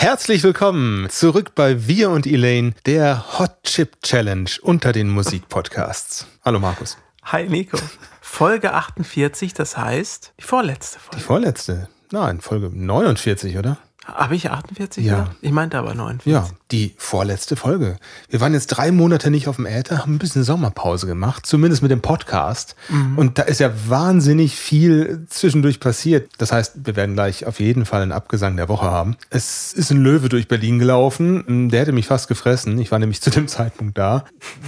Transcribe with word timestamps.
Herzlich 0.00 0.44
willkommen 0.44 1.10
zurück 1.10 1.56
bei 1.56 1.88
Wir 1.88 2.10
und 2.10 2.24
Elaine, 2.24 2.72
der 2.86 3.36
Hot 3.40 3.64
Chip 3.64 4.00
Challenge 4.00 4.48
unter 4.62 4.92
den 4.92 5.08
Musikpodcasts. 5.08 6.24
Hallo 6.44 6.60
Markus. 6.60 6.96
Hi 7.24 7.48
Nico. 7.48 7.78
Folge 8.20 8.74
48, 8.74 9.54
das 9.54 9.76
heißt 9.76 10.34
die 10.38 10.44
vorletzte 10.44 11.00
Folge. 11.00 11.16
Die 11.16 11.22
vorletzte? 11.24 11.88
Nein, 12.12 12.40
Folge 12.40 12.70
49, 12.72 13.58
oder? 13.58 13.78
Habe 14.08 14.34
ich 14.36 14.50
48? 14.50 15.04
Ja. 15.04 15.20
Gesagt? 15.20 15.36
Ich 15.42 15.52
meinte 15.52 15.78
aber 15.78 15.94
49. 15.94 16.32
Ja, 16.32 16.48
die 16.70 16.94
vorletzte 16.96 17.56
Folge. 17.56 17.96
Wir 18.30 18.40
waren 18.40 18.54
jetzt 18.54 18.68
drei 18.68 18.90
Monate 18.90 19.30
nicht 19.30 19.48
auf 19.48 19.56
dem 19.56 19.66
Äther, 19.66 19.98
haben 19.98 20.14
ein 20.14 20.18
bisschen 20.18 20.44
Sommerpause 20.44 21.06
gemacht, 21.06 21.44
zumindest 21.46 21.82
mit 21.82 21.90
dem 21.90 22.00
Podcast. 22.00 22.74
Und 23.16 23.38
da 23.38 23.42
ist 23.42 23.60
ja 23.60 23.70
wahnsinnig 23.86 24.56
viel 24.56 25.26
zwischendurch 25.28 25.78
passiert. 25.78 26.30
Das 26.38 26.52
heißt, 26.52 26.74
wir 26.84 26.96
werden 26.96 27.14
gleich 27.14 27.46
auf 27.46 27.60
jeden 27.60 27.84
Fall 27.84 28.02
einen 28.02 28.12
Abgesang 28.12 28.56
der 28.56 28.68
Woche 28.68 28.90
haben. 28.90 29.16
Es 29.30 29.72
ist 29.72 29.90
ein 29.90 30.02
Löwe 30.02 30.28
durch 30.28 30.48
Berlin 30.48 30.78
gelaufen. 30.78 31.68
Der 31.70 31.80
hätte 31.80 31.92
mich 31.92 32.06
fast 32.06 32.28
gefressen. 32.28 32.78
Ich 32.78 32.90
war 32.90 32.98
nämlich 32.98 33.20
zu 33.20 33.30
dem 33.30 33.46
Zeitpunkt 33.48 33.98
da. 33.98 34.24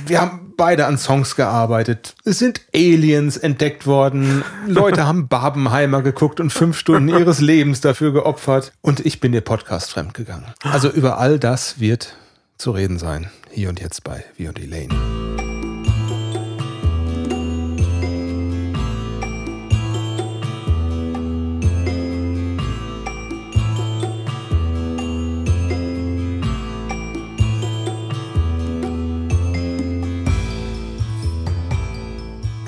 Wir 0.06 0.20
haben 0.20 0.52
beide 0.56 0.84
an 0.84 0.98
Songs 0.98 1.36
gearbeitet. 1.36 2.14
Es 2.24 2.38
sind 2.38 2.60
Aliens 2.74 3.38
entdeckt 3.38 3.86
worden. 3.86 4.44
Leute 4.66 5.06
haben 5.06 5.26
Barbenheimer 5.26 6.02
geguckt 6.02 6.38
und 6.38 6.52
fünf 6.52 6.78
Stunden 6.78 7.08
ihres 7.08 7.40
Lebens 7.40 7.80
dafür 7.80 8.12
geopfert. 8.12 8.72
Und 8.82 9.00
ich 9.06 9.20
bin 9.20 9.29
der 9.32 9.40
Podcast 9.40 9.90
fremdgegangen. 9.90 10.46
Also 10.62 10.90
über 10.90 11.18
all 11.18 11.38
das 11.38 11.80
wird 11.80 12.16
zu 12.58 12.70
reden 12.72 12.98
sein. 12.98 13.30
Hier 13.50 13.68
und 13.68 13.80
jetzt 13.80 14.04
bei 14.04 14.24
Wie 14.36 14.48
und 14.48 14.58
Elaine. 14.58 14.94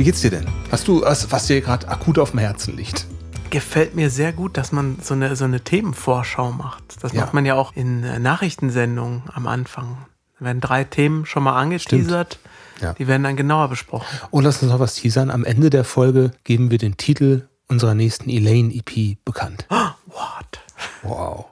Wie 0.02 0.04
geht's 0.06 0.20
dir 0.20 0.30
denn? 0.30 0.48
Hast 0.72 0.88
du 0.88 1.02
was, 1.02 1.30
was 1.30 1.46
dir 1.46 1.60
gerade 1.60 1.86
akut 1.86 2.18
auf 2.18 2.32
dem 2.32 2.40
Herzen 2.40 2.76
liegt? 2.76 3.06
Gefällt 3.52 3.94
mir 3.94 4.08
sehr 4.08 4.32
gut, 4.32 4.56
dass 4.56 4.72
man 4.72 4.96
so 5.02 5.12
eine, 5.12 5.36
so 5.36 5.44
eine 5.44 5.60
Themenvorschau 5.60 6.52
macht. 6.52 6.82
Das 7.04 7.12
Ja. 7.12 7.20
macht 7.20 7.34
man 7.34 7.44
ja 7.44 7.54
auch 7.54 7.76
in 7.76 8.02
äh, 8.02 8.18
Nachrichtensendungen 8.18 9.24
am 9.32 9.46
Anfang. 9.46 9.98
Da 10.38 10.46
werden 10.46 10.60
drei 10.62 10.84
Themen 10.84 11.26
schon 11.26 11.42
mal 11.42 11.60
angeteasert. 11.60 12.38
Ja. 12.80 12.94
Die 12.94 13.06
werden 13.06 13.22
dann 13.24 13.36
genauer 13.36 13.68
besprochen. 13.68 14.06
Und 14.30 14.44
lass 14.44 14.62
uns 14.62 14.72
noch 14.72 14.80
was 14.80 14.94
teasern. 14.94 15.30
Am 15.30 15.44
Ende 15.44 15.68
der 15.68 15.84
Folge 15.84 16.32
geben 16.44 16.70
wir 16.70 16.78
den 16.78 16.96
Titel 16.96 17.46
unserer 17.68 17.94
nächsten 17.94 18.30
Elaine-EP 18.30 19.18
bekannt. 19.24 19.66
What? 19.70 20.60
Wow. 21.02 21.44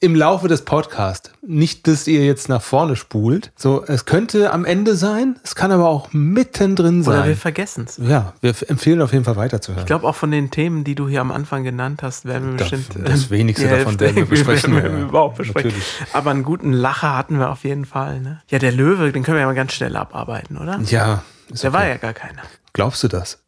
Im 0.00 0.14
Laufe 0.14 0.46
des 0.46 0.62
Podcasts. 0.64 1.32
Nicht, 1.44 1.88
dass 1.88 2.06
ihr 2.06 2.24
jetzt 2.24 2.48
nach 2.48 2.62
vorne 2.62 2.94
spult. 2.94 3.50
So, 3.56 3.84
es 3.84 4.04
könnte 4.04 4.52
am 4.52 4.64
Ende 4.64 4.94
sein, 4.94 5.40
es 5.42 5.56
kann 5.56 5.72
aber 5.72 5.88
auch 5.88 6.12
mittendrin 6.12 7.00
Oder 7.02 7.24
wir 7.24 7.24
sein. 7.24 7.36
vergessen 7.36 7.84
es. 7.88 7.96
Ja, 7.96 8.32
wir 8.40 8.54
empfehlen 8.68 9.02
auf 9.02 9.12
jeden 9.12 9.24
Fall 9.24 9.34
weiterzuhören. 9.34 9.82
Ich 9.82 9.86
glaube, 9.86 10.06
auch 10.06 10.14
von 10.14 10.30
den 10.30 10.52
Themen, 10.52 10.84
die 10.84 10.94
du 10.94 11.08
hier 11.08 11.20
am 11.20 11.32
Anfang 11.32 11.64
genannt 11.64 12.04
hast, 12.04 12.26
werden 12.26 12.52
wir 12.52 12.58
Das- 12.58 12.70
bestimmt. 12.70 13.08
das 13.08 13.24
äh, 13.26 13.30
wenigste 13.30 13.64
die 13.66 13.70
davon 13.70 13.98
werden 13.98 14.14
wir 14.16 14.26
besprechen, 14.26 14.76
werden 14.82 14.98
wir 14.98 15.04
überhaupt 15.06 15.38
besprechen. 15.38 15.70
Natürlich. 15.70 15.92
Aber 16.12 16.30
einen 16.30 16.44
guten 16.44 16.72
Lacher 16.72 17.16
hatten 17.16 17.40
wir 17.40 17.50
auf 17.50 17.64
jeden 17.64 17.84
Fall. 17.84 18.20
Ne? 18.20 18.40
Ja, 18.50 18.60
der 18.60 18.70
Löwe, 18.70 19.10
den 19.10 19.24
können 19.24 19.36
wir 19.36 19.40
ja 19.40 19.46
mal 19.46 19.54
ganz 19.56 19.72
schnell 19.72 19.96
abarbeiten, 19.96 20.58
oder? 20.58 20.78
ja, 20.84 21.24
Der 21.50 21.72
war 21.72 21.80
okay. 21.80 21.90
ja 21.90 21.96
gar 21.96 22.12
keiner. 22.12 22.42
Glaubst 22.72 23.02
du 23.02 23.08
das? 23.08 23.42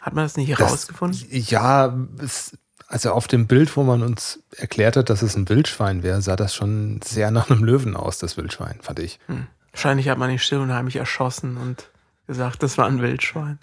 Hat 0.00 0.14
man 0.14 0.24
das 0.24 0.38
nicht 0.38 0.50
Das- 0.58 0.72
rausgefunden? 0.72 1.20
Ja, 1.30 1.94
es, 2.24 2.56
also 2.92 3.12
auf 3.12 3.26
dem 3.26 3.46
Bild, 3.46 3.74
wo 3.76 3.82
man 3.84 4.02
uns 4.02 4.40
erklärt 4.54 4.98
hat, 4.98 5.08
dass 5.08 5.22
es 5.22 5.34
ein 5.34 5.48
Wildschwein 5.48 6.02
wäre, 6.02 6.20
sah 6.20 6.36
das 6.36 6.54
schon 6.54 7.00
sehr 7.02 7.30
nach 7.30 7.48
einem 7.48 7.64
Löwen 7.64 7.96
aus, 7.96 8.18
das 8.18 8.36
Wildschwein, 8.36 8.76
fand 8.82 8.98
ich. 8.98 9.18
Wahrscheinlich 9.72 10.10
hat 10.10 10.18
man 10.18 10.30
ihn 10.30 10.38
still 10.38 10.58
und 10.58 10.72
heimlich 10.72 10.96
erschossen 10.96 11.56
und 11.56 11.88
gesagt, 12.26 12.62
das 12.62 12.76
war 12.76 12.86
ein 12.86 13.00
Wildschwein. 13.00 13.58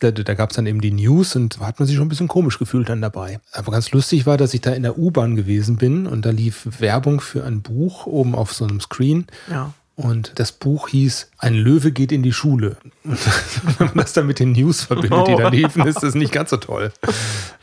Da, 0.00 0.10
da 0.10 0.34
gab 0.34 0.50
es 0.50 0.56
dann 0.56 0.66
eben 0.66 0.80
die 0.80 0.90
News 0.90 1.36
und 1.36 1.60
da 1.60 1.66
hat 1.66 1.78
man 1.78 1.86
sich 1.86 1.96
schon 1.96 2.06
ein 2.06 2.08
bisschen 2.08 2.26
komisch 2.26 2.58
gefühlt 2.58 2.88
dann 2.88 3.00
dabei. 3.00 3.38
Aber 3.52 3.70
ganz 3.70 3.92
lustig 3.92 4.26
war, 4.26 4.36
dass 4.36 4.52
ich 4.52 4.60
da 4.60 4.72
in 4.72 4.82
der 4.82 4.98
U-Bahn 4.98 5.36
gewesen 5.36 5.76
bin 5.76 6.08
und 6.08 6.26
da 6.26 6.30
lief 6.30 6.66
Werbung 6.80 7.20
für 7.20 7.44
ein 7.44 7.62
Buch 7.62 8.06
oben 8.06 8.34
auf 8.34 8.52
so 8.52 8.64
einem 8.64 8.80
Screen. 8.80 9.28
Ja. 9.48 9.72
Und 9.94 10.32
das 10.40 10.50
Buch 10.50 10.88
hieß 10.88 11.30
Ein 11.38 11.54
Löwe 11.54 11.92
geht 11.92 12.10
in 12.10 12.24
die 12.24 12.32
Schule. 12.32 12.78
Und 13.04 13.18
wenn 13.78 13.86
man 13.88 13.98
das 13.98 14.12
dann 14.12 14.26
mit 14.26 14.40
den 14.40 14.52
News 14.52 14.82
verbindet, 14.82 15.28
die 15.28 15.36
da 15.36 15.48
liefen, 15.48 15.86
ist 15.86 16.02
das 16.02 16.16
nicht 16.16 16.32
ganz 16.32 16.50
so 16.50 16.56
toll. 16.56 16.92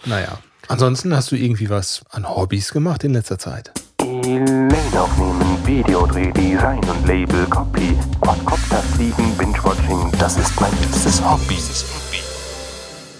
Naja. 0.06 0.40
Ansonsten 0.69 1.16
hast 1.16 1.31
du 1.31 1.35
irgendwie 1.35 1.68
was 1.72 2.03
an 2.12 2.30
Hobbys 2.30 2.72
gemacht 2.72 3.03
in 3.03 3.13
letzter 3.13 3.40
Zeit. 3.40 3.72
Elaine 4.03 4.69
aufnehmen, 4.94 5.57
Videodreh, 5.66 6.31
Design 6.31 6.80
und 6.88 7.07
Label, 7.07 7.47
Copy, 7.47 7.97
Quadcopter 8.22 8.78
fliegen, 8.78 9.35
Binge-Watching, 9.35 10.12
das 10.19 10.38
ist 10.38 10.62
mein 10.62 10.72
liebstes 10.80 11.24
Hobby. 11.25 11.57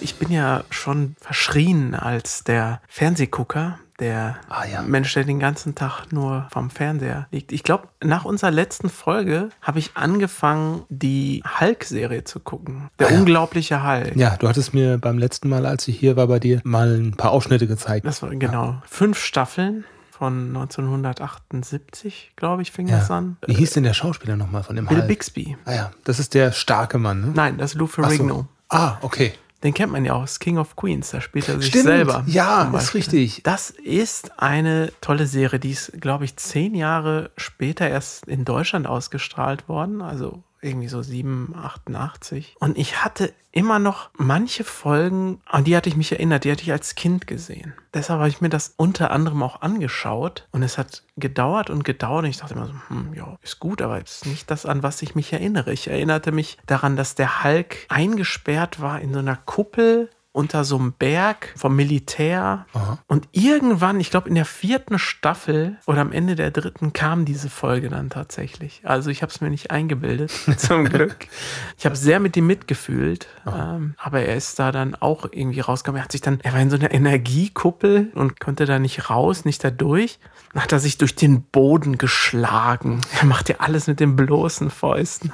Ich 0.00 0.14
bin 0.14 0.30
ja 0.30 0.62
schon 0.70 1.16
verschrien 1.20 1.96
als 1.96 2.44
der 2.44 2.80
Fernsehgucker, 2.86 3.80
der 4.00 4.36
Ah, 4.48 4.64
ja. 4.64 4.82
Mensch, 4.82 5.12
der 5.14 5.24
den 5.24 5.38
ganzen 5.38 5.74
Tag 5.74 6.06
nur 6.12 6.46
vom 6.52 6.70
Fernseher 6.70 7.28
liegt. 7.30 7.52
Ich 7.52 7.62
glaube, 7.62 7.88
nach 8.02 8.24
unserer 8.24 8.50
letzten 8.50 8.88
Folge 8.88 9.50
habe 9.62 9.78
ich 9.78 9.92
angefangen, 9.96 10.82
die 10.88 11.42
Hulk-Serie 11.60 12.24
zu 12.24 12.40
gucken. 12.40 12.88
Der 12.98 13.08
Ah, 13.08 13.10
ja. 13.12 13.18
unglaubliche 13.18 13.86
Hulk. 13.86 14.16
Ja, 14.16 14.36
du 14.36 14.48
hattest 14.48 14.74
mir 14.74 14.98
beim 14.98 15.18
letzten 15.18 15.48
Mal, 15.48 15.66
als 15.66 15.86
ich 15.88 15.98
hier 15.98 16.16
war 16.16 16.26
bei 16.26 16.38
dir, 16.40 16.60
mal 16.64 16.96
ein 16.98 17.12
paar 17.16 17.30
Ausschnitte 17.30 17.66
gezeigt. 17.66 18.06
Das 18.06 18.22
war 18.22 18.30
genau 18.30 18.80
fünf 18.86 19.18
Staffeln 19.22 19.84
von 20.10 20.48
1978, 20.48 22.32
glaube 22.36 22.62
ich, 22.62 22.72
fing 22.72 22.88
ja. 22.88 22.98
das 22.98 23.10
an. 23.10 23.36
Wie 23.46 23.54
hieß 23.54 23.72
denn 23.72 23.84
der 23.84 23.94
Schauspieler 23.94 24.36
nochmal 24.36 24.62
von 24.62 24.76
dem 24.76 24.86
Bill 24.86 24.98
Hulk? 24.98 25.08
Bixby. 25.08 25.56
Ah 25.64 25.72
ja, 25.74 25.90
das 26.04 26.18
ist 26.18 26.34
der 26.34 26.52
starke 26.52 26.98
Mann, 26.98 27.20
ne? 27.20 27.32
Nein, 27.34 27.58
das 27.58 27.72
ist 27.72 27.78
Lou 27.78 27.86
Ach 27.86 27.94
so. 27.96 28.02
Ferrigno. 28.02 28.46
Ah, 28.68 28.96
okay. 29.00 29.32
Den 29.62 29.74
kennt 29.74 29.92
man 29.92 30.04
ja 30.06 30.14
aus 30.14 30.38
King 30.38 30.56
of 30.56 30.74
Queens, 30.74 31.10
da 31.10 31.20
spielt 31.20 31.48
er 31.48 31.56
sich 31.58 31.66
Stimmt, 31.66 31.84
selber. 31.84 32.24
ja, 32.26 32.72
ist 32.76 32.94
richtig. 32.94 33.42
Das 33.42 33.70
ist 33.70 34.40
eine 34.40 34.90
tolle 35.02 35.26
Serie, 35.26 35.58
die 35.58 35.72
ist, 35.72 35.92
glaube 36.00 36.24
ich, 36.24 36.36
zehn 36.36 36.74
Jahre 36.74 37.30
später 37.36 37.88
erst 37.88 38.26
in 38.26 38.46
Deutschland 38.46 38.86
ausgestrahlt 38.86 39.68
worden, 39.68 40.00
also 40.00 40.42
irgendwie 40.62 40.88
so 40.88 41.02
7, 41.02 41.54
88. 41.56 42.56
Und 42.60 42.76
ich 42.76 43.04
hatte 43.04 43.32
immer 43.52 43.78
noch 43.78 44.10
manche 44.16 44.64
Folgen, 44.64 45.40
an 45.46 45.64
die 45.64 45.76
hatte 45.76 45.88
ich 45.88 45.96
mich 45.96 46.12
erinnert, 46.12 46.44
die 46.44 46.52
hatte 46.52 46.62
ich 46.62 46.72
als 46.72 46.94
Kind 46.94 47.26
gesehen. 47.26 47.74
Deshalb 47.92 48.20
habe 48.20 48.28
ich 48.28 48.40
mir 48.40 48.48
das 48.48 48.74
unter 48.76 49.10
anderem 49.10 49.42
auch 49.42 49.62
angeschaut 49.62 50.46
und 50.52 50.62
es 50.62 50.78
hat 50.78 51.02
gedauert 51.16 51.70
und 51.70 51.84
gedauert 51.84 52.24
und 52.24 52.30
ich 52.30 52.36
dachte 52.36 52.54
immer 52.54 52.66
so, 52.66 52.74
hm, 52.88 53.14
ja, 53.14 53.38
ist 53.42 53.58
gut, 53.58 53.82
aber 53.82 54.00
ist 54.00 54.26
nicht 54.26 54.50
das, 54.50 54.66
an 54.66 54.82
was 54.82 55.02
ich 55.02 55.14
mich 55.14 55.32
erinnere. 55.32 55.72
Ich 55.72 55.88
erinnerte 55.88 56.30
mich 56.30 56.58
daran, 56.66 56.96
dass 56.96 57.14
der 57.14 57.42
Hulk 57.42 57.86
eingesperrt 57.88 58.80
war 58.80 59.00
in 59.00 59.12
so 59.12 59.18
einer 59.18 59.36
Kuppel 59.36 60.10
unter 60.32 60.64
so 60.64 60.76
einem 60.76 60.92
Berg 60.92 61.52
vom 61.56 61.74
Militär. 61.74 62.66
Und 63.08 63.28
irgendwann, 63.32 63.98
ich 63.98 64.10
glaube 64.10 64.28
in 64.28 64.36
der 64.36 64.44
vierten 64.44 64.98
Staffel 64.98 65.78
oder 65.86 66.00
am 66.00 66.12
Ende 66.12 66.36
der 66.36 66.52
dritten, 66.52 66.92
kam 66.92 67.24
diese 67.24 67.50
Folge 67.50 67.88
dann 67.88 68.10
tatsächlich. 68.10 68.82
Also 68.84 69.10
ich 69.10 69.22
habe 69.22 69.32
es 69.32 69.40
mir 69.40 69.50
nicht 69.50 69.72
eingebildet, 69.72 70.30
zum 70.56 70.84
Glück. 70.84 71.26
Ich 71.76 71.84
habe 71.84 71.96
sehr 71.96 72.20
mit 72.20 72.36
ihm 72.36 72.46
mitgefühlt, 72.46 73.26
ähm, 73.44 73.94
aber 73.98 74.20
er 74.20 74.36
ist 74.36 74.58
da 74.60 74.70
dann 74.70 74.94
auch 74.94 75.26
irgendwie 75.30 75.60
rausgekommen. 75.60 76.00
Er 76.00 76.04
hat 76.04 76.12
sich 76.12 76.20
dann, 76.20 76.38
er 76.42 76.52
war 76.52 76.60
in 76.60 76.70
so 76.70 76.76
einer 76.76 76.92
Energiekuppel 76.92 78.12
und 78.14 78.38
konnte 78.38 78.66
da 78.66 78.78
nicht 78.78 79.10
raus, 79.10 79.44
nicht 79.44 79.64
da 79.64 79.70
durch. 79.70 80.20
Dann 80.52 80.62
hat 80.62 80.72
er 80.72 80.80
sich 80.80 80.96
durch 80.98 81.16
den 81.16 81.42
Boden 81.42 81.98
geschlagen. 81.98 83.00
Er 83.18 83.26
macht 83.26 83.48
ja 83.48 83.56
alles 83.58 83.88
mit 83.88 83.98
den 83.98 84.14
bloßen 84.14 84.70
Fäusten. 84.70 85.32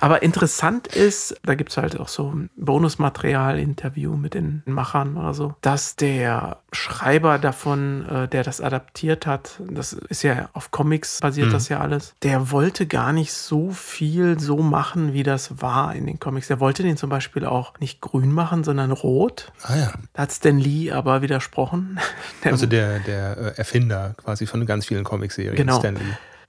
Aber 0.00 0.22
interessant 0.22 0.88
ist, 0.88 1.36
da 1.44 1.54
gibt 1.54 1.70
es 1.70 1.76
halt 1.76 1.98
auch 1.98 2.08
so 2.08 2.32
ein 2.32 2.50
Bonusmaterial, 2.56 3.58
Interview 3.58 4.16
mit 4.16 4.31
den 4.34 4.62
Machern 4.66 5.16
oder 5.16 5.34
so, 5.34 5.54
dass 5.60 5.96
der 5.96 6.58
Schreiber 6.72 7.38
davon, 7.38 8.06
äh, 8.08 8.28
der 8.28 8.42
das 8.42 8.60
adaptiert 8.60 9.26
hat, 9.26 9.60
das 9.70 9.92
ist 9.92 10.22
ja 10.22 10.48
auf 10.52 10.70
Comics 10.70 11.20
basiert 11.20 11.52
das 11.52 11.68
ja 11.68 11.80
alles, 11.80 12.14
der 12.22 12.50
wollte 12.50 12.86
gar 12.86 13.12
nicht 13.12 13.32
so 13.32 13.70
viel 13.70 14.38
so 14.40 14.58
machen, 14.58 15.12
wie 15.12 15.22
das 15.22 15.60
war 15.60 15.94
in 15.94 16.06
den 16.06 16.18
Comics. 16.18 16.48
Der 16.48 16.60
wollte 16.60 16.82
den 16.82 16.96
zum 16.96 17.10
Beispiel 17.10 17.44
auch 17.44 17.78
nicht 17.80 18.00
grün 18.00 18.32
machen, 18.32 18.64
sondern 18.64 18.90
rot. 18.92 19.52
Ah 19.62 19.76
ja. 19.76 19.92
Da 20.14 20.22
hat 20.22 20.32
Stan 20.32 20.58
Lee 20.58 20.90
aber 20.92 21.22
widersprochen. 21.22 21.98
Der 22.44 22.52
Also 22.52 22.66
der, 22.66 22.98
der 23.00 23.36
äh, 23.36 23.58
Erfinder 23.58 24.14
quasi 24.16 24.46
von 24.46 24.64
ganz 24.66 24.86
vielen 24.86 25.04
Comicserien, 25.04 25.54
Genau. 25.56 25.78
Stan 25.78 25.94
Lee. 25.94 26.00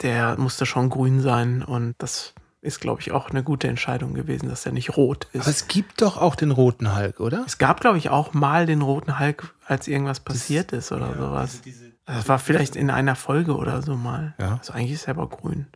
der 0.02 0.38
musste 0.38 0.66
schon 0.66 0.90
grün 0.90 1.22
sein 1.22 1.63
und 1.63 1.96
das 2.00 2.34
ist, 2.63 2.80
glaube 2.80 3.01
ich, 3.01 3.12
auch 3.12 3.30
eine 3.30 3.44
gute 3.44 3.68
Entscheidung 3.68 4.13
gewesen, 4.13 4.48
dass 4.48 4.65
er 4.65 4.71
nicht 4.71 4.95
rot 4.95 5.27
ist. 5.33 5.42
Aber 5.42 5.50
es 5.50 5.68
gibt 5.68 6.01
doch 6.01 6.18
auch 6.18 6.36
den 6.36 6.51
roten 6.51 6.95
Hulk, 6.95 7.19
oder? 7.19 7.44
es 7.45 7.57
gab, 7.57 7.81
glaube 7.81 7.98
ich, 7.98 8.10
auch 8.10 8.33
mal 8.33 8.65
den 8.65 8.81
roten 8.81 9.19
Hulk, 9.19 9.54
als 9.65 9.88
irgendwas 9.88 10.21
passiert 10.21 10.71
ist 10.71 10.92
oder 10.92 11.13
sowas. 11.15 11.62
Das 12.06 12.27
war 12.27 12.39
vielleicht 12.39 12.75
in 12.75 12.89
einer 12.89 13.15
Folge 13.15 13.56
oder 13.56 13.81
so 13.81 13.95
mal. 13.95 14.33
Ja. 14.39 14.57
Also 14.57 14.74
eigentlich 14.74 14.94
ist 14.94 15.07
er 15.07 15.15
aber 15.15 15.27
grün. 15.27 15.68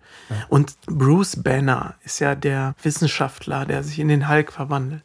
Und 0.47 0.77
Bruce 0.85 1.41
Banner 1.43 1.95
ist 2.03 2.19
ja 2.19 2.35
der 2.35 2.73
Wissenschaftler, 2.81 3.65
der 3.65 3.83
sich 3.83 3.99
in 3.99 4.07
den 4.07 4.29
Hulk 4.29 4.51
verwandelt. 4.51 5.03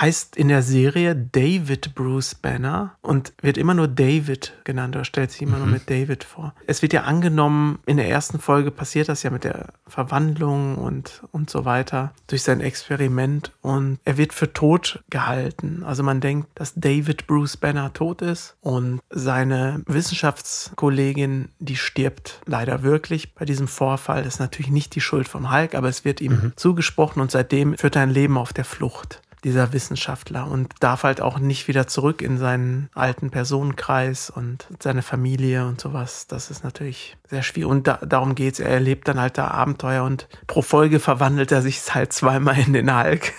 Heißt 0.00 0.36
in 0.36 0.48
der 0.48 0.62
Serie 0.62 1.14
David 1.14 1.94
Bruce 1.94 2.34
Banner 2.34 2.96
und 3.00 3.32
wird 3.40 3.56
immer 3.56 3.74
nur 3.74 3.88
David 3.88 4.52
genannt 4.64 4.96
oder 4.96 5.04
stellt 5.04 5.30
sich 5.30 5.42
immer 5.42 5.58
nur 5.58 5.66
mit 5.66 5.88
David 5.88 6.24
vor. 6.24 6.54
Es 6.66 6.82
wird 6.82 6.92
ja 6.92 7.02
angenommen, 7.02 7.78
in 7.86 7.96
der 7.96 8.08
ersten 8.08 8.40
Folge 8.40 8.70
passiert 8.70 9.08
das 9.08 9.22
ja 9.22 9.30
mit 9.30 9.44
der 9.44 9.68
Verwandlung 9.86 10.76
und, 10.76 11.22
und 11.30 11.48
so 11.48 11.64
weiter 11.64 12.12
durch 12.26 12.42
sein 12.42 12.60
Experiment 12.60 13.52
und 13.60 13.98
er 14.04 14.16
wird 14.16 14.32
für 14.32 14.52
tot 14.52 15.02
gehalten. 15.10 15.84
Also 15.84 16.02
man 16.02 16.20
denkt, 16.20 16.48
dass 16.54 16.74
David 16.74 17.26
Bruce 17.26 17.56
Banner 17.56 17.92
tot 17.92 18.22
ist 18.22 18.56
und 18.60 19.00
seine 19.10 19.82
Wissenschaftskollegin, 19.86 21.50
die 21.60 21.76
stirbt 21.76 22.40
leider 22.46 22.82
wirklich 22.82 23.34
bei 23.34 23.44
diesem 23.44 23.68
Vorfall. 23.68 24.24
Das 24.24 24.34
ist 24.34 24.40
natürlich 24.40 24.72
nicht 24.72 24.94
die 24.94 25.00
Schuld 25.00 25.28
vom 25.28 25.52
Hulk, 25.52 25.74
aber 25.74 25.88
es 25.88 26.04
wird 26.04 26.20
ihm 26.20 26.52
zugesprochen 26.56 27.20
und 27.20 27.30
seitdem 27.30 27.76
führt 27.78 27.96
er 27.96 28.02
ein 28.02 28.10
Leben 28.10 28.36
auf 28.36 28.52
der 28.52 28.64
Flucht 28.64 29.22
dieser 29.44 29.72
Wissenschaftler 29.72 30.50
und 30.50 30.72
darf 30.80 31.02
halt 31.04 31.20
auch 31.20 31.38
nicht 31.38 31.68
wieder 31.68 31.86
zurück 31.86 32.22
in 32.22 32.38
seinen 32.38 32.88
alten 32.94 33.30
Personenkreis 33.30 34.30
und 34.30 34.66
seine 34.82 35.02
Familie 35.02 35.66
und 35.66 35.80
sowas. 35.80 36.26
Das 36.26 36.50
ist 36.50 36.64
natürlich 36.64 37.16
sehr 37.28 37.42
schwierig. 37.42 37.70
Und 37.70 37.86
da, 37.86 37.98
darum 38.04 38.34
geht's. 38.34 38.58
Er 38.58 38.70
erlebt 38.70 39.06
dann 39.06 39.20
halt 39.20 39.38
da 39.38 39.48
Abenteuer 39.48 40.02
und 40.04 40.28
pro 40.46 40.62
Folge 40.62 40.98
verwandelt 40.98 41.52
er 41.52 41.62
sich 41.62 41.94
halt 41.94 42.12
zweimal 42.12 42.58
in 42.58 42.72
den 42.72 42.96
Hulk. 42.96 43.32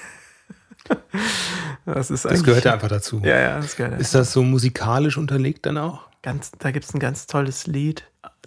Das, 1.85 2.11
ist 2.11 2.25
Das 2.25 2.43
gehört 2.43 2.65
ja 2.65 2.73
einfach 2.73 2.87
dazu. 2.87 3.21
Ja, 3.23 3.39
ja, 3.39 3.55
das 3.59 3.75
gehört 3.75 3.99
Ist 3.99 4.15
das 4.15 4.31
so 4.31 4.43
musikalisch 4.43 5.17
unterlegt 5.17 5.65
dann 5.65 5.77
auch? 5.77 6.07
ganz, 6.21 6.51
Da 6.57 6.71
gibt 6.71 6.85
es 6.85 6.93
ein 6.93 6.99
ganz 6.99 7.27
tolles 7.27 7.67
Lied. 7.67 8.03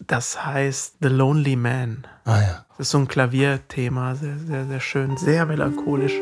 Das 0.07 0.45
heißt 0.45 0.97
The 1.01 1.09
Lonely 1.09 1.57
Man. 1.57 2.07
Ah 2.25 2.41
ja. 2.41 2.65
Das 2.77 2.87
ist 2.87 2.91
so 2.91 2.99
ein 2.99 3.09
Klavierthema, 3.09 4.15
sehr, 4.15 4.39
sehr, 4.39 4.67
sehr 4.67 4.81
schön, 4.81 5.17
sehr 5.17 5.47
melancholisch. 5.47 6.15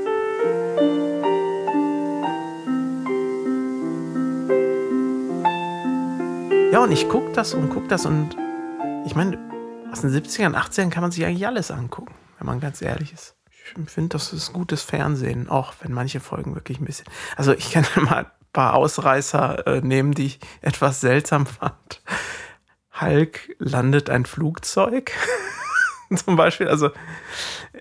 Ja, 6.76 6.82
und 6.82 6.92
ich 6.92 7.08
gucke 7.08 7.32
das 7.32 7.54
und 7.54 7.70
gucke 7.70 7.88
das 7.88 8.04
und 8.04 8.36
ich 9.06 9.14
meine, 9.14 9.38
aus 9.90 10.02
den 10.02 10.10
70ern, 10.10 10.54
80ern 10.54 10.90
kann 10.90 11.00
man 11.00 11.10
sich 11.10 11.24
eigentlich 11.24 11.46
alles 11.46 11.70
angucken, 11.70 12.14
wenn 12.36 12.46
man 12.46 12.60
ganz 12.60 12.82
ehrlich 12.82 13.14
ist. 13.14 13.34
Ich 13.50 13.90
finde, 13.90 14.10
das 14.10 14.34
ist 14.34 14.52
gutes 14.52 14.82
Fernsehen, 14.82 15.48
auch 15.48 15.72
wenn 15.80 15.94
manche 15.94 16.20
Folgen 16.20 16.54
wirklich 16.54 16.78
ein 16.78 16.84
bisschen. 16.84 17.06
Also 17.34 17.54
ich 17.54 17.70
kann 17.72 17.86
mal 18.04 18.26
ein 18.26 18.30
paar 18.52 18.74
Ausreißer 18.74 19.66
äh, 19.66 19.80
nehmen, 19.80 20.12
die 20.12 20.26
ich 20.26 20.40
etwas 20.60 21.00
seltsam 21.00 21.46
fand. 21.46 22.02
Hulk 23.00 23.56
landet 23.58 24.10
ein 24.10 24.26
Flugzeug. 24.26 25.12
Zum 26.14 26.36
Beispiel, 26.36 26.68
also 26.68 26.90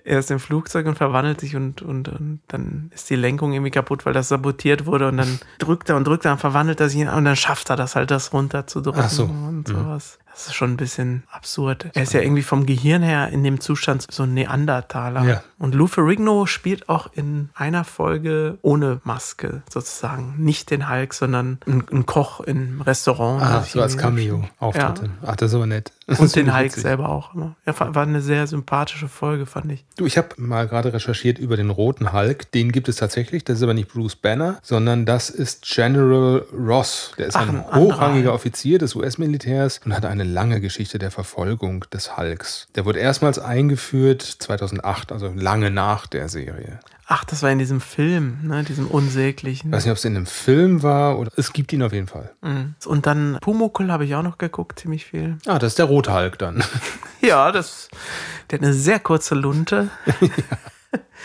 er 0.04 0.18
ist 0.18 0.30
im 0.30 0.38
Flugzeug 0.38 0.86
und 0.86 0.96
verwandelt 0.96 1.40
sich 1.40 1.56
und, 1.56 1.82
und, 1.82 2.08
und 2.08 2.40
dann 2.48 2.90
ist 2.94 3.08
die 3.10 3.16
Lenkung 3.16 3.52
irgendwie 3.52 3.70
kaputt, 3.70 4.04
weil 4.06 4.12
das 4.12 4.28
sabotiert 4.28 4.86
wurde 4.86 5.08
und 5.08 5.16
dann 5.16 5.40
drückt 5.58 5.88
er 5.88 5.96
und 5.96 6.06
drückt 6.06 6.24
er 6.24 6.32
und 6.32 6.38
verwandelt 6.38 6.80
er 6.80 6.88
sich 6.88 7.06
und 7.06 7.24
dann 7.24 7.36
schafft 7.36 7.70
er 7.70 7.76
das 7.76 7.96
halt, 7.96 8.10
das 8.10 8.32
runterzudrücken 8.32 9.02
Ach 9.04 9.10
so. 9.10 9.24
und 9.24 9.68
sowas. 9.68 10.18
Das 10.36 10.48
ist 10.48 10.54
schon 10.54 10.72
ein 10.72 10.76
bisschen 10.76 11.22
absurd. 11.32 11.86
Er 11.94 12.02
ist 12.02 12.12
ja 12.12 12.20
irgendwie 12.20 12.42
vom 12.42 12.66
Gehirn 12.66 13.00
her 13.02 13.30
in 13.30 13.42
dem 13.42 13.58
Zustand 13.58 14.06
so 14.10 14.24
ein 14.24 14.34
Neandertaler. 14.34 15.24
Ja. 15.24 15.42
Und 15.58 15.74
Lou 15.74 15.86
Ferrigno 15.86 16.44
spielt 16.44 16.90
auch 16.90 17.10
in 17.14 17.48
einer 17.54 17.84
Folge 17.84 18.58
ohne 18.60 19.00
Maske 19.02 19.62
sozusagen. 19.72 20.34
Nicht 20.36 20.70
den 20.70 20.90
Hulk, 20.90 21.14
sondern 21.14 21.58
ein, 21.66 22.04
Koch 22.04 22.40
im 22.40 22.82
Restaurant. 22.82 23.42
Ah, 23.42 23.62
so 23.62 23.80
als 23.80 23.94
irgendwie- 23.94 24.28
Cameo-Auftritte. 24.28 25.08
Ach, 25.24 25.36
das 25.36 25.52
ist 25.52 25.54
aber 25.56 25.66
nett. 25.66 25.92
Das 26.06 26.20
Und 26.20 26.36
den 26.36 26.54
Hulk 26.54 26.70
selber 26.72 27.08
auch. 27.08 27.32
Ne? 27.32 27.54
Ja, 27.64 27.74
war 27.94 28.02
eine 28.02 28.20
sehr 28.20 28.46
sympathische 28.46 29.08
Folge, 29.08 29.46
fand 29.46 29.72
ich. 29.72 29.84
Du, 29.96 30.04
ich 30.04 30.18
habe 30.18 30.28
mal 30.36 30.68
gerade 30.68 30.92
recherchiert 30.92 31.38
über 31.38 31.56
den 31.56 31.70
roten 31.70 32.12
Hulk. 32.12 32.52
Den 32.52 32.72
gibt 32.72 32.88
es 32.90 32.96
tatsächlich. 32.96 33.42
Das 33.44 33.56
ist 33.56 33.62
aber 33.62 33.74
nicht 33.74 33.88
Bruce 33.92 34.16
Banner, 34.16 34.58
sondern 34.62 35.06
das 35.06 35.30
ist 35.30 35.62
General 35.66 36.44
Ross. 36.52 37.12
Der 37.16 37.26
ist 37.28 37.36
Ach, 37.36 37.48
ein 37.48 37.64
ein 37.64 37.74
hochrangiger. 37.80 38.34
Offizier 38.34 38.78
des 38.78 38.94
US-Militärs 38.94 39.80
und 39.84 39.94
hat 39.96 40.04
eine 40.04 40.25
lange 40.26 40.60
Geschichte 40.60 40.98
der 40.98 41.10
Verfolgung 41.10 41.84
des 41.92 42.16
Hulks. 42.16 42.68
Der 42.74 42.84
wurde 42.84 42.98
erstmals 42.98 43.38
eingeführt 43.38 44.22
2008, 44.22 45.12
also 45.12 45.32
lange 45.34 45.70
nach 45.70 46.06
der 46.06 46.28
Serie. 46.28 46.80
Ach, 47.08 47.24
das 47.24 47.42
war 47.42 47.50
in 47.50 47.58
diesem 47.58 47.80
Film, 47.80 48.38
ne? 48.42 48.64
diesem 48.64 48.88
unsäglichen. 48.88 49.70
Ich 49.70 49.76
weiß 49.76 49.84
nicht, 49.84 49.92
ob 49.92 49.98
es 49.98 50.04
in 50.04 50.16
einem 50.16 50.26
Film 50.26 50.82
war 50.82 51.18
oder 51.18 51.30
es 51.36 51.52
gibt 51.52 51.72
ihn 51.72 51.82
auf 51.82 51.92
jeden 51.92 52.08
Fall. 52.08 52.32
Mhm. 52.42 52.74
Und 52.84 53.06
dann 53.06 53.38
Pumuckl 53.40 53.92
habe 53.92 54.04
ich 54.04 54.14
auch 54.16 54.24
noch 54.24 54.38
geguckt, 54.38 54.80
ziemlich 54.80 55.04
viel. 55.04 55.38
Ah, 55.46 55.60
das 55.60 55.72
ist 55.72 55.78
der 55.78 55.86
rote 55.86 56.12
Hulk 56.12 56.38
dann. 56.38 56.62
Ja, 57.22 57.50
das, 57.50 57.88
der 58.50 58.58
hat 58.58 58.64
eine 58.64 58.74
sehr 58.74 59.00
kurze 59.00 59.34
Lunte. 59.34 59.88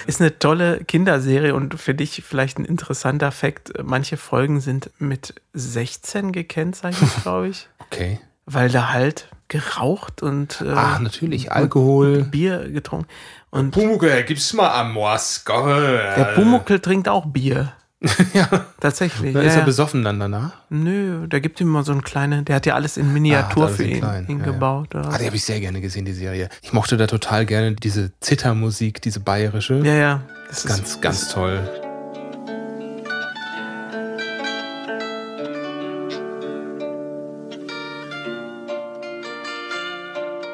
Ist 0.08 0.20
eine 0.20 0.40
tolle 0.40 0.84
Kinderserie 0.84 1.54
und 1.54 1.80
für 1.80 1.94
dich 1.94 2.24
vielleicht 2.26 2.58
ein 2.58 2.66
interessanter 2.66 3.32
Fakt. 3.32 3.74
Manche 3.84 4.18
Folgen 4.18 4.62
sind 4.62 4.90
mit 4.98 5.36
16 5.54 6.32
gekennzeichnet, 6.32 7.10
glaube 7.22 7.50
ich, 7.50 7.68
Okay. 7.80 8.20
Weil 8.46 8.70
da 8.70 8.90
halt 8.90 9.28
geraucht 9.48 10.22
und 10.22 10.62
äh, 10.62 10.70
Ah, 10.70 11.00
natürlich. 11.00 11.52
Alkohol. 11.52 12.24
Bier 12.24 12.70
getrunken. 12.70 13.08
Und 13.50 13.72
Pumuckl, 13.72 14.24
gib's 14.24 14.54
mal 14.54 14.70
Amors. 14.70 15.44
der 15.46 16.32
Pumuckl 16.36 16.80
trinkt 16.80 17.10
auch 17.10 17.26
Bier. 17.26 17.74
ja. 18.34 18.48
Tatsächlich. 18.80 19.36
Ist 19.36 19.44
ja, 19.44 19.50
er 19.52 19.58
ja. 19.60 19.64
besoffen 19.66 20.04
dann 20.04 20.20
danach? 20.20 20.54
Nö, 20.70 21.28
der 21.28 21.40
gibt 21.40 21.62
ihm 21.62 21.68
mal 21.68 21.84
so 21.84 21.92
einen 21.92 22.02
kleinen, 22.02 22.46
der 22.46 22.56
hat 22.56 22.66
ja 22.66 22.74
alles 22.74 22.98
in 22.98 23.14
Miniatur 23.14 23.64
Ah, 23.64 23.66
alles 23.68 23.78
für 23.78 23.84
ihn, 23.84 24.00
klein, 24.00 24.26
ihn 24.28 24.40
ja, 24.40 24.46
ja. 24.46 24.52
gebaut. 24.54 24.96
Oder? 24.96 25.10
Ah, 25.10 25.18
die 25.20 25.26
habe 25.28 25.36
ich 25.36 25.44
sehr 25.44 25.60
gerne 25.60 25.82
gesehen, 25.82 26.06
die 26.06 26.14
Serie. 26.14 26.50
Ich 26.64 26.74
mochte 26.74 26.98
da 26.98 27.06
total 27.06 27.46
gerne 27.46 27.74
diese 27.74 28.12
Zittermusik, 28.22 29.02
diese 29.02 29.20
bayerische. 29.20 29.76
ja, 29.84 29.94
ja. 29.94 30.22
Das 30.50 30.66
Ganz, 30.66 30.80
ist, 30.82 31.02
ganz 31.02 31.30
toll. 31.30 31.60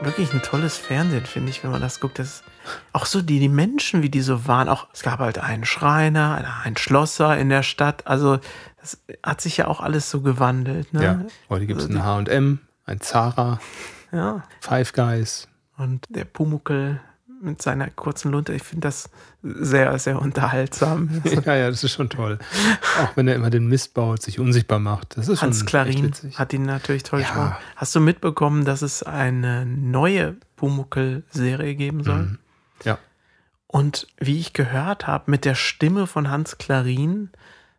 Wirklich 0.08 0.34
ein 0.34 0.42
tolles 0.42 0.78
Fernsehen, 0.78 1.26
finde 1.26 1.52
ich, 1.52 1.64
wenn 1.64 1.70
man 1.72 1.82
das 1.82 2.00
guckt. 2.00 2.18
Das 2.18 2.44
auch 2.94 3.06
so 3.06 3.22
die, 3.22 3.40
die 3.40 3.50
Menschen, 3.50 4.02
wie 4.02 4.10
die 4.10 4.22
so 4.22 4.48
waren. 4.48 4.68
Auch 4.70 4.88
es 4.94 5.04
gab 5.04 5.20
halt 5.20 5.38
einen 5.38 5.66
Schreiner, 5.66 6.36
einen- 6.64 6.78
Schlosser 6.78 7.38
in 7.38 7.50
der 7.50 7.62
Stadt. 7.64 8.08
Also 8.08 8.40
das 8.82 9.00
hat 9.24 9.42
sich 9.42 9.58
ja 9.58 9.68
auch 9.68 9.80
alles 9.82 10.10
so 10.10 10.22
gewandelt. 10.22 10.92
Ne? 10.94 11.04
Ja. 11.04 11.22
Heute 11.50 11.66
gibt 11.68 11.80
es 11.82 11.88
Also 11.88 11.98
ein 12.00 12.04
H&M, 12.06 12.60
ein 12.86 13.00
Zara, 13.02 13.60
ja. 14.12 14.44
Five 14.62 14.94
Guys. 14.94 15.48
Und 15.78 16.06
der 16.10 16.26
Pumuckel 16.26 17.00
mit 17.42 17.62
seiner 17.62 17.90
kurzen 17.90 18.32
Lunte, 18.32 18.54
ich 18.54 18.64
finde 18.64 18.88
das 18.88 19.10
sehr, 19.44 19.98
sehr 20.00 20.22
unterhaltsam. 20.22 21.22
Ja, 21.46 21.56
ja, 21.56 21.70
das 21.70 21.84
ist 21.84 21.92
schon 21.94 22.10
toll. 22.10 22.40
Auch 23.02 23.16
wenn 23.16 23.28
er 23.28 23.36
immer 23.36 23.50
den 23.50 23.68
Mist 23.68 23.94
baut, 23.94 24.22
sich 24.22 24.40
unsichtbar 24.40 24.80
macht. 24.80 25.18
Das 25.18 25.28
ist 25.28 25.42
Hans 25.42 25.60
schon 25.60 25.68
Klarin 25.68 26.12
hat 26.36 26.54
ihn 26.54 26.64
natürlich 26.64 27.04
toll 27.04 27.22
Ja. 27.22 27.28
gesprochen. 27.28 27.56
Hast 27.76 27.96
du 27.96 28.00
mitbekommen, 28.00 28.66
dass 28.66 28.82
es 28.82 29.04
eine 29.04 29.66
neue 29.66 30.36
Pumuckel-Serie 30.56 31.76
geben 31.76 32.04
soll? 32.04 32.24
Mhm. 32.24 32.38
Ja. 32.84 32.98
Und 33.68 34.08
wie 34.18 34.40
ich 34.40 34.54
gehört 34.54 35.08
habe, 35.08 35.30
mit 35.30 35.46
der 35.46 35.56
Stimme 35.56 36.08
von 36.08 36.30
Hans 36.30 36.58
Klarin, 36.58 37.30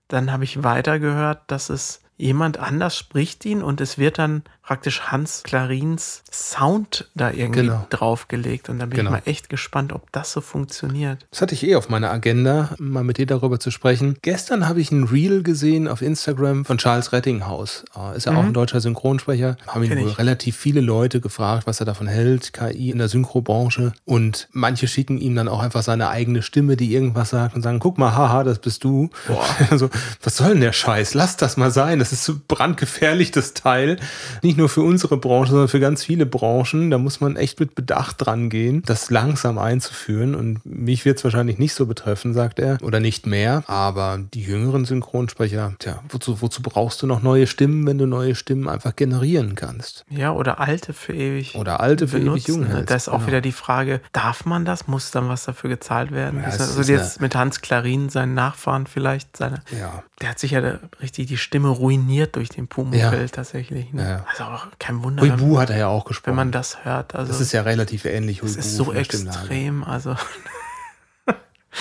dann 0.09 0.31
habe 0.33 0.45
ich 0.45 0.63
weitergehört, 0.63 1.43
dass 1.49 1.71
es 1.71 2.01
jemand 2.17 2.59
anders 2.59 2.97
spricht 2.97 3.45
ihn 3.45 3.63
und 3.63 3.81
es 3.81 3.99
wird 3.99 4.19
dann 4.19 4.43
praktisch 4.69 5.01
Hans 5.11 5.45
Clarins 5.45 6.23
Sound 6.31 7.09
da 7.15 7.31
irgendwie 7.31 7.63
Genau. 7.63 7.87
draufgelegt. 7.89 8.69
Und 8.69 8.79
dann 8.81 8.91
bin 8.91 8.99
Genau. 8.99 9.15
ich 9.17 9.25
mal 9.25 9.31
echt 9.31 9.49
gespannt, 9.49 9.95
ob 9.95 10.13
das 10.13 10.31
so 10.33 10.43
funktioniert. 10.43 11.25
Das 11.31 11.41
hatte 11.41 11.55
ich 11.55 11.65
eh 11.67 11.75
auf 11.75 11.89
meiner 11.89 12.11
Agenda, 12.11 12.69
mal 12.79 13.03
mit 13.03 13.17
dir 13.17 13.25
darüber 13.25 13.59
zu 13.59 13.71
sprechen. 13.71 14.17
Gestern 14.21 14.69
habe 14.69 14.83
ich 14.83 14.93
ein 14.93 15.05
Reel 15.05 15.43
gesehen 15.43 15.89
auf 15.89 16.03
Instagram 16.03 16.67
von 16.67 16.77
Charles 16.77 17.13
Rettinghaus. 17.13 17.87
Äh, 17.97 18.19
Ist 18.19 18.27
ja 18.27 18.33
auch 18.37 18.45
ein 18.45 18.53
deutscher 18.53 18.83
Synchronsprecher. 18.83 19.57
Haben 19.67 19.85
ihn 19.85 19.89
Mhm. 19.89 19.95
Kenn 19.95 20.05
wohl 20.05 20.11
ich. 20.11 20.19
relativ 20.19 20.55
viele 20.59 20.83
Leute 20.83 21.23
gefragt, 21.23 21.67
was 21.67 21.81
er 21.81 21.87
davon 21.87 22.07
hält, 22.07 22.53
KI 22.53 22.91
in 22.91 22.99
der 22.99 23.09
Synchrobranche. 23.09 23.95
Und 24.05 24.49
manche 24.53 24.87
schicken 24.87 25.17
ihm 25.17 25.35
dann 25.35 25.49
auch 25.49 25.61
einfach 25.63 25.83
seine 25.83 26.11
eigene 26.11 26.43
Stimme, 26.43 26.77
die 26.77 26.93
irgendwas 26.93 27.31
sagt 27.31 27.55
und 27.55 27.63
sagen, 27.63 27.79
guck 27.79 27.97
mal, 27.97 28.15
haha, 28.15 28.45
das 28.45 28.59
bist 28.59 28.85
du. 28.85 29.09
Also, 29.71 29.89
was 30.23 30.37
soll 30.37 30.51
denn 30.51 30.61
der 30.61 30.73
Scheiß? 30.73 31.15
Lass 31.15 31.39
das 31.39 31.57
mal 31.57 31.71
sein. 31.71 31.99
Das 32.01 32.13
ist 32.13 32.25
so 32.25 32.39
brandgefährlich, 32.47 33.31
das 33.31 33.55
Teil. 33.55 33.97
Nicht 34.43 34.58
nur 34.59 34.69
für 34.69 34.83
unsere 34.83 35.17
Branche, 35.17 35.51
sondern 35.53 35.69
für 35.69 35.81
ganz 35.81 36.05
viele 36.05 36.27
Branchen. 36.27 36.91
Da 36.91 36.99
muss 36.99 37.21
man 37.23 37.37
echt 37.37 37.59
mit 37.61 37.75
Bedacht 37.75 38.17
dran 38.19 38.51
gehen, 38.51 38.83
das 38.85 39.11
langsam 39.11 39.57
einzuführen. 39.59 40.35
Und 40.35 40.61
mich 40.67 41.05
wird 41.07 41.19
es 41.19 41.25
wahrscheinlich 41.25 41.59
nicht 41.59 41.73
so 41.75 41.87
betreffen, 41.87 42.35
sagt 42.35 42.59
er. 42.59 42.77
Oder 42.83 43.01
nicht 43.01 43.27
mehr. 43.27 43.65
Aber 43.67 44.19
die 44.35 44.43
jüngeren 44.43 44.85
Synchronsprecher, 44.85 45.75
tja, 45.79 46.01
wozu, 46.11 46.43
wozu 46.43 46.61
brauchst 46.63 47.01
du 47.03 47.07
noch 47.07 47.23
neue 47.23 47.47
Stimmen, 47.47 47.87
wenn 47.87 47.97
du 47.99 48.07
neue 48.07 48.35
Stimmen 48.35 48.69
einfach 48.69 48.95
generieren 48.95 49.55
kannst? 49.55 50.05
Ja, 50.11 50.33
oder 50.33 50.61
alte 50.61 50.93
für 50.93 51.15
ewig. 51.15 51.55
Oder 51.55 51.81
alte 51.81 52.09
für 52.09 52.17
ewig 52.19 52.25
benutzen. 52.27 52.51
jung 52.51 52.61
ne? 52.63 52.69
hältst, 52.69 52.91
Da 52.91 52.95
ist 52.97 53.09
auch 53.09 53.15
genau. 53.19 53.27
wieder 53.29 53.41
die 53.41 53.53
Frage, 53.53 54.01
darf 54.13 54.45
man 54.45 54.65
das? 54.65 54.87
Muss 54.87 55.11
dann 55.11 55.29
was 55.29 55.45
dafür 55.45 55.71
gezahlt 55.71 56.11
werden? 56.11 56.41
Ja, 56.41 56.47
also 56.51 56.81
ist 56.81 56.89
jetzt 56.89 57.21
mit 57.21 57.35
Hans 57.35 57.61
Klarin, 57.61 58.09
seinen 58.11 58.35
Nachfahren 58.35 58.87
vielleicht, 58.87 59.37
seine, 59.37 59.63
Ja. 59.79 60.03
der 60.21 60.31
hat 60.31 60.39
sich 60.39 60.51
ja 60.53 60.61
richtig 61.01 61.27
die 61.29 61.37
Stimme 61.37 61.69
ruiniert 61.69 62.37
durch 62.37 62.49
den 62.49 62.67
Pumuckl 62.69 62.99
Ja. 62.99 63.27
tatsächlich. 63.29 63.93
Ne? 63.93 64.03
Ja. 64.03 64.25
Also 64.31 64.45
auch 64.55 64.67
kein 64.79 65.03
Wunder, 65.03 65.23
Huibu 65.23 65.59
hat 65.59 65.71
er 65.71 65.79
ja 65.79 65.87
auch 65.89 66.05
gesprochen. 66.05 66.33
wenn 66.33 66.37
man 66.37 66.53
das 66.53 66.85
hört. 66.85 67.15
Also 67.15 67.33
das 67.33 67.41
ist 67.41 67.53
ja 67.53 67.63
relativ 67.63 68.05
ähnlich. 68.05 68.41
das 68.41 68.51
Huibu 68.51 68.59
ist 68.61 68.77
so 68.77 68.93
extrem. 68.93 69.85
Also 69.85 70.15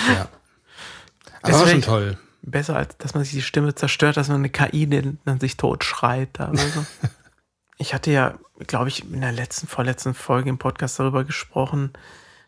Ja. 0.08 0.28
Aber 1.42 1.54
war 1.60 1.68
schon 1.68 1.82
toll. 1.82 2.18
besser, 2.42 2.76
als 2.76 2.98
dass 2.98 3.14
man 3.14 3.24
sich 3.24 3.34
die 3.34 3.42
Stimme 3.42 3.74
zerstört, 3.76 4.18
dass 4.18 4.28
man 4.28 4.38
eine 4.38 4.50
KI, 4.50 4.88
die 4.88 5.18
dann 5.26 5.40
sich 5.40 5.58
tot 5.58 5.84
schreit. 5.84 6.30
Da 6.34 6.50
oder 6.50 6.58
so. 6.60 6.86
ich 7.78 7.94
hatte 7.94 8.12
ja, 8.12 8.36
glaube 8.68 8.90
ich, 8.90 9.10
in 9.12 9.22
der 9.22 9.32
letzten, 9.32 9.68
vorletzten 9.68 10.14
Folge 10.14 10.50
im 10.50 10.58
Podcast 10.58 11.00
darüber 11.00 11.24
gesprochen, 11.24 11.94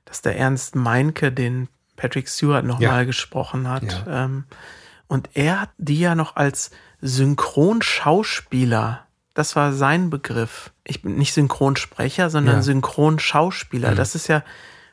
dass 0.06 0.22
der 0.22 0.38
Ernst 0.38 0.76
Meinke 0.76 1.32
den 1.32 1.70
Patrick 1.96 2.28
Stewart 2.30 2.66
nochmal 2.66 3.00
Ja. 3.00 3.04
gesprochen 3.04 3.68
hat. 3.70 3.84
Ja. 4.06 4.26
Ähm, 4.26 4.46
und 5.08 5.30
er 5.34 5.62
hat 5.62 5.70
die 5.78 6.00
ja 6.00 6.16
noch 6.16 6.36
als 6.36 6.72
Synchronschauspieler, 7.02 9.06
das 9.40 9.56
war 9.56 9.74
sein 9.74 10.10
Begriff. 10.10 10.72
Ich 10.84 11.02
bin 11.02 11.16
nicht 11.16 11.34
Synchronsprecher, 11.34 12.30
sondern 12.30 12.58
Ja. 12.58 12.62
Synchronschauspieler. 12.62 13.92
Mhm. 13.92 13.96
Das 13.96 14.14
ist 14.14 14.28
ja 14.28 14.44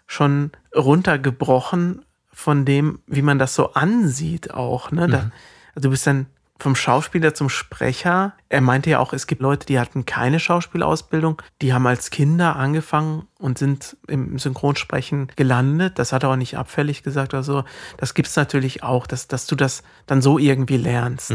schon 0.07 0.53
runtergebrochen 0.75 2.05
von 2.33 2.65
dem, 2.65 3.01
wie 3.07 3.23
man 3.23 3.39
das 3.39 3.55
so 3.55 3.75
ansieht 3.75 4.55
auch. 4.55 4.91
Ne? 4.93 5.09
Mhm. 5.09 5.11
Da, 5.11 5.19
also 5.75 5.89
du 5.89 5.91
bist 5.91 6.07
dann 6.07 6.27
vom 6.59 6.75
Schauspieler 6.75 7.35
zum 7.35 7.49
Sprecher. 7.51 8.33
Er 8.49 8.61
meinte 8.63 8.89
ja 8.89 8.99
auch, 8.99 9.13
es 9.13 9.27
gibt 9.27 9.43
Leute, 9.43 9.67
die 9.67 9.79
hatten 9.79 10.07
keine 10.07 10.41
Schauspielausbildung, 10.41 11.43
die 11.61 11.75
haben 11.75 11.87
als 11.87 12.11
Kinder 12.11 12.57
angefangen 12.57 13.27
und 13.39 13.59
sind 13.59 13.97
im 14.07 14.39
Synchronsprechen 14.39 15.33
gelandet. 15.37 15.99
Das 15.99 16.13
hat 16.13 16.23
er 16.23 16.31
auch 16.31 16.37
nicht 16.37 16.57
abfällig 16.57 17.03
gesagt 17.03 17.35
oder 17.35 17.43
so. 17.43 17.65
Das 17.99 18.15
gibt 18.15 18.29
es 18.29 18.37
natürlich 18.37 18.83
auch, 18.83 19.07
dass, 19.07 19.29
dass 19.29 19.47
du 19.47 19.55
das 19.55 19.83
dann 20.07 20.23
so 20.23 20.39
irgendwie 20.39 20.79
lernst. 20.79 21.35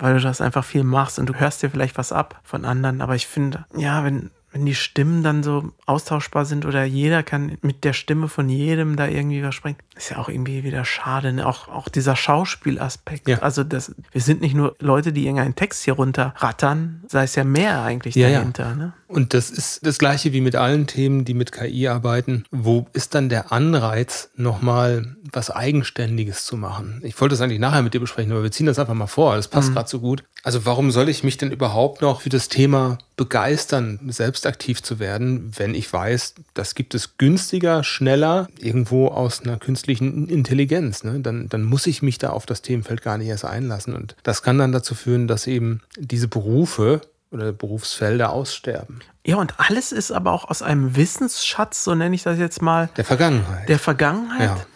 Weil 0.00 0.14
du 0.14 0.20
das 0.20 0.40
einfach 0.40 0.64
viel 0.64 0.82
machst 0.82 1.18
und 1.18 1.26
du 1.26 1.34
hörst 1.34 1.62
dir 1.62 1.70
vielleicht 1.70 1.98
was 1.98 2.12
ab 2.12 2.40
von 2.42 2.64
anderen. 2.64 3.00
Aber 3.00 3.14
ich 3.14 3.26
finde, 3.26 3.66
ja, 3.76 4.02
wenn, 4.02 4.30
wenn 4.52 4.66
die 4.66 4.74
Stimmen 4.74 5.22
dann 5.22 5.42
so 5.42 5.72
austauschbar 5.86 6.44
sind 6.44 6.66
oder 6.66 6.84
jeder 6.84 7.22
kann 7.22 7.58
mit 7.62 7.84
der 7.84 7.92
Stimme 7.92 8.28
von 8.28 8.48
jedem 8.48 8.96
da 8.96 9.06
irgendwie 9.06 9.42
was 9.42 9.54
sprechen, 9.54 9.78
ist 10.00 10.10
ja 10.10 10.18
auch 10.18 10.28
irgendwie 10.28 10.64
wieder 10.64 10.84
schade. 10.84 11.32
Ne? 11.32 11.46
Auch, 11.46 11.68
auch 11.68 11.88
dieser 11.88 12.16
Schauspielaspekt. 12.16 13.28
Ja. 13.28 13.38
Also 13.40 13.64
das, 13.64 13.94
wir 14.12 14.20
sind 14.20 14.40
nicht 14.40 14.54
nur 14.54 14.74
Leute, 14.80 15.12
die 15.12 15.24
irgendeinen 15.24 15.54
Text 15.54 15.84
hier 15.84 15.94
runterrattern, 15.94 17.02
sei 17.08 17.24
es 17.24 17.34
ja 17.34 17.44
mehr 17.44 17.82
eigentlich 17.82 18.14
Ja, 18.14 18.28
ja. 18.28 18.38
dahinter. 18.38 18.74
Ne? 18.74 18.92
Und 19.06 19.34
das 19.34 19.50
ist 19.50 19.84
das 19.84 19.98
gleiche 19.98 20.32
wie 20.32 20.40
mit 20.40 20.54
allen 20.56 20.86
Themen, 20.86 21.24
die 21.24 21.34
mit 21.34 21.50
KI 21.52 21.88
arbeiten. 21.88 22.44
Wo 22.50 22.86
ist 22.92 23.14
dann 23.14 23.28
der 23.28 23.52
Anreiz, 23.52 24.30
nochmal 24.36 25.16
was 25.32 25.50
Eigenständiges 25.50 26.44
zu 26.46 26.56
machen? 26.56 27.00
Ich 27.04 27.20
wollte 27.20 27.34
das 27.34 27.40
eigentlich 27.40 27.58
nachher 27.58 27.82
mit 27.82 27.92
dir 27.92 28.00
besprechen, 28.00 28.30
aber 28.32 28.44
wir 28.44 28.52
ziehen 28.52 28.66
das 28.66 28.78
einfach 28.78 28.94
mal 28.94 29.08
vor. 29.08 29.36
Das 29.36 29.48
passt 29.48 29.72
gerade 29.72 29.88
so 29.88 30.00
gut. 30.00 30.24
Also 30.42 30.64
warum 30.64 30.90
soll 30.90 31.08
ich 31.08 31.24
mich 31.24 31.36
denn 31.36 31.50
überhaupt 31.50 32.02
noch 32.02 32.22
für 32.22 32.28
das 32.28 32.48
Thema 32.48 32.98
begeistern, 33.16 34.00
selbst 34.08 34.46
aktiv 34.46 34.82
zu 34.82 34.98
werden, 34.98 35.52
wenn 35.56 35.74
ich 35.74 35.92
weiß, 35.92 36.36
das 36.54 36.74
gibt 36.74 36.94
es 36.94 37.18
günstiger, 37.18 37.84
schneller, 37.84 38.48
irgendwo 38.58 39.08
aus 39.08 39.42
einer 39.42 39.58
künstlichen 39.58 39.89
Intelligenz. 39.98 41.04
Ne? 41.04 41.20
Dann, 41.20 41.48
dann 41.48 41.62
muss 41.64 41.86
ich 41.86 42.02
mich 42.02 42.18
da 42.18 42.30
auf 42.30 42.46
das 42.46 42.62
Themenfeld 42.62 43.02
gar 43.02 43.18
nicht 43.18 43.28
erst 43.28 43.44
einlassen. 43.44 43.94
Und 43.94 44.16
das 44.22 44.42
kann 44.42 44.58
dann 44.58 44.72
dazu 44.72 44.94
führen, 44.94 45.26
dass 45.28 45.46
eben 45.46 45.80
diese 45.96 46.28
Berufe 46.28 47.00
oder 47.30 47.52
Berufsfelder 47.52 48.32
aussterben. 48.32 49.00
Ja, 49.26 49.36
und 49.36 49.54
alles 49.58 49.92
ist 49.92 50.10
aber 50.12 50.32
auch 50.32 50.44
aus 50.48 50.62
einem 50.62 50.96
Wissensschatz, 50.96 51.84
so 51.84 51.94
nenne 51.94 52.14
ich 52.14 52.22
das 52.22 52.38
jetzt 52.38 52.62
mal, 52.62 52.88
Der 52.96 53.04
Vergangenheit. 53.04 53.68
der 53.68 53.78
Vergangenheit. 53.78 54.48
Ja. 54.50 54.66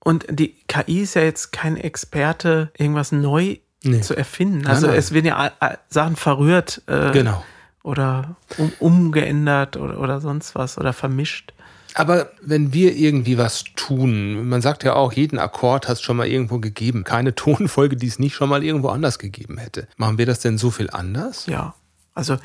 Und 0.00 0.24
die 0.30 0.54
KI 0.68 1.00
ist 1.00 1.14
ja 1.14 1.22
jetzt 1.22 1.50
kein 1.52 1.76
Experte, 1.76 2.70
irgendwas 2.76 3.12
neu 3.12 3.56
Nee. 3.82 4.00
zu 4.00 4.14
erfinden. 4.16 4.58
Nein, 4.58 4.68
Also 4.68 4.86
nein. 4.88 4.96
es 4.96 5.12
werden 5.12 5.26
ja 5.26 5.52
Sachen 5.88 6.16
verrührt 6.16 6.82
äh, 6.86 7.10
genau. 7.12 7.44
oder 7.82 8.36
um, 8.56 8.72
umgeändert 8.80 9.76
oder, 9.76 10.00
oder 10.00 10.20
sonst 10.20 10.54
was 10.54 10.78
oder 10.78 10.92
vermischt. 10.92 11.52
Aber 11.98 12.30
wenn 12.42 12.74
wir 12.74 12.94
irgendwie 12.94 13.38
was 13.38 13.64
tun, 13.74 14.46
man 14.50 14.60
sagt 14.60 14.84
ja 14.84 14.92
auch, 14.92 15.14
jeden 15.14 15.38
Akkord 15.38 15.88
hast 15.88 16.02
schon 16.02 16.18
mal 16.18 16.26
irgendwo 16.26 16.58
gegeben. 16.58 17.04
Keine 17.04 17.34
Tonfolge, 17.34 17.96
die 17.96 18.06
es 18.06 18.18
nicht 18.18 18.34
schon 18.34 18.50
mal 18.50 18.62
irgendwo 18.62 18.88
anders 18.88 19.18
gegeben 19.18 19.56
hätte. 19.56 19.88
Machen 19.96 20.18
wir 20.18 20.26
das 20.26 20.40
denn 20.40 20.58
so 20.58 20.70
viel 20.70 20.90
anders? 20.90 21.46
Ja, 21.46 21.74
also 22.12 22.36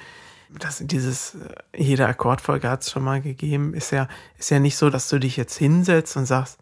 das, 0.57 0.81
dieses, 0.85 1.35
äh, 1.35 1.83
jede 1.83 2.07
Akkordfolge 2.07 2.69
hat 2.69 2.83
es 2.83 2.91
schon 2.91 3.03
mal 3.03 3.21
gegeben, 3.21 3.73
ist 3.73 3.91
ja, 3.91 4.07
ist 4.37 4.51
ja 4.51 4.59
nicht 4.59 4.77
so, 4.77 4.89
dass 4.89 5.09
du 5.09 5.19
dich 5.19 5.35
jetzt 5.35 5.57
hinsetzt 5.57 6.15
und 6.15 6.25
sagst, 6.25 6.57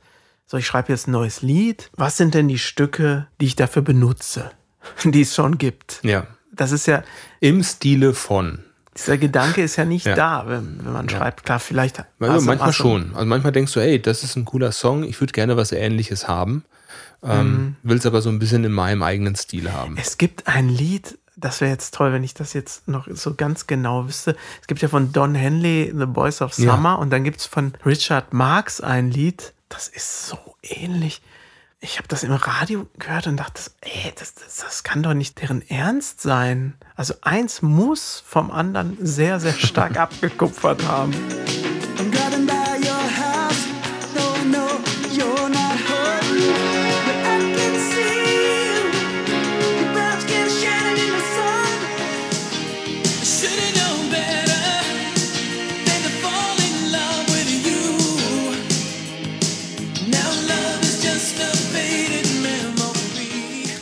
so, 0.47 0.57
ich 0.57 0.65
schreibe 0.65 0.91
jetzt 0.91 1.07
ein 1.07 1.11
neues 1.11 1.43
Lied. 1.43 1.91
Was 1.95 2.17
sind 2.17 2.33
denn 2.33 2.47
die 2.47 2.57
Stücke, 2.57 3.27
die 3.39 3.45
ich 3.45 3.55
dafür 3.55 3.83
benutze, 3.83 4.49
die 5.03 5.21
es 5.21 5.35
schon 5.35 5.59
gibt? 5.59 5.99
Ja. 6.01 6.25
Das 6.51 6.71
ist 6.71 6.87
ja, 6.87 7.03
Im 7.39 7.63
Stile 7.63 8.15
von. 8.15 8.63
Dieser 8.99 9.17
Gedanke 9.17 9.61
ist 9.61 9.75
ja 9.75 9.85
nicht 9.85 10.05
Ja. 10.05 10.15
da, 10.15 10.43
wenn, 10.47 10.79
wenn 10.83 10.93
man 10.93 11.09
schreibt. 11.09 11.45
Klar, 11.45 11.59
vielleicht. 11.59 12.03
Also 12.19 12.45
manchmal 12.45 12.69
du- 12.69 12.73
schon. 12.75 13.11
Also 13.13 13.25
manchmal 13.25 13.51
denkst 13.51 13.73
du, 13.73 13.79
ey, 13.79 14.01
das 14.01 14.23
ist 14.23 14.35
ein 14.35 14.45
cooler 14.45 14.71
Song, 14.71 15.03
ich 15.03 15.19
würde 15.19 15.33
gerne 15.33 15.57
was 15.57 15.71
Ähnliches 15.71 16.27
haben. 16.27 16.63
Ähm, 17.23 17.75
Will 17.83 17.97
es 17.97 18.05
aber 18.05 18.21
so 18.21 18.29
ein 18.29 18.39
bisschen 18.39 18.63
in 18.63 18.71
meinem 18.71 19.03
eigenen 19.03 19.35
Stil 19.35 19.71
haben. 19.73 19.97
Es 19.99 20.17
gibt 20.17 20.47
ein 20.47 20.69
Lied, 20.69 21.17
das 21.35 21.59
wäre 21.59 21.71
jetzt 21.71 21.93
toll, 21.93 22.13
wenn 22.13 22.23
ich 22.23 22.33
das 22.33 22.53
jetzt 22.53 22.87
noch 22.87 23.07
so 23.11 23.33
ganz 23.35 23.67
genau 23.67 24.07
wüsste. 24.07 24.35
Es 24.61 24.67
gibt 24.67 24.81
ja 24.81 24.87
von 24.87 25.11
Don 25.11 25.35
Henley 25.35 25.93
The 25.97 26.05
Boys 26.05 26.41
of 26.41 26.57
Ja. 26.57 26.75
Summer 26.75 26.97
und 26.99 27.09
dann 27.09 27.23
gibt 27.25 27.39
es 27.41 27.45
von 27.45 27.73
Richard 27.85 28.33
Marx 28.33 28.79
ein 28.79 29.11
Lied, 29.11 29.53
das 29.67 29.87
ist 29.89 30.27
so 30.27 30.37
ähnlich. 30.63 31.21
Ich 31.81 31.97
habe 31.97 32.09
das 32.09 32.23
im 32.23 32.33
Radio 32.33 32.87
gehört 32.97 33.27
und 33.27 33.37
dachte, 33.37 33.61
ey, 33.79 34.11
das, 34.17 34.33
das, 34.33 34.57
das 34.57 34.83
kann 34.83 35.01
doch 35.01 35.13
nicht 35.13 35.39
deren 35.41 35.61
Ernst 35.69 36.19
sein. 36.19 36.73
Also 36.97 37.13
eins 37.21 37.61
muss 37.61 38.21
vom 38.27 38.51
anderen 38.51 38.97
sehr, 38.99 39.39
sehr 39.39 39.53
stark 39.53 39.97
abgekupfert 39.97 40.85
haben. 40.85 41.13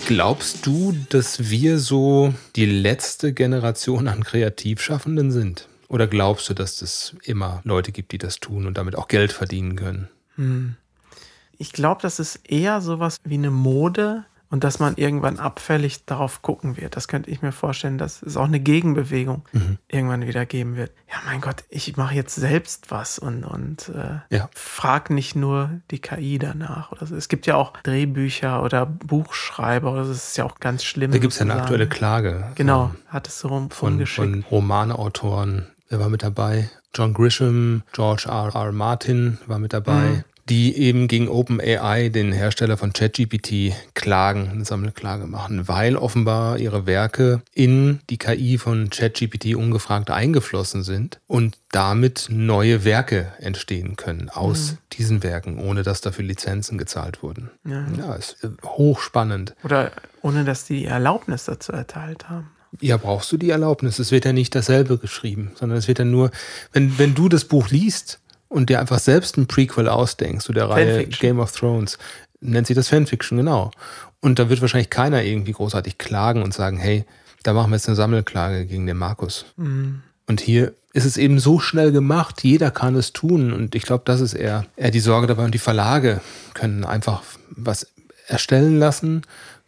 Glaubst 0.07 0.65
du, 0.65 0.95
dass 1.09 1.49
wir 1.49 1.79
so 1.79 2.33
die 2.55 2.65
letzte 2.65 3.33
Generation 3.33 4.07
an 4.07 4.23
Kreativschaffenden 4.23 5.31
sind? 5.31 5.67
Oder 5.89 6.07
glaubst 6.07 6.49
du, 6.49 6.53
dass 6.53 6.81
es 6.81 7.13
immer 7.23 7.59
Leute 7.65 7.91
gibt, 7.91 8.13
die 8.13 8.17
das 8.17 8.39
tun 8.39 8.67
und 8.67 8.77
damit 8.77 8.95
auch 8.95 9.09
Geld 9.09 9.33
verdienen 9.33 9.75
können? 9.75 10.07
Ich 11.57 11.73
glaube, 11.73 12.01
das 12.01 12.19
ist 12.19 12.39
eher 12.49 12.79
sowas 12.79 13.17
wie 13.25 13.33
eine 13.33 13.51
Mode 13.51 14.23
und 14.49 14.63
dass 14.63 14.79
man 14.79 14.95
irgendwann 14.95 15.39
abfällig 15.39 16.05
darauf 16.05 16.41
gucken 16.41 16.77
wird. 16.77 16.95
Das 16.95 17.07
könnte 17.07 17.29
ich 17.29 17.41
mir 17.41 17.51
vorstellen, 17.51 17.97
dass 17.97 18.21
es 18.21 18.37
auch 18.37 18.45
eine 18.45 18.59
Gegenbewegung 18.59 19.43
irgendwann 19.87 20.25
wieder 20.25 20.45
geben 20.45 20.75
wird. 20.75 20.91
Ja, 21.09 21.15
mein 21.25 21.41
Gott, 21.41 21.63
ich 21.69 21.97
mache 21.97 22.15
jetzt 22.15 22.35
selbst 22.35 22.91
was 22.91 23.19
und, 23.19 23.43
und 23.43 23.89
äh, 23.89 24.35
Ja. 24.35 24.49
frag 24.53 25.09
nicht 25.09 25.35
nur 25.35 25.81
die 25.91 25.99
KI 25.99 26.39
danach. 26.39 26.91
Oder 26.91 27.05
so. 27.07 27.15
Es 27.15 27.27
gibt 27.29 27.45
ja 27.47 27.55
auch 27.55 27.73
Drehbücher 27.83 28.63
oder 28.63 28.85
Buchschreiber. 28.85 29.91
Oder 29.91 30.03
so. 30.05 30.11
Das 30.13 30.29
ist 30.29 30.37
ja 30.37 30.45
auch 30.45 30.59
ganz 30.59 30.83
schlimm. 30.83 31.11
Da 31.11 31.17
gibt 31.17 31.33
es 31.33 31.39
ja 31.39 31.43
eine 31.43 31.51
sozusagen. 31.53 31.63
aktuelle 31.73 31.89
Klage. 31.89 32.51
Genau, 32.55 32.85
ähm, 32.85 32.95
hat 33.07 33.27
es 33.27 33.39
so 33.39 33.49
rum, 33.49 33.69
von, 33.69 34.05
von 34.05 34.45
Romanautoren. 34.49 35.67
Wer 35.89 35.99
war 35.99 36.09
mit 36.09 36.23
dabei? 36.23 36.69
John 36.95 37.13
Grisham, 37.13 37.83
George 37.93 38.25
R. 38.27 38.53
R. 38.55 38.71
Martin 38.71 39.37
war 39.45 39.59
mit 39.59 39.73
dabei. 39.73 40.07
Mhm. 40.09 40.23
Die 40.49 40.77
eben 40.77 41.07
gegen 41.09 41.27
OpenAI, 41.27 42.07
den 42.07 42.31
Hersteller 42.31 42.77
von 42.77 42.93
ChatGPT, 42.93 43.73
klagen, 43.93 44.49
eine 44.49 44.63
Sammelklage 44.63 45.27
machen, 45.27 45.67
weil 45.67 45.97
offenbar 45.97 46.57
ihre 46.57 46.85
Werke 46.85 47.41
in 47.53 47.99
die 48.09 48.17
KI 48.17 48.57
von 48.57 48.89
ChatGPT 48.89 49.55
ungefragt 49.55 50.09
eingeflossen 50.09 50.83
sind 50.83 51.19
und 51.27 51.57
damit 51.71 52.27
neue 52.29 52.85
Werke 52.85 53.33
entstehen 53.39 53.97
können 53.97 54.29
aus 54.29 54.71
Mhm. 54.71 54.77
diesen 54.93 55.23
Werken, 55.23 55.59
ohne 55.59 55.83
dass 55.83 55.99
dafür 55.99 56.23
Lizenzen 56.23 56.77
gezahlt 56.77 57.21
wurden. 57.23 57.49
Ja. 57.65 57.85
ja 57.97 58.13
ist 58.15 58.41
äh, 58.43 58.47
hochspannend. 58.63 59.53
Oder 59.63 59.91
ohne 60.21 60.45
dass 60.45 60.63
die 60.65 60.77
die 60.77 60.85
Erlaubnis 60.85 61.45
dazu 61.45 61.71
erteilt 61.71 62.29
haben. 62.29 62.51
Ja, 62.81 62.97
brauchst 62.97 63.31
du 63.31 63.37
die 63.37 63.49
Erlaubnis? 63.49 63.97
Es 63.97 64.11
wird 64.11 64.25
ja 64.25 64.33
nicht 64.33 64.53
dasselbe 64.53 64.97
geschrieben, 64.97 65.51
sondern 65.55 65.77
es 65.77 65.87
wird 65.87 65.99
ja 65.99 66.05
nur, 66.05 66.29
wenn, 66.71 66.99
wenn 66.99 67.15
du 67.15 67.29
das 67.29 67.45
Buch 67.45 67.69
liest 67.69 68.19
und 68.49 68.69
dir 68.69 68.79
einfach 68.79 68.99
selbst 68.99 69.37
ein 69.37 69.47
Prequel 69.47 69.87
ausdenkst 69.87 70.45
zu 70.45 70.53
der 70.53 70.69
Reihe. 70.69 71.05
Game 71.07 71.39
of 71.39 71.51
Thrones, 71.51 71.97
nennt 72.39 72.67
sich 72.67 72.75
das 72.75 72.89
Fanfiction, 72.89 73.37
genau. 73.37 73.71
Und 74.19 74.39
da 74.39 74.49
wird 74.49 74.61
wahrscheinlich 74.61 74.89
keiner 74.89 75.23
irgendwie 75.23 75.51
großartig 75.51 75.97
klagen 75.97 76.41
und 76.41 76.53
sagen, 76.53 76.77
hey, 76.77 77.05
da 77.43 77.53
machen 77.53 77.71
wir 77.71 77.75
jetzt 77.75 77.87
eine 77.87 77.95
Sammelklage 77.95 78.65
gegen 78.65 78.87
den 78.87 78.97
Markus. 78.97 79.45
Und 80.27 80.41
hier 80.41 80.73
ist 80.93 81.05
es 81.05 81.17
eben 81.17 81.39
so 81.39 81.59
schnell 81.59 81.91
gemacht, 81.91 82.43
jeder 82.43 82.71
kann 82.71 82.95
es 82.95 83.13
tun. 83.13 83.53
Und 83.53 83.75
ich 83.75 83.83
glaube, 83.83 84.03
das 84.05 84.19
ist 84.19 84.33
eher, 84.33 84.65
eher 84.75 84.91
die 84.91 84.99
Sorge 84.99 85.27
dabei. 85.27 85.45
Und 85.45 85.53
die 85.53 85.59
Verlage 85.59 86.21
können 86.53 86.83
einfach 86.83 87.21
was 87.51 87.87
erstellen 88.27 88.79
lassen, 88.79 89.21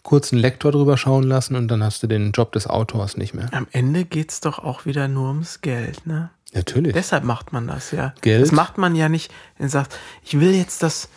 kurz 0.03 0.33
einen 0.33 0.41
Lektor 0.41 0.71
drüber 0.71 0.98
schauen 0.98 1.24
lassen 1.24 1.55
und 1.55 1.67
dann 1.67 1.83
hast 1.83 2.03
du 2.03 2.07
den 2.07 2.31
Job 2.31 2.51
des 2.53 2.67
Autors 2.67 3.15
nicht 3.15 3.33
mehr. 3.33 3.48
Am 3.51 3.67
Ende 3.71 4.05
geht 4.05 4.31
es 4.31 4.39
doch 4.41 4.59
auch 4.59 4.86
wieder 4.86 5.07
nur 5.07 5.27
ums 5.29 5.62
Geld, 5.62 6.05
ne? 6.05 6.31
Natürlich. 6.53 6.94
Deshalb 6.94 7.24
macht 7.24 7.53
man 7.53 7.68
das 7.68 7.91
ja. 7.91 8.13
Geld? 8.22 8.41
Das 8.41 8.51
macht 8.51 8.77
man 8.77 8.96
ja 8.96 9.10
nicht, 9.10 9.32
wenn 9.58 9.68
du 9.68 9.72
sagst, 9.72 9.98
ich 10.24 10.39
will 10.39 10.53
jetzt 10.53 10.82
das 10.84 11.10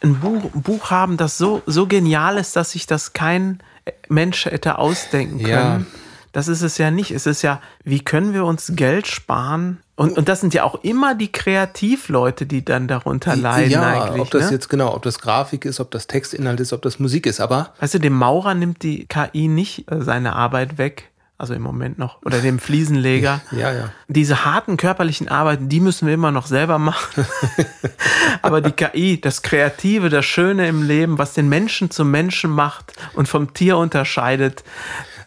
ein 0.00 0.20
Buch, 0.20 0.44
ein 0.54 0.62
Buch 0.62 0.90
haben, 0.90 1.16
das 1.16 1.38
so, 1.38 1.62
so 1.66 1.86
genial 1.86 2.38
ist, 2.38 2.56
dass 2.56 2.72
sich 2.72 2.86
das 2.86 3.12
kein 3.12 3.58
Mensch 4.08 4.46
hätte 4.46 4.78
ausdenken 4.78 5.38
können. 5.38 5.48
Ja. 5.48 6.00
Das 6.32 6.46
ist 6.48 6.62
es 6.62 6.78
ja 6.78 6.90
nicht. 6.90 7.10
Es 7.10 7.26
ist 7.26 7.42
ja, 7.42 7.60
wie 7.84 8.00
können 8.00 8.34
wir 8.34 8.44
uns 8.44 8.72
Geld 8.76 9.06
sparen? 9.06 9.78
Und, 9.96 10.16
und 10.16 10.28
das 10.28 10.40
sind 10.40 10.54
ja 10.54 10.62
auch 10.62 10.84
immer 10.84 11.14
die 11.14 11.32
Kreativleute, 11.32 12.46
die 12.46 12.64
dann 12.64 12.86
darunter 12.86 13.34
leiden 13.34 13.72
ja, 13.72 14.04
eigentlich. 14.04 14.20
ob 14.20 14.30
das 14.30 14.46
ne? 14.46 14.52
jetzt 14.52 14.68
genau, 14.68 14.94
ob 14.94 15.02
das 15.02 15.18
Grafik 15.18 15.64
ist, 15.64 15.80
ob 15.80 15.90
das 15.90 16.06
Textinhalt 16.06 16.60
ist, 16.60 16.72
ob 16.72 16.82
das 16.82 17.00
Musik 17.00 17.26
ist, 17.26 17.40
aber 17.40 17.72
Weißt 17.80 17.94
du, 17.94 17.98
dem 17.98 18.12
Maurer 18.12 18.54
nimmt 18.54 18.82
die 18.84 19.06
KI 19.06 19.48
nicht 19.48 19.90
äh, 19.90 20.02
seine 20.02 20.36
Arbeit 20.36 20.78
weg. 20.78 21.10
Also 21.40 21.54
im 21.54 21.62
Moment 21.62 21.98
noch. 21.98 22.20
Oder 22.24 22.40
dem 22.40 22.58
Fliesenleger. 22.58 23.40
ja, 23.52 23.72
ja. 23.72 23.92
Diese 24.08 24.44
harten 24.44 24.76
körperlichen 24.76 25.28
Arbeiten, 25.28 25.68
die 25.68 25.78
müssen 25.78 26.08
wir 26.08 26.14
immer 26.14 26.32
noch 26.32 26.46
selber 26.46 26.78
machen. 26.78 27.24
Aber 28.42 28.60
die 28.60 28.72
KI, 28.72 29.20
das 29.20 29.42
Kreative, 29.42 30.08
das 30.08 30.24
Schöne 30.26 30.66
im 30.66 30.82
Leben, 30.82 31.16
was 31.16 31.34
den 31.34 31.48
Menschen 31.48 31.92
zum 31.92 32.10
Menschen 32.10 32.50
macht 32.50 32.92
und 33.14 33.28
vom 33.28 33.54
Tier 33.54 33.76
unterscheidet, 33.76 34.64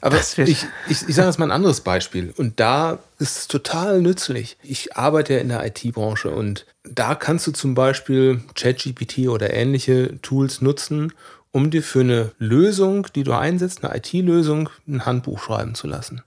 Aber 0.02 0.18
ich, 0.18 0.38
ich, 0.38 0.66
ich 0.90 1.16
sage 1.16 1.28
jetzt 1.28 1.40
mal 1.40 1.46
ein 1.46 1.52
anderes 1.52 1.80
Beispiel. 1.82 2.34
Und 2.36 2.60
da 2.60 3.00
ist 3.20 3.38
es 3.38 3.48
total 3.48 4.02
nützlich. 4.02 4.58
Ich 4.64 4.98
arbeite 4.98 5.36
ja 5.36 5.40
in 5.40 5.50
der 5.50 5.66
IT-Branche 5.66 6.30
und 6.30 6.66
da 6.84 7.16
kannst 7.16 7.48
du 7.48 7.52
zum 7.52 7.74
Beispiel 7.76 8.42
ChatGPT 8.56 9.30
oder 9.30 9.54
ähnliche 9.54 10.20
Tools 10.22 10.62
nutzen, 10.62 11.14
um 11.52 11.70
dir 11.70 11.84
für 11.84 12.00
eine 12.02 12.32
Lösung, 12.40 13.08
die 13.14 13.24
du 13.24 13.34
einsetzt, 13.34 13.84
eine 13.84 13.96
IT-Lösung, 13.98 14.70
ein 14.88 15.06
Handbuch 15.06 15.40
schreiben 15.40 15.76
zu 15.76 15.88
lassen. 15.88 16.22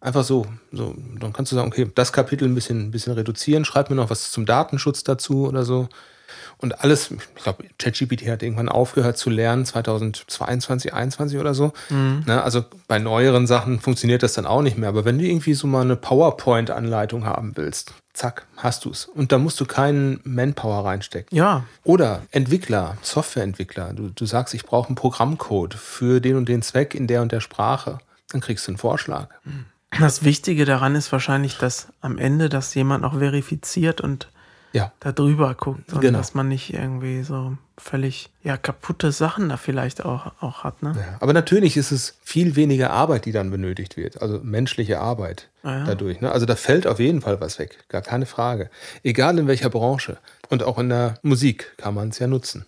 Einfach 0.00 0.24
so, 0.24 0.46
so. 0.72 0.94
Dann 1.18 1.32
kannst 1.32 1.52
du 1.52 1.56
sagen, 1.56 1.68
okay, 1.68 1.90
das 1.94 2.12
Kapitel 2.12 2.48
ein 2.48 2.54
bisschen, 2.54 2.86
ein 2.86 2.90
bisschen 2.90 3.12
reduzieren, 3.12 3.64
schreib 3.64 3.90
mir 3.90 3.96
noch 3.96 4.10
was 4.10 4.30
zum 4.30 4.46
Datenschutz 4.46 5.04
dazu 5.04 5.46
oder 5.46 5.64
so. 5.64 5.88
Und 6.60 6.84
alles, 6.84 7.10
ich 7.10 7.42
glaube, 7.42 7.64
ChatGPT 7.78 8.28
hat 8.28 8.42
irgendwann 8.42 8.68
aufgehört 8.68 9.16
zu 9.16 9.30
lernen, 9.30 9.64
2022, 9.64 10.90
2021 10.90 11.38
oder 11.38 11.54
so. 11.54 11.72
Ne, 11.88 12.42
also 12.42 12.64
bei 12.86 12.98
neueren 12.98 13.46
Sachen 13.46 13.80
funktioniert 13.80 14.22
das 14.22 14.34
dann 14.34 14.44
auch 14.44 14.60
nicht 14.60 14.76
mehr. 14.76 14.90
Aber 14.90 15.06
wenn 15.06 15.18
du 15.18 15.24
irgendwie 15.24 15.54
so 15.54 15.66
mal 15.66 15.80
eine 15.80 15.96
PowerPoint-Anleitung 15.96 17.24
haben 17.24 17.56
willst, 17.56 17.94
zack, 18.12 18.46
hast 18.58 18.84
du's. 18.84 19.06
Und 19.06 19.32
da 19.32 19.38
musst 19.38 19.58
du 19.60 19.64
keinen 19.64 20.20
Manpower 20.24 20.84
reinstecken. 20.84 21.34
ja, 21.36 21.64
Oder 21.82 22.22
Entwickler, 22.30 22.98
Softwareentwickler. 23.00 23.94
Du, 23.94 24.10
du 24.10 24.26
sagst, 24.26 24.52
ich 24.52 24.64
brauche 24.64 24.88
einen 24.88 24.96
Programmcode 24.96 25.74
für 25.74 26.20
den 26.20 26.36
und 26.36 26.48
den 26.48 26.60
Zweck 26.60 26.94
in 26.94 27.06
der 27.06 27.22
und 27.22 27.32
der 27.32 27.40
Sprache. 27.40 28.00
Dann 28.32 28.42
kriegst 28.42 28.66
du 28.66 28.72
einen 28.72 28.78
Vorschlag. 28.78 29.28
das 29.98 30.24
Wichtige 30.24 30.66
daran 30.66 30.94
ist 30.94 31.10
wahrscheinlich, 31.10 31.56
dass 31.56 31.88
am 32.02 32.18
Ende 32.18 32.50
das 32.50 32.74
jemand 32.74 33.02
noch 33.02 33.18
verifiziert 33.18 34.02
und 34.02 34.28
Ja. 34.72 34.92
da 35.00 35.12
drüber 35.12 35.54
guckt 35.54 35.92
und 35.92 36.00
Genau. 36.00 36.18
dass 36.18 36.34
man 36.34 36.48
nicht 36.48 36.72
irgendwie 36.72 37.22
so 37.22 37.56
völlig 37.76 38.30
ja 38.42 38.56
kaputte 38.56 39.10
Sachen 39.10 39.48
da 39.48 39.56
vielleicht 39.56 40.04
auch, 40.04 40.32
auch 40.40 40.64
hat. 40.64 40.82
Ne? 40.82 40.94
Ja, 40.96 41.16
aber 41.20 41.32
natürlich 41.32 41.76
ist 41.76 41.90
es 41.92 42.16
viel 42.22 42.54
weniger 42.56 42.90
Arbeit, 42.90 43.24
die 43.24 43.32
dann 43.32 43.50
benötigt 43.50 43.96
wird. 43.96 44.20
Also 44.22 44.38
menschliche 44.42 45.00
Arbeit 45.00 45.48
Ah 45.62 45.78
ja. 45.78 45.84
dadurch. 45.86 46.20
Ne? 46.20 46.30
Also 46.30 46.46
da 46.46 46.56
fällt 46.56 46.86
auf 46.86 47.00
jeden 47.00 47.20
Fall 47.22 47.40
was 47.40 47.58
weg. 47.58 47.78
Gar 47.88 48.02
keine 48.02 48.26
Frage. 48.26 48.70
Egal 49.02 49.38
in 49.38 49.46
welcher 49.48 49.70
Branche. 49.70 50.18
Und 50.50 50.62
auch 50.62 50.78
in 50.78 50.88
der 50.90 51.14
Musik 51.22 51.72
kann 51.78 51.94
man 51.94 52.08
es 52.10 52.18
ja 52.18 52.26
nutzen. 52.26 52.64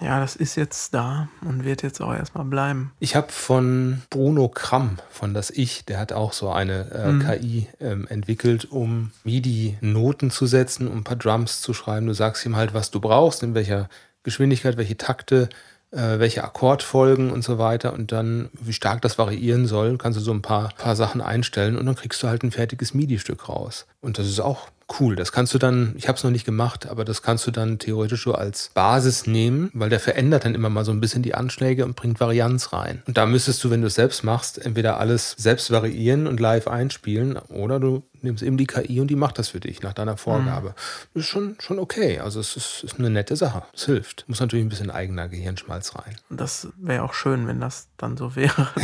Ja, 0.00 0.18
das 0.18 0.34
ist 0.34 0.56
jetzt 0.56 0.94
da 0.94 1.28
und 1.44 1.64
wird 1.64 1.82
jetzt 1.82 2.00
auch 2.00 2.14
erstmal 2.14 2.44
bleiben. 2.44 2.92
Ich 3.00 3.16
habe 3.16 3.30
von 3.30 4.02
Bruno 4.08 4.48
Kramm, 4.48 4.98
von 5.10 5.34
das 5.34 5.50
Ich, 5.50 5.84
der 5.84 5.98
hat 5.98 6.12
auch 6.12 6.32
so 6.32 6.50
eine 6.50 6.90
äh, 6.90 7.38
KI 7.38 7.68
ähm, 7.80 8.06
entwickelt, 8.08 8.66
um 8.70 9.10
MIDI-Noten 9.24 10.30
zu 10.30 10.46
setzen, 10.46 10.88
um 10.88 10.98
ein 10.98 11.04
paar 11.04 11.16
Drums 11.16 11.60
zu 11.60 11.74
schreiben. 11.74 12.06
Du 12.06 12.14
sagst 12.14 12.44
ihm 12.46 12.56
halt, 12.56 12.72
was 12.72 12.90
du 12.90 13.00
brauchst, 13.00 13.42
in 13.42 13.54
welcher 13.54 13.88
Geschwindigkeit, 14.22 14.76
welche 14.76 14.96
Takte, 14.96 15.48
äh, 15.90 16.18
welche 16.18 16.44
Akkordfolgen 16.44 17.30
und 17.30 17.42
so 17.42 17.58
weiter. 17.58 17.92
Und 17.92 18.12
dann, 18.12 18.48
wie 18.52 18.72
stark 18.72 19.02
das 19.02 19.18
variieren 19.18 19.66
soll, 19.66 19.98
kannst 19.98 20.18
du 20.18 20.22
so 20.22 20.32
ein 20.32 20.42
paar, 20.42 20.70
paar 20.76 20.96
Sachen 20.96 21.20
einstellen 21.20 21.76
und 21.76 21.86
dann 21.86 21.96
kriegst 21.96 22.22
du 22.22 22.28
halt 22.28 22.42
ein 22.42 22.52
fertiges 22.52 22.94
MIDI-Stück 22.94 23.48
raus. 23.48 23.86
Und 24.00 24.18
das 24.18 24.26
ist 24.26 24.40
auch 24.40 24.68
cool. 24.98 25.16
Das 25.16 25.32
kannst 25.32 25.54
du 25.54 25.58
dann, 25.58 25.94
ich 25.96 26.08
habe 26.08 26.16
es 26.16 26.24
noch 26.24 26.30
nicht 26.30 26.44
gemacht, 26.44 26.88
aber 26.88 27.04
das 27.04 27.22
kannst 27.22 27.46
du 27.46 27.50
dann 27.50 27.78
theoretisch 27.78 28.24
so 28.24 28.34
als 28.34 28.70
Basis 28.74 29.26
nehmen, 29.26 29.70
weil 29.74 29.90
der 29.90 30.00
verändert 30.00 30.44
dann 30.44 30.54
immer 30.54 30.70
mal 30.70 30.84
so 30.84 30.92
ein 30.92 31.00
bisschen 31.00 31.22
die 31.22 31.34
Anschläge 31.34 31.84
und 31.84 31.96
bringt 31.96 32.20
Varianz 32.20 32.72
rein. 32.72 33.02
Und 33.06 33.16
da 33.16 33.26
müsstest 33.26 33.62
du, 33.62 33.70
wenn 33.70 33.80
du 33.80 33.86
es 33.86 33.94
selbst 33.94 34.24
machst, 34.24 34.58
entweder 34.58 34.98
alles 34.98 35.34
selbst 35.38 35.70
variieren 35.70 36.26
und 36.26 36.40
live 36.40 36.66
einspielen 36.66 37.36
oder 37.36 37.78
du 37.78 38.02
nimmst 38.22 38.42
eben 38.42 38.56
die 38.56 38.66
KI 38.66 39.00
und 39.00 39.08
die 39.08 39.16
macht 39.16 39.38
das 39.38 39.48
für 39.48 39.60
dich 39.60 39.82
nach 39.82 39.92
deiner 39.92 40.16
Vorgabe. 40.16 40.74
Das 41.14 41.24
ist 41.24 41.28
schon, 41.28 41.56
schon 41.60 41.78
okay. 41.78 42.18
Also 42.18 42.40
es 42.40 42.56
ist, 42.56 42.84
ist 42.84 42.98
eine 42.98 43.10
nette 43.10 43.36
Sache. 43.36 43.62
Es 43.72 43.86
hilft. 43.86 44.24
Muss 44.28 44.40
natürlich 44.40 44.64
ein 44.64 44.68
bisschen 44.68 44.90
eigener 44.90 45.28
Gehirnschmalz 45.28 45.94
rein. 45.96 46.16
Das 46.28 46.68
wäre 46.76 47.02
auch 47.02 47.14
schön, 47.14 47.46
wenn 47.46 47.60
das 47.60 47.88
dann 47.96 48.16
so 48.16 48.36
wäre. 48.36 48.68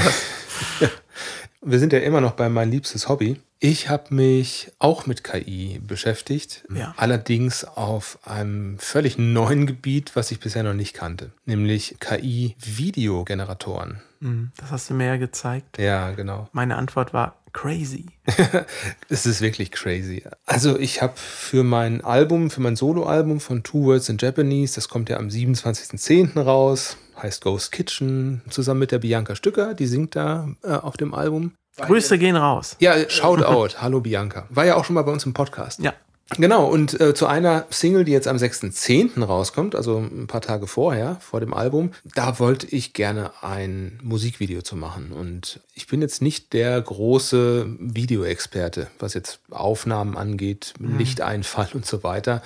Wir 1.69 1.81
sind 1.81 1.93
ja 1.93 1.99
immer 1.99 2.21
noch 2.21 2.33
bei 2.33 2.49
mein 2.49 2.71
liebstes 2.71 3.09
Hobby. 3.09 3.41
Ich 3.59 3.89
habe 3.89 4.15
mich 4.15 4.71
auch 4.79 5.07
mit 5.07 5.25
KI 5.25 5.81
beschäftigt, 5.85 6.65
Ja. 6.73 6.95
allerdings 6.97 7.65
auf 7.65 8.21
einem 8.25 8.79
völlig 8.79 9.19
neuen 9.19 9.67
Gebiet, 9.67 10.15
was 10.15 10.31
ich 10.31 10.39
bisher 10.39 10.63
noch 10.63 10.75
nicht 10.75 10.95
kannte, 10.95 11.33
nämlich 11.45 11.97
KI-Videogeneratoren. 11.99 14.01
Hm, 14.21 14.53
das 14.59 14.71
hast 14.71 14.91
du 14.91 14.95
mir 14.95 15.07
ja 15.07 15.17
gezeigt. 15.17 15.79
Ja, 15.79 16.13
genau. 16.13 16.49
Meine 16.53 16.77
Antwort 16.77 17.13
war 17.13 17.35
crazy. 17.57 18.05
Es 19.09 19.25
ist 19.25 19.41
wirklich 19.41 19.73
crazy. 19.73 20.23
Also 20.45 20.79
ich 20.79 21.01
habe 21.01 21.15
für 21.17 21.65
mein 21.65 22.05
Album, 22.05 22.51
für 22.51 22.61
mein 22.61 22.77
Soloalbum 22.77 23.41
von 23.41 23.63
Two 23.63 23.85
Words 23.85 24.09
in 24.09 24.19
Japanese, 24.19 24.75
das 24.75 24.89
kommt 24.89 25.09
ja 25.09 25.17
am 25.17 25.29
27.10. 25.29 26.39
raus, 26.39 26.99
heißt 27.21 27.43
Ghost 27.43 27.73
Kitchen, 27.73 28.43
zusammen 28.51 28.81
mit 28.81 28.93
der 28.93 28.99
Bianca 28.99 29.35
Stücker, 29.35 29.75
die 29.75 29.87
singt 29.87 30.15
da 30.17 30.49
äh, 30.63 30.73
auf 30.73 30.97
dem 30.97 31.15
Album. 31.15 31.53
Grüße 31.79 32.19
gehen 32.19 32.37
raus. 32.37 32.77
Ja, 32.79 32.95
Shoutout. 33.09 33.77
Hallo 33.79 34.01
Bianca. 34.01 34.47
War 34.51 34.67
ja 34.67 34.77
auch 34.77 34.85
schon 34.85 34.95
mal 34.95 35.03
bei 35.03 35.13
uns 35.13 35.25
im 35.25 35.35
Podcast. 35.35 35.81
Ja. 35.81 35.95
Genau, 36.31 36.67
und 36.67 37.01
äh, 37.01 37.15
zu 37.15 37.27
einer 37.27 37.67
Single, 37.71 38.05
die 38.05 38.11
jetzt 38.11 38.27
am 38.27 38.37
6.10. 38.37 39.23
rauskommt, 39.23 39.77
also 39.77 39.99
ein 39.99 40.27
paar 40.27 40.41
Tage 40.41 40.67
vorher, 40.67 41.19
vor 41.21 41.39
dem 41.39 41.55
Album, 41.55 41.93
da 42.17 42.41
wollte 42.41 42.67
ich 42.67 42.95
gerne 42.95 43.31
ein 43.43 44.01
Musikvideo 44.03 44.63
zu 44.63 44.75
machen. 44.75 45.13
Und 45.13 45.61
ich 45.75 45.87
bin 45.87 46.03
jetzt 46.03 46.23
nicht 46.23 46.53
der 46.53 46.81
große 46.83 47.67
Videoexperte, 47.79 48.89
was 48.99 49.15
jetzt 49.15 49.39
Aufnahmen 49.51 50.17
angeht, 50.17 50.75
Lichteinfall 50.81 51.69
und 51.75 51.87
so 51.87 52.03
weiter. 52.03 52.43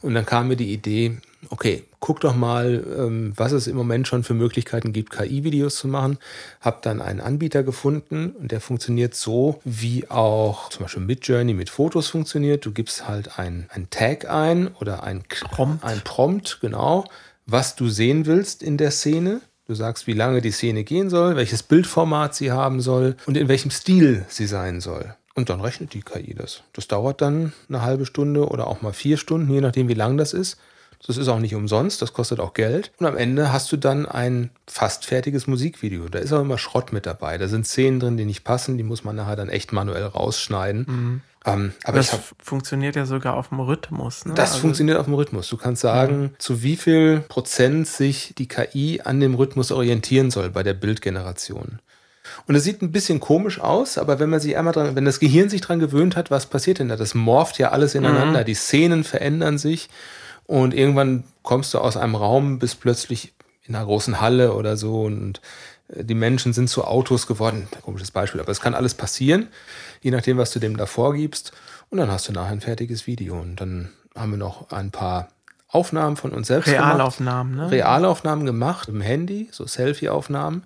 Und 0.00 0.14
dann 0.14 0.26
kam 0.26 0.46
mir 0.46 0.56
die 0.56 0.72
Idee, 0.72 1.18
okay, 1.50 1.84
guck 2.00 2.20
doch 2.20 2.34
mal, 2.34 2.84
ähm, 2.98 3.32
was 3.36 3.52
es 3.52 3.66
im 3.66 3.76
Moment 3.76 4.06
schon 4.06 4.24
für 4.24 4.34
Möglichkeiten 4.34 4.92
gibt, 4.92 5.10
KI-Videos 5.10 5.76
zu 5.76 5.88
machen. 5.88 6.18
Hab 6.60 6.82
dann 6.82 7.00
einen 7.00 7.20
Anbieter 7.20 7.62
gefunden 7.62 8.30
und 8.30 8.52
der 8.52 8.60
funktioniert 8.60 9.14
so, 9.14 9.60
wie 9.64 10.10
auch 10.10 10.68
zum 10.70 10.82
Beispiel 10.82 11.02
Midjourney 11.02 11.54
mit 11.54 11.70
Fotos 11.70 12.08
funktioniert. 12.08 12.64
Du 12.64 12.72
gibst 12.72 13.08
halt 13.08 13.38
ein, 13.38 13.66
ein 13.70 13.88
Tag 13.90 14.28
ein 14.28 14.68
oder 14.80 15.02
ein 15.02 15.22
Prompt. 15.50 15.84
ein 15.84 16.00
Prompt, 16.02 16.58
genau, 16.60 17.04
was 17.46 17.76
du 17.76 17.88
sehen 17.88 18.26
willst 18.26 18.62
in 18.62 18.76
der 18.76 18.90
Szene. 18.90 19.40
Du 19.66 19.74
sagst, 19.74 20.06
wie 20.06 20.12
lange 20.12 20.42
die 20.42 20.50
Szene 20.50 20.84
gehen 20.84 21.08
soll, 21.08 21.36
welches 21.36 21.62
Bildformat 21.62 22.34
sie 22.34 22.52
haben 22.52 22.82
soll 22.82 23.16
und 23.24 23.36
in 23.36 23.48
welchem 23.48 23.70
Stil 23.70 24.26
sie 24.28 24.46
sein 24.46 24.82
soll. 24.82 25.14
Und 25.34 25.48
dann 25.48 25.60
rechnet 25.60 25.94
die 25.94 26.02
KI 26.02 26.34
das. 26.34 26.62
Das 26.72 26.86
dauert 26.86 27.20
dann 27.20 27.52
eine 27.68 27.82
halbe 27.82 28.06
Stunde 28.06 28.46
oder 28.46 28.68
auch 28.68 28.82
mal 28.82 28.92
vier 28.92 29.16
Stunden, 29.16 29.52
je 29.52 29.60
nachdem, 29.60 29.88
wie 29.88 29.94
lang 29.94 30.16
das 30.16 30.32
ist. 30.32 30.58
Das 31.06 31.16
ist 31.18 31.28
auch 31.28 31.38
nicht 31.38 31.54
umsonst, 31.54 32.00
das 32.00 32.12
kostet 32.14 32.40
auch 32.40 32.54
Geld. 32.54 32.90
Und 32.98 33.06
am 33.06 33.16
Ende 33.16 33.52
hast 33.52 33.70
du 33.72 33.76
dann 33.76 34.06
ein 34.06 34.50
fast 34.66 35.04
fertiges 35.04 35.46
Musikvideo. 35.46 36.08
Da 36.08 36.18
ist 36.18 36.32
auch 36.32 36.40
immer 36.40 36.56
Schrott 36.58 36.92
mit 36.92 37.04
dabei. 37.06 37.36
Da 37.36 37.46
sind 37.48 37.66
Szenen 37.66 38.00
drin, 38.00 38.16
die 38.16 38.24
nicht 38.24 38.42
passen, 38.44 38.78
die 38.78 38.84
muss 38.84 39.04
man 39.04 39.14
nachher 39.16 39.36
dann 39.36 39.48
echt 39.50 39.72
manuell 39.72 40.04
rausschneiden. 40.06 41.20
Ähm, 41.46 41.72
aber 41.84 41.98
Das 41.98 42.14
f- 42.14 42.34
funktioniert 42.42 42.96
ja 42.96 43.04
sogar 43.04 43.34
auf 43.36 43.50
dem 43.50 43.60
Rhythmus. 43.60 44.24
Ne? 44.24 44.32
das 44.34 44.52
Also- 44.52 44.62
funktioniert 44.62 44.96
auf 44.96 45.04
dem 45.04 45.12
Rhythmus. 45.14 45.46
Du 45.48 45.58
kannst 45.58 45.82
sagen, 45.82 46.34
zu 46.38 46.62
wie 46.62 46.76
viel 46.76 47.20
Prozent 47.28 47.86
sich 47.86 48.34
die 48.38 48.48
KI 48.48 49.02
an 49.04 49.20
dem 49.20 49.34
Rhythmus 49.34 49.72
orientieren 49.72 50.30
soll 50.30 50.48
bei 50.48 50.62
der 50.62 50.72
Bildgeneration. 50.72 51.80
Und 52.46 52.54
es 52.54 52.64
sieht 52.64 52.80
ein 52.80 52.92
bisschen 52.92 53.20
komisch 53.20 53.60
aus, 53.60 53.98
aber 53.98 54.18
wenn 54.18 54.30
man 54.30 54.40
sich 54.40 54.56
einmal 54.56 54.72
dran, 54.72 54.96
wenn 54.96 55.04
das 55.04 55.20
Gehirn 55.20 55.50
sich 55.50 55.60
dran 55.60 55.78
gewöhnt 55.80 56.16
hat, 56.16 56.30
was 56.30 56.46
passiert 56.46 56.78
denn 56.78 56.88
da? 56.88 56.96
Das 56.96 57.14
morpht 57.14 57.58
ja 57.58 57.72
alles 57.72 57.94
ineinander. 57.94 58.44
Die 58.44 58.54
Szenen 58.54 59.04
verändern 59.04 59.58
sich 59.58 59.90
und 60.46 60.74
irgendwann 60.74 61.24
kommst 61.42 61.74
du 61.74 61.78
aus 61.78 61.96
einem 61.96 62.14
Raum, 62.14 62.58
bist 62.58 62.80
plötzlich 62.80 63.32
in 63.66 63.74
einer 63.74 63.84
großen 63.84 64.20
Halle 64.20 64.54
oder 64.54 64.76
so 64.76 65.02
und 65.02 65.40
äh, 65.88 66.04
die 66.04 66.14
Menschen 66.14 66.52
sind 66.52 66.68
zu 66.68 66.84
Autos 66.84 67.26
geworden. 67.26 67.68
Komisches 67.82 68.10
Beispiel, 68.10 68.40
aber 68.40 68.52
es 68.52 68.60
kann 68.60 68.74
alles 68.74 68.94
passieren, 68.94 69.48
je 70.02 70.10
nachdem, 70.10 70.38
was 70.38 70.50
du 70.50 70.58
dem 70.58 70.76
da 70.76 70.86
vorgibst. 70.86 71.52
Und 71.90 71.98
dann 71.98 72.10
hast 72.10 72.28
du 72.28 72.32
nachher 72.32 72.52
ein 72.52 72.60
fertiges 72.60 73.06
Video. 73.06 73.38
Und 73.38 73.60
dann 73.60 73.90
haben 74.16 74.32
wir 74.32 74.38
noch 74.38 74.70
ein 74.70 74.90
paar 74.90 75.28
Aufnahmen 75.74 76.16
von 76.16 76.32
uns 76.32 76.46
selbst 76.48 76.70
gemacht. 76.70 76.94
Realaufnahmen, 76.94 77.56
ne? 77.56 77.70
Realaufnahmen 77.70 78.46
gemacht 78.46 78.88
im 78.88 79.00
Handy, 79.00 79.48
so 79.50 79.66
Selfie-Aufnahmen, 79.66 80.62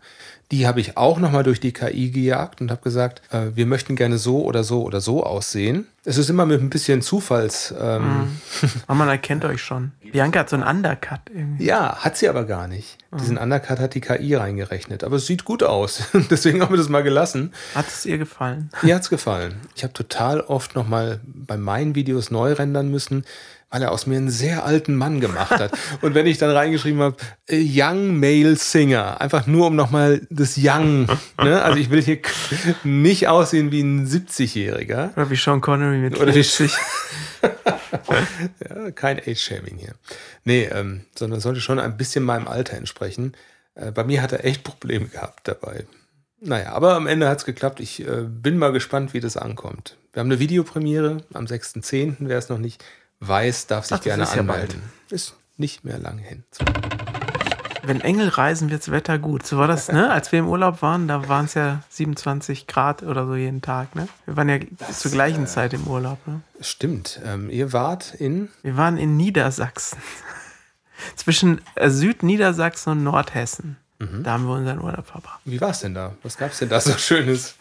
Die 0.50 0.66
habe 0.66 0.80
ich 0.80 0.96
auch 0.96 1.18
nochmal 1.18 1.42
durch 1.42 1.60
die 1.60 1.72
KI 1.72 2.10
gejagt 2.10 2.62
und 2.62 2.70
habe 2.70 2.80
gesagt, 2.82 3.20
äh, 3.30 3.54
wir 3.54 3.66
möchten 3.66 3.96
gerne 3.96 4.16
so 4.16 4.42
oder 4.44 4.64
so 4.64 4.82
oder 4.82 5.02
so 5.02 5.22
aussehen. 5.22 5.86
Es 6.04 6.16
ist 6.16 6.30
immer 6.30 6.46
mit 6.46 6.62
ein 6.62 6.70
bisschen 6.70 7.02
Zufalls. 7.02 7.74
Ähm, 7.78 8.38
Aber 8.86 8.94
man 8.96 9.08
erkennt 9.08 9.44
euch 9.44 9.62
schon. 9.62 9.92
Bianca 10.10 10.40
hat 10.40 10.48
so 10.48 10.56
einen 10.56 10.64
Undercut 10.64 11.20
irgendwie. 11.34 11.64
Ja, 11.66 11.96
hat 11.98 12.16
sie 12.16 12.30
aber 12.30 12.44
gar 12.44 12.66
nicht. 12.66 12.96
Diesen 13.20 13.36
Undercut 13.36 13.78
hat 13.78 13.94
die 13.94 14.00
KI 14.00 14.34
reingerechnet. 14.36 15.04
Aber 15.04 15.16
es 15.16 15.26
sieht 15.26 15.44
gut 15.44 15.62
aus. 15.62 16.04
Deswegen 16.30 16.62
haben 16.62 16.70
wir 16.72 16.78
das 16.78 16.88
mal 16.88 17.02
gelassen. 17.02 17.52
Hat 17.74 17.88
es 17.88 18.06
ihr 18.06 18.16
gefallen? 18.16 18.70
Mir 18.80 18.94
hat's 18.94 19.10
gefallen. 19.10 19.56
Ich 19.76 19.82
habe 19.84 19.92
total 19.92 20.40
oft 20.40 20.74
nochmal 20.74 21.20
bei 21.26 21.58
meinen 21.58 21.94
Videos 21.94 22.30
neu 22.30 22.54
rendern 22.54 22.90
müssen, 22.90 23.24
weil 23.70 23.82
er 23.82 23.92
aus 23.92 24.06
mir 24.06 24.16
einen 24.16 24.30
sehr 24.30 24.64
alten 24.64 24.94
Mann 24.94 25.20
gemacht 25.20 25.50
hat. 25.50 25.72
Und 26.00 26.14
wenn 26.14 26.26
ich 26.26 26.38
dann 26.38 26.50
reingeschrieben 26.50 27.00
habe, 27.00 27.16
äh, 27.48 27.60
Young 27.60 28.18
Male 28.18 28.56
Singer, 28.56 29.20
einfach 29.20 29.46
nur 29.46 29.66
um 29.66 29.76
nochmal 29.76 30.26
das 30.30 30.54
Young, 30.56 31.06
ne? 31.42 31.62
also 31.62 31.78
ich 31.78 31.90
will 31.90 32.02
hier 32.02 32.20
nicht 32.84 33.28
aussehen 33.28 33.70
wie 33.70 33.82
ein 33.82 34.06
70-Jähriger. 34.06 35.12
Oder 35.16 35.30
wie 35.30 35.36
Sean 35.36 35.60
Connery 35.60 35.98
mit 35.98 36.18
Oder 36.18 36.34
wie 36.34 36.42
50. 36.42 36.72
Ja, 38.68 38.90
kein 38.90 39.18
Age-Shaming 39.18 39.76
hier. 39.76 39.94
Nee, 40.44 40.64
ähm, 40.72 41.04
sondern 41.14 41.40
sollte 41.40 41.60
schon 41.60 41.78
ein 41.78 41.96
bisschen 41.96 42.24
meinem 42.24 42.48
Alter 42.48 42.76
entsprechen. 42.76 43.34
Äh, 43.74 43.92
bei 43.92 44.04
mir 44.04 44.22
hat 44.22 44.32
er 44.32 44.44
echt 44.44 44.64
Probleme 44.64 45.06
gehabt 45.06 45.46
dabei. 45.46 45.84
Naja, 46.40 46.72
aber 46.72 46.94
am 46.94 47.06
Ende 47.06 47.28
hat's 47.28 47.44
geklappt. 47.44 47.80
Ich 47.80 48.06
äh, 48.06 48.24
bin 48.26 48.58
mal 48.58 48.72
gespannt, 48.72 49.14
wie 49.14 49.20
das 49.20 49.36
ankommt. 49.36 49.96
Wir 50.12 50.20
haben 50.20 50.28
eine 50.28 50.38
Videopremiere 50.38 51.24
am 51.32 51.46
6.10. 51.46 52.16
Wer 52.20 52.38
es 52.38 52.48
noch 52.48 52.58
nicht 52.58 52.84
weiß, 53.20 53.66
darf 53.66 53.86
sich 53.86 53.92
Ach, 53.92 53.98
das 53.98 54.04
gerne 54.04 54.22
ist 54.22 54.34
ja 54.34 54.40
anmelden. 54.40 54.82
Ist 55.10 55.34
nicht 55.56 55.84
mehr 55.84 55.98
lang 55.98 56.18
hin. 56.18 56.44
Wenn 57.82 58.00
Engel 58.00 58.28
reisen, 58.28 58.70
wird's 58.70 58.90
Wetter 58.90 59.18
gut. 59.18 59.46
So 59.46 59.56
war 59.56 59.66
das, 59.66 59.90
ne? 59.90 60.10
Als 60.12 60.30
wir 60.32 60.40
im 60.40 60.48
Urlaub 60.48 60.82
waren, 60.82 61.08
da 61.08 61.28
waren 61.28 61.46
es 61.46 61.54
ja 61.54 61.82
27 61.88 62.66
Grad 62.66 63.02
oder 63.02 63.26
so 63.26 63.34
jeden 63.34 63.62
Tag, 63.62 63.94
ne? 63.94 64.08
Wir 64.26 64.36
waren 64.36 64.48
ja 64.48 64.58
zur 64.92 65.10
gleichen 65.10 65.46
Zeit 65.46 65.72
im 65.72 65.86
Urlaub, 65.86 66.18
ne? 66.26 66.42
Stimmt. 66.60 67.20
Ähm, 67.24 67.50
ihr 67.50 67.72
wart 67.72 68.14
in. 68.14 68.50
Wir 68.62 68.76
waren 68.76 68.98
in 68.98 69.16
Niedersachsen. 69.16 69.98
Zwischen 71.16 71.60
äh, 71.76 71.90
Südniedersachsen 71.90 72.92
und 72.92 73.04
Nordhessen. 73.04 73.76
Da 74.00 74.30
haben 74.30 74.46
wir 74.46 74.54
unseren 74.54 74.80
Urlaub 74.80 75.08
verbracht. 75.08 75.40
Wie 75.44 75.60
war's 75.60 75.80
denn 75.80 75.92
da? 75.92 76.14
Was 76.22 76.36
gab's 76.36 76.60
denn 76.60 76.68
da 76.68 76.80
so 76.80 76.96
Schönes? 76.96 77.56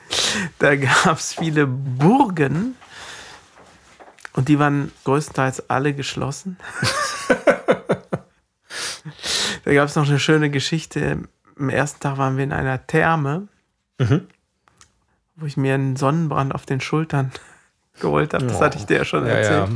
Da 0.59 0.75
gab 0.75 1.17
es 1.17 1.33
viele 1.33 1.65
Burgen 1.65 2.75
und 4.37 4.49
die 4.49 4.59
waren 4.59 4.91
größtenteils 5.03 5.67
alle 5.67 5.93
geschlossen. 5.93 6.57
da 9.65 9.73
gab 9.73 9.87
es 9.89 9.95
noch 9.95 10.07
eine 10.07 10.19
schöne 10.19 10.51
Geschichte. 10.51 11.23
Am 11.59 11.69
ersten 11.69 11.99
Tag 11.99 12.19
waren 12.19 12.37
wir 12.37 12.43
in 12.43 12.53
einer 12.53 12.85
Therme, 12.85 13.47
wo 15.35 15.45
ich 15.47 15.57
mir 15.57 15.73
einen 15.73 15.95
Sonnenbrand 15.95 16.53
auf 16.53 16.67
den 16.67 16.79
Schultern 16.81 17.31
geholt 17.99 18.35
habe. 18.35 18.45
Das 18.45 18.61
hatte 18.61 18.77
ich 18.77 18.85
dir 18.85 18.97
ja 18.97 19.05
schon 19.05 19.25
Ja, 19.25 19.33
erzählt. 19.33 19.69
ja. 19.69 19.75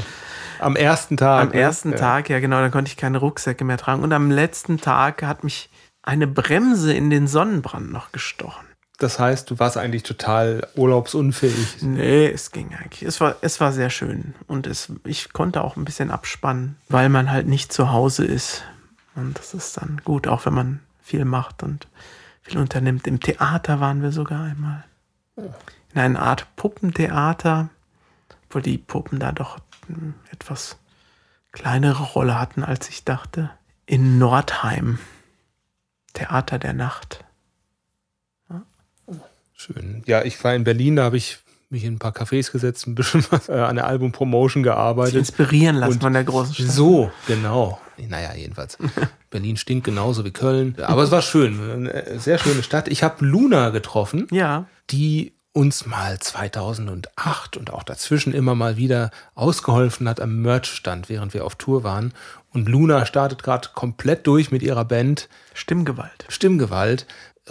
Am 0.64 0.76
ersten 0.76 1.18
Tag. 1.18 1.42
Am 1.42 1.50
ne? 1.50 1.56
ersten 1.60 1.94
ja. 1.94 1.98
Tag, 1.98 2.30
ja 2.30 2.40
genau, 2.40 2.60
dann 2.60 2.70
konnte 2.70 2.90
ich 2.90 2.98
keine 2.98 3.18
Rucksäcke 3.18 3.66
mehr 3.66 3.78
tragen. 3.78 4.04
Und 4.04 4.14
am 4.14 4.30
letzten 4.30 4.80
Tag 4.80 5.24
hat 5.24 5.44
mich 5.44 5.72
eine 6.04 6.28
Bremse 6.28 6.94
in 6.94 7.10
den 7.10 7.26
Sonnenbrand 7.28 7.92
noch 7.92 8.12
gestochen. 8.12 8.68
Das 9.02 9.18
heißt, 9.18 9.50
du 9.50 9.58
warst 9.58 9.78
eigentlich 9.78 10.04
total 10.04 10.68
urlaubsunfähig. 10.76 11.82
Nee, 11.82 12.28
es 12.28 12.52
ging 12.52 12.76
eigentlich. 12.76 13.02
Es 13.02 13.20
war, 13.20 13.36
es 13.42 13.60
war 13.60 13.72
sehr 13.72 13.90
schön. 13.90 14.36
Und 14.46 14.68
es, 14.68 14.94
ich 15.06 15.34
konnte 15.34 15.64
auch 15.64 15.76
ein 15.76 15.86
bisschen 15.86 16.12
abspannen, 16.12 16.78
weil 16.88 17.10
man 17.10 17.32
halt 17.32 17.48
nicht 17.48 17.74
zu 17.74 17.92
Hause 17.92 18.26
ist. 18.26 18.62
Und 19.16 19.40
das 19.40 19.56
ist 19.56 19.78
dann 19.78 20.02
gut, 20.06 20.28
auch 20.28 20.46
wenn 20.46 20.54
man 20.54 20.82
viel 21.02 21.26
macht 21.26 21.64
und 21.64 21.88
viel 22.44 22.60
unternimmt. 22.60 23.08
Im 23.08 23.20
Theater 23.20 23.80
waren 23.80 24.04
wir 24.04 24.12
sogar 24.12 24.44
einmal. 24.44 24.84
In 25.36 26.00
einer 26.00 26.22
Art 26.22 26.56
Puppentheater, 26.56 27.70
wo 28.52 28.60
die 28.60 28.78
Puppen 28.78 29.18
da 29.18 29.32
doch 29.32 29.58
etwas 30.32 30.78
kleinere 31.52 32.04
Rolle 32.04 32.40
hatten, 32.40 32.64
als 32.64 32.88
ich 32.88 33.04
dachte. 33.04 33.50
In 33.88 34.20
Nordheim. 34.20 35.00
Theater 36.14 36.60
der 36.60 36.74
Nacht. 36.74 37.26
Schön. 39.62 40.02
Ja, 40.08 40.24
ich 40.24 40.44
war 40.44 40.56
in 40.56 40.64
Berlin, 40.64 40.96
da 40.96 41.04
habe 41.04 41.18
ich 41.18 41.38
mich 41.70 41.84
in 41.84 41.94
ein 41.94 42.00
paar 42.00 42.14
Cafés 42.14 42.52
gesetzt, 42.52 42.88
ein 42.88 42.96
bisschen 42.96 43.24
was, 43.30 43.48
äh, 43.48 43.54
an 43.54 43.76
der 43.76 43.86
Album-Promotion 43.86 44.64
gearbeitet. 44.64 45.16
inspirieren 45.16 45.76
lassen 45.76 45.94
Und 45.94 46.02
von 46.02 46.14
der 46.14 46.24
großen 46.24 46.54
Stadt. 46.54 46.68
So, 46.68 47.12
genau. 47.28 47.80
Naja, 47.98 48.34
jedenfalls. 48.36 48.78
Berlin 49.30 49.58
stinkt 49.58 49.86
genauso 49.86 50.26
wie 50.26 50.32
Köln. 50.32 50.76
Aber 50.82 51.04
es 51.04 51.12
war 51.12 51.22
schön. 51.22 51.60
Eine 51.72 52.20
sehr 52.20 52.40
schöne 52.40 52.64
Stadt. 52.64 52.88
Ich 52.88 53.04
habe 53.04 53.24
Luna 53.24 53.70
getroffen, 53.70 54.28
Ja, 54.32 54.66
die 54.90 55.34
uns 55.54 55.86
mal 55.86 56.18
2008 56.18 57.58
und 57.58 57.74
auch 57.74 57.84
dazwischen 57.84 58.34
immer 58.34 58.56
mal 58.56 58.78
wieder 58.78 59.12
ausgeholfen 59.36 60.08
hat 60.08 60.22
am 60.22 60.42
Merch-Stand, 60.42 61.10
während 61.10 61.34
wir 61.34 61.46
auf 61.46 61.56
Tour 61.56 61.84
waren. 61.84 62.14
Und 62.54 62.68
Luna 62.68 63.06
startet 63.06 63.44
gerade 63.44 63.70
komplett 63.74 64.28
durch 64.28 64.52
mit 64.52 64.64
ihrer 64.64 64.86
Band. 64.86 65.30
Stimmgewalt. 65.54 66.26
Stimmgewalt. 66.30 67.06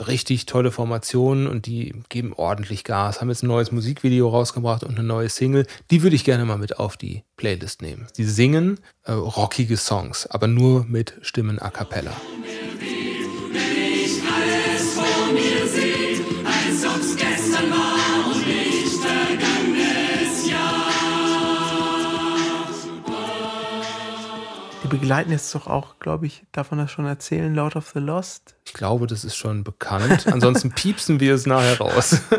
Richtig 0.06 0.46
tolle 0.46 0.70
Formationen 0.70 1.46
und 1.46 1.66
die 1.66 1.94
geben 2.08 2.32
ordentlich 2.32 2.84
Gas. 2.84 3.20
Haben 3.20 3.28
jetzt 3.28 3.42
ein 3.42 3.48
neues 3.48 3.70
Musikvideo 3.70 4.28
rausgebracht 4.28 4.82
und 4.82 4.98
eine 4.98 5.06
neue 5.06 5.28
Single. 5.28 5.66
Die 5.90 6.02
würde 6.02 6.16
ich 6.16 6.24
gerne 6.24 6.44
mal 6.44 6.58
mit 6.58 6.78
auf 6.78 6.96
die 6.96 7.22
Playlist 7.36 7.82
nehmen. 7.82 8.06
Die 8.16 8.24
singen 8.24 8.80
äh, 9.04 9.12
rockige 9.12 9.76
Songs, 9.76 10.26
aber 10.26 10.46
nur 10.46 10.84
mit 10.84 11.14
Stimmen 11.22 11.58
a 11.58 11.70
cappella. 11.70 12.12
Begleiten 24.90 25.31
jetzt 25.33 25.55
doch 25.55 25.66
auch, 25.66 25.98
glaube 26.00 26.26
ich, 26.26 26.42
darf 26.53 26.70
man 26.70 26.79
das 26.81 26.90
schon 26.90 27.07
erzählen, 27.07 27.55
Lord 27.55 27.76
of 27.76 27.90
the 27.94 27.98
Lost. 28.00 28.55
Ich 28.66 28.74
glaube, 28.74 29.07
das 29.07 29.24
ist 29.24 29.37
schon 29.37 29.64
bekannt. 29.64 30.26
Ansonsten 30.26 30.70
piepsen 30.74 31.18
wir 31.20 31.35
es 31.35 31.46
nachher 31.46 31.79
raus. 31.79 32.20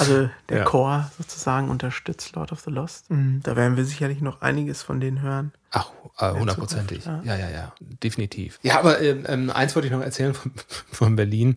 Also 0.00 0.30
der 0.48 0.58
Ja. 0.58 0.64
Chor 0.64 1.10
sozusagen 1.18 1.68
unterstützt 1.68 2.34
Lord 2.34 2.52
of 2.52 2.60
the 2.60 2.70
Lost. 2.70 3.10
Mhm. 3.10 3.40
Da 3.42 3.54
werden 3.54 3.76
wir 3.76 3.84
sicherlich 3.84 4.20
noch 4.22 4.40
einiges 4.40 4.82
von 4.82 4.98
denen 4.98 5.20
hören. 5.20 5.52
Ach, 5.72 5.90
äh, 6.18 6.32
hundertprozentig. 6.32 7.02
Zukunft, 7.04 7.26
Ja, 7.26 7.36
ja, 7.36 7.50
ja, 7.50 7.72
definitiv. 8.02 8.58
Ja, 8.62 8.78
aber 8.78 9.00
ähm, 9.02 9.24
ähm, 9.28 9.50
eins 9.50 9.76
wollte 9.76 9.86
ich 9.88 9.92
noch 9.92 10.00
erzählen 10.00 10.32
von, 10.34 10.52
von 10.90 11.16
Berlin. 11.16 11.56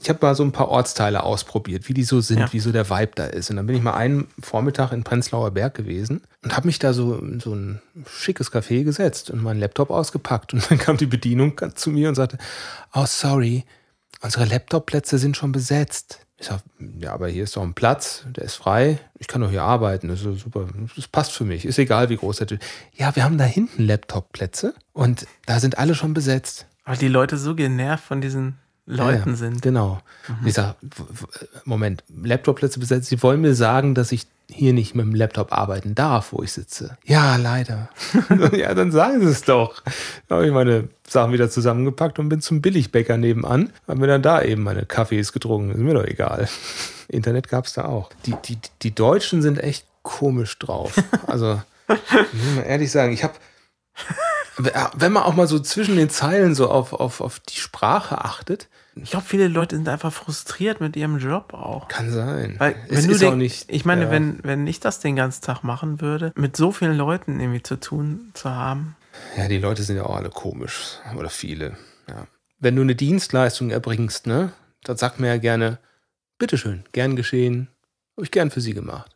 Ich 0.00 0.08
habe 0.08 0.18
mal 0.22 0.34
so 0.34 0.42
ein 0.44 0.52
paar 0.52 0.68
Ortsteile 0.68 1.22
ausprobiert, 1.22 1.88
wie 1.88 1.94
die 1.94 2.04
so 2.04 2.20
sind, 2.20 2.38
Ja. 2.38 2.52
wie 2.52 2.60
so 2.60 2.70
der 2.72 2.88
Vibe 2.88 3.12
da 3.16 3.24
ist. 3.26 3.50
Und 3.50 3.56
dann 3.56 3.66
bin 3.66 3.76
ich 3.76 3.82
mal 3.82 3.94
einen 3.94 4.28
Vormittag 4.40 4.92
in 4.92 5.02
Prenzlauer 5.04 5.50
Berg 5.50 5.74
gewesen 5.74 6.22
und 6.44 6.56
habe 6.56 6.66
mich 6.66 6.78
da 6.78 6.92
so 6.92 7.16
in 7.16 7.40
so 7.40 7.54
ein 7.54 7.80
schickes 8.06 8.52
Café 8.52 8.84
gesetzt 8.84 9.30
und 9.30 9.42
meinen 9.42 9.60
Laptop 9.60 9.90
ausgepackt. 9.90 10.54
Und 10.54 10.62
dann 10.70 10.78
kam 10.78 10.96
die 10.96 11.06
Bedienung 11.06 11.60
zu 11.74 11.90
mir 11.90 12.08
und 12.08 12.14
sagte, 12.14 12.38
oh, 12.94 13.06
sorry, 13.06 13.64
unsere 14.20 14.44
Laptopplätze 14.44 15.18
sind 15.18 15.36
schon 15.36 15.52
besetzt. 15.52 16.20
Ich 16.40 16.46
sag, 16.46 16.60
ja, 17.00 17.12
aber 17.12 17.26
hier 17.26 17.42
ist 17.42 17.56
doch 17.56 17.62
ein 17.64 17.74
Platz, 17.74 18.24
der 18.36 18.44
ist 18.44 18.54
frei. 18.54 19.00
Ich 19.18 19.26
kann 19.26 19.40
doch 19.40 19.50
hier 19.50 19.64
arbeiten. 19.64 20.06
Das 20.06 20.22
ist 20.24 20.40
super. 20.42 20.68
Das 20.94 21.08
passt 21.08 21.32
für 21.32 21.44
mich. 21.44 21.64
Ist 21.64 21.80
egal, 21.80 22.10
wie 22.10 22.16
groß 22.16 22.36
der 22.36 22.46
Tisch. 22.46 22.60
Ja, 22.94 23.16
wir 23.16 23.24
haben 23.24 23.38
da 23.38 23.44
hinten 23.44 23.84
Laptopplätze 23.84 24.74
und 24.92 25.26
da 25.46 25.58
sind 25.58 25.78
alle 25.78 25.96
schon 25.96 26.14
besetzt. 26.14 26.66
Weil 26.84 26.96
die 26.96 27.08
Leute 27.08 27.36
so 27.36 27.56
genervt 27.56 28.04
von 28.04 28.20
diesen 28.20 28.56
Leuten 28.90 29.30
Ja, 29.30 29.36
sind. 29.36 29.62
Genau. 29.62 30.00
Und 30.40 30.46
Ich 30.46 30.54
sag, 30.54 30.76
w- 30.80 31.02
w- 31.08 31.26
Moment, 31.64 32.02
Laptopplätze 32.22 32.80
besetzt. 32.80 33.08
Sie 33.08 33.22
wollen 33.22 33.40
mir 33.40 33.54
sagen, 33.54 33.94
dass 33.94 34.12
ich 34.12 34.26
hier 34.50 34.72
nicht 34.72 34.94
mit 34.94 35.04
dem 35.04 35.14
Laptop 35.14 35.52
arbeiten 35.52 35.94
darf, 35.94 36.32
wo 36.32 36.42
ich 36.42 36.52
sitze. 36.52 36.96
Ja, 37.04 37.36
leider. 37.36 37.90
ja, 38.56 38.72
dann 38.74 38.90
sagen 38.90 39.20
Sie 39.20 39.26
es 39.26 39.42
doch. 39.42 39.82
Da 40.26 40.36
habe 40.36 40.46
ich 40.46 40.52
meine 40.52 40.88
Sachen 41.06 41.32
wieder 41.34 41.50
zusammengepackt 41.50 42.18
und 42.18 42.30
bin 42.30 42.40
zum 42.40 42.62
Billigbäcker 42.62 43.18
nebenan. 43.18 43.70
Haben 43.86 44.00
mir 44.00 44.06
dann 44.06 44.22
da 44.22 44.40
eben 44.42 44.62
meine 44.62 44.86
Kaffees 44.86 45.32
getrunken. 45.34 45.72
Ist 45.72 45.78
mir 45.78 45.92
doch 45.94 46.04
egal. 46.04 46.48
Internet 47.08 47.48
gab 47.48 47.66
es 47.66 47.74
da 47.74 47.84
auch. 47.84 48.10
Die, 48.24 48.34
die, 48.46 48.58
die 48.82 48.94
Deutschen 48.94 49.42
sind 49.42 49.58
echt 49.62 49.86
komisch 50.02 50.58
drauf. 50.58 50.94
Also, 51.26 51.60
muss 51.88 51.98
mal 52.56 52.62
ehrlich 52.62 52.90
sagen, 52.90 53.12
ich 53.12 53.24
habe 53.24 53.34
wenn 54.58 55.12
man 55.12 55.22
auch 55.22 55.34
mal 55.34 55.46
so 55.46 55.58
zwischen 55.60 55.96
den 55.96 56.10
Zeilen 56.10 56.54
so 56.54 56.70
auf, 56.70 56.92
auf, 56.92 57.20
auf 57.20 57.40
die 57.40 57.58
Sprache 57.58 58.24
achtet, 58.24 58.68
Ich 58.96 59.10
glaube, 59.10 59.24
viele 59.26 59.48
Leute 59.48 59.76
sind 59.76 59.88
einfach 59.88 60.12
frustriert 60.12 60.80
mit 60.80 60.96
ihrem 60.96 61.18
Job 61.18 61.54
auch. 61.54 61.88
kann 61.88 62.10
sein. 62.10 62.56
Weil, 62.58 62.74
es 62.88 62.96
wenn 62.96 63.06
du 63.06 63.12
ist 63.12 63.22
den, 63.22 63.32
auch 63.32 63.36
nicht. 63.36 63.66
ich 63.68 63.84
meine, 63.84 64.04
ja. 64.06 64.10
wenn, 64.10 64.40
wenn 64.42 64.66
ich 64.66 64.80
das 64.80 65.00
den 65.00 65.16
ganzen 65.16 65.42
Tag 65.42 65.62
machen 65.62 66.00
würde, 66.00 66.32
mit 66.34 66.56
so 66.56 66.72
vielen 66.72 66.96
Leuten 66.96 67.38
irgendwie 67.40 67.62
zu 67.62 67.78
tun 67.78 68.30
zu 68.34 68.50
haben, 68.50 68.96
Ja, 69.36 69.48
die 69.48 69.58
Leute 69.58 69.82
sind 69.82 69.96
ja 69.96 70.04
auch 70.04 70.16
alle 70.16 70.30
komisch. 70.30 70.98
Oder 71.16 71.30
viele. 71.30 71.76
Ja. 72.08 72.26
Wenn 72.58 72.74
du 72.76 72.82
eine 72.82 72.94
Dienstleistung 72.96 73.70
erbringst, 73.70 74.26
ne, 74.26 74.52
dann 74.82 74.96
sagt 74.96 75.20
mir 75.20 75.28
ja 75.28 75.36
gerne, 75.38 75.78
bitteschön, 76.38 76.84
gern 76.92 77.14
geschehen, 77.16 77.68
habe 78.16 78.24
ich 78.24 78.30
gern 78.32 78.50
für 78.50 78.60
Sie 78.60 78.74
gemacht. 78.74 79.14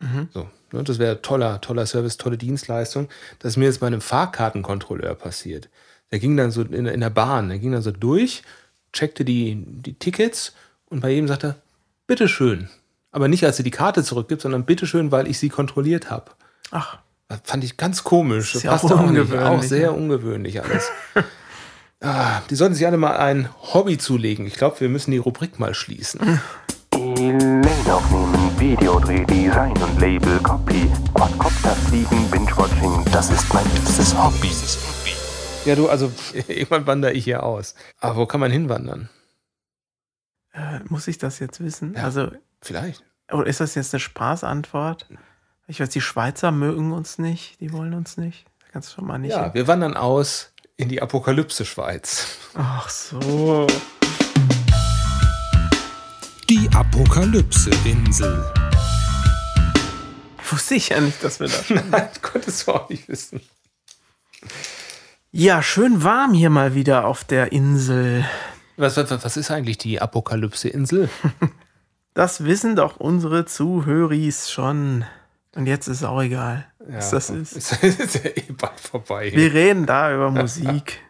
Mhm. 0.00 0.28
So, 0.32 0.48
ne, 0.72 0.84
das 0.84 0.98
wäre 0.98 1.22
toller, 1.22 1.60
toller 1.60 1.86
Service, 1.86 2.16
tolle 2.16 2.38
Dienstleistung. 2.38 3.08
Das 3.38 3.52
ist 3.52 3.56
mir 3.56 3.64
jetzt 3.66 3.80
bei 3.80 3.86
einem 3.86 4.00
Fahrkartenkontrolleur 4.00 5.14
passiert. 5.14 5.68
Der 6.10 6.18
ging 6.18 6.36
dann 6.36 6.50
so 6.50 6.62
in, 6.62 6.86
in 6.86 7.00
der 7.00 7.10
Bahn, 7.10 7.48
der 7.48 7.58
ging 7.58 7.72
dann 7.72 7.82
so 7.82 7.90
durch, 7.90 8.42
checkte 8.92 9.24
die, 9.24 9.56
die 9.66 9.94
Tickets 9.94 10.54
Und 10.88 11.00
bei 11.00 11.10
jedem 11.10 11.28
sagt 11.28 11.44
er, 11.44 11.56
bitteschön. 12.06 12.68
Aber 13.10 13.28
nicht, 13.28 13.44
als 13.44 13.56
sie 13.56 13.62
die 13.62 13.70
Karte 13.70 14.04
zurückgibt, 14.04 14.42
sondern 14.42 14.64
bitteschön, 14.64 15.10
weil 15.10 15.26
ich 15.26 15.38
sie 15.38 15.48
kontrolliert 15.48 16.10
habe. 16.10 16.32
Ach, 16.70 16.98
Das 17.28 17.40
fand 17.44 17.64
ich 17.64 17.76
ganz 17.76 18.04
komisch. 18.04 18.52
Das 18.52 18.62
passt 18.62 18.84
auch 18.84 19.00
ungewöhnlich, 19.00 19.48
auch 19.48 19.62
sehr 19.62 19.90
ne? 19.90 19.96
ungewöhnlich 19.96 20.62
alles. 20.62 20.90
ah, 22.00 22.42
die 22.50 22.54
sollten 22.54 22.74
sich 22.74 22.86
alle 22.86 22.98
mal 22.98 23.16
ein 23.16 23.48
Hobby 23.72 23.98
zulegen. 23.98 24.46
Ich 24.46 24.54
glaube, 24.54 24.80
wir 24.80 24.88
müssen 24.88 25.10
die 25.10 25.18
Rubrik 25.18 25.58
mal 25.58 25.74
schließen. 25.74 26.40
E-Mail 27.18 27.90
aufnehmen, 27.90 28.60
Videodreh, 28.60 29.24
Design 29.24 29.72
und 29.82 29.98
Label, 30.00 30.38
Copy, 30.40 30.90
Quadcopter 31.14 31.70
fliegen, 31.88 32.30
Binge-Watching, 32.30 33.04
das 33.10 33.30
ist 33.30 33.52
mein 33.54 33.64
liebstes 33.72 34.14
Hobby. 34.14 34.50
Ja, 35.64 35.74
du, 35.74 35.88
also 35.88 36.12
irgendwann 36.48 36.86
wandere 36.86 37.12
ich 37.12 37.24
hier 37.24 37.42
aus. 37.42 37.74
Aber 38.00 38.16
wo 38.16 38.26
kann 38.26 38.40
man 38.40 38.50
hinwandern? 38.50 39.08
äh, 40.52 40.80
muss 40.88 41.08
ich 41.08 41.16
das 41.18 41.38
jetzt 41.38 41.60
wissen? 41.60 41.94
Ja. 41.94 42.04
Also, 42.04 42.30
Vielleicht. 42.60 43.02
oder 43.32 43.46
ist 43.46 43.60
das 43.60 43.74
jetzt 43.74 43.94
eine 43.94 44.00
Spaßantwort? 44.00 45.06
Ich 45.68 45.80
weiß, 45.80 45.88
die 45.88 46.00
Schweizer 46.00 46.52
mögen 46.52 46.92
uns 46.92 47.18
nicht, 47.18 47.60
die 47.60 47.72
wollen 47.72 47.94
uns 47.94 48.16
nicht. 48.18 48.44
Da 48.60 48.66
kannst 48.72 48.90
du 48.90 48.96
schon 48.96 49.06
mal 49.06 49.18
nicht. 49.18 49.30
Ja, 49.32 49.44
hin. 49.44 49.54
wir 49.54 49.66
wandern 49.66 49.96
aus 49.96 50.52
in 50.76 50.88
die 50.90 51.00
Apokalypse-Schweiz. 51.00 52.36
Ach 52.54 52.88
so. 52.90 53.66
Die 56.48 56.68
Apokalypse-Insel. 56.72 58.44
Wusste 60.48 60.76
ich 60.76 60.90
ja 60.90 61.00
nicht, 61.00 61.24
dass 61.24 61.40
wir 61.40 61.48
das. 61.48 61.68
Nein, 61.90 62.08
konntest 62.22 62.68
du 62.68 62.72
auch 62.72 62.88
nicht 62.88 63.08
wissen. 63.08 63.40
ja, 65.32 65.60
schön 65.60 66.04
warm 66.04 66.34
hier 66.34 66.50
mal 66.50 66.76
wieder 66.76 67.06
auf 67.06 67.24
der 67.24 67.50
Insel. 67.50 68.24
Was, 68.76 68.96
was, 68.96 69.10
was 69.24 69.36
ist 69.36 69.50
eigentlich 69.50 69.78
die 69.78 70.00
Apokalypse-Insel? 70.00 71.08
Das 72.14 72.44
wissen 72.44 72.76
doch 72.76 72.96
unsere 72.96 73.44
Zuhöris 73.44 74.50
schon. 74.50 75.04
Und 75.54 75.66
jetzt 75.66 75.86
ist 75.86 76.02
auch 76.02 76.22
egal, 76.22 76.66
was 76.78 77.10
das 77.10 77.28
ist. 77.28 77.52
Ist, 77.52 77.72
ist 77.82 78.14
ja 78.14 78.30
eh 78.30 78.52
bald 78.56 78.80
vorbei. 78.80 79.32
Wir 79.34 79.52
reden 79.52 79.84
da 79.84 80.14
über 80.14 80.30
Musik, 80.30 81.00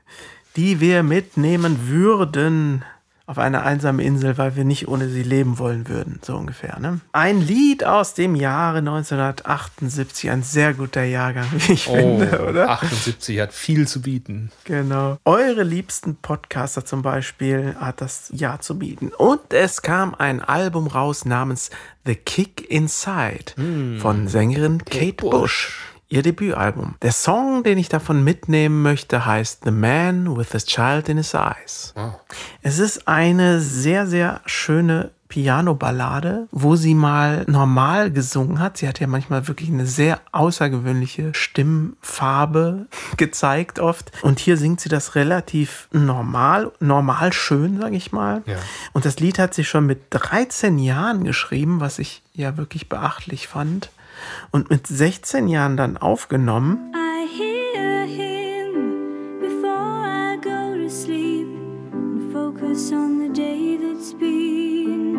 die 0.57 0.81
wir 0.81 1.05
mitnehmen 1.05 1.88
würden 1.88 2.85
auf 3.27 3.39
eine 3.39 3.65
einsame 3.65 4.05
Insel, 4.05 4.39
weil 4.39 4.55
wir 4.55 4.65
nicht 4.65 4.87
ohne 4.87 5.09
sie 5.09 5.25
leben 5.25 5.59
wollen 5.59 5.89
würden, 5.89 6.21
so 6.23 6.37
ungefähr. 6.37 6.79
Ne? 6.79 7.01
Ein 7.12 7.41
Lied 7.41 7.85
aus 7.85 8.15
dem 8.15 8.37
Jahre 8.37 8.79
1978, 8.79 10.31
ein 10.31 10.45
sehr 10.45 10.75
guter 10.75 11.03
Jahrgang, 11.03 11.47
wie 11.53 11.73
ich 11.73 11.89
oh, 11.89 11.97
finde, 11.97 12.47
oder? 12.49 12.71
78 12.71 13.41
hat 13.41 13.53
viel 13.53 13.89
zu 13.89 14.01
bieten. 14.03 14.53
Genau. 14.65 15.19
Eure 15.25 15.65
liebsten 15.65 16.17
Podcaster 16.17 16.85
zum 16.85 17.03
Beispiel 17.03 17.75
hat 17.81 18.01
das 18.01 18.31
Jahr 18.33 18.61
zu 18.61 18.79
bieten. 18.79 19.09
Und 19.09 19.53
es 19.53 19.83
kam 19.83 20.15
ein 20.15 20.41
Album 20.41 20.87
raus 20.87 21.25
namens 21.25 21.71
The 22.05 22.15
Kick 22.15 22.71
Inside 22.71 23.99
von 23.99 24.29
Sängerin 24.29 24.85
Kate, 24.85 25.15
Bush. 25.15 25.31
Bush. 25.31 25.95
Ihr 26.09 26.23
Debütalbum. 26.23 26.95
Der 27.03 27.12
Song, 27.12 27.64
den 27.64 27.79
ich 27.79 27.88
davon 27.88 28.23
mitnehmen 28.23 28.83
möchte, 28.83 29.27
heißt 29.27 29.64
The 29.64 29.73
Man 29.73 30.37
with 30.37 30.55
a 30.55 30.59
Child 30.59 31.09
in 31.09 31.16
His 31.16 31.35
Eyes. 31.35 31.95
Es 32.62 32.79
ist 32.79 33.09
eine 33.09 33.61
sehr, 33.61 34.07
sehr 34.07 34.40
schöne 34.47 35.11
Piano-Ballade, 35.29 36.49
wo 36.53 36.77
sie 36.77 36.95
mal 36.95 37.45
normal 37.49 38.11
gesungen 38.11 38.61
hat. 38.61 38.77
Sie 38.79 38.87
hat 38.87 39.01
ja 39.01 39.07
manchmal 39.07 39.49
wirklich 39.49 39.69
eine 39.69 39.87
sehr 39.87 40.21
außergewöhnliche 40.33 41.35
Stimmfarbe 41.35 42.87
gezeigt 43.16 43.79
oft. 43.79 44.12
Und 44.23 44.38
hier 44.38 44.57
singt 44.57 44.81
sie 44.81 44.88
das 44.88 45.14
relativ 45.14 45.88
normal, 45.92 46.71
normal 46.81 47.33
schön, 47.33 47.81
sage 47.81 47.97
ich 47.97 48.12
mal. 48.12 48.42
Ja. 48.47 48.57
Und 48.92 49.05
das 49.05 49.19
Lied 49.19 49.38
hat 49.38 49.55
sie 49.55 49.64
schon 49.64 49.87
mit 49.87 50.03
13 50.11 50.79
Jahren 50.79 51.25
geschrieben, 51.25 51.81
was 51.81 51.99
ich 51.99 52.23
ja 52.33 52.57
wirklich 52.57 52.88
beachtlich 52.88 53.49
fand. 53.49 53.90
Und 54.50 54.70
mit 54.70 54.87
16 54.87 55.48
Jahren 55.48 55.76
dann 55.76 55.96
aufgenommen. 55.96 56.92
I 56.94 57.26
hear 57.29 58.05
him 58.07 59.40
before 59.40 60.05
I 60.07 60.37
go 60.40 60.83
to 60.83 60.88
sleep 60.88 61.46
and 61.92 62.33
focus 62.33 62.92
on 62.92 63.20
the 63.20 63.33
day 63.33 63.79
that's 63.81 64.12
been. 64.14 65.16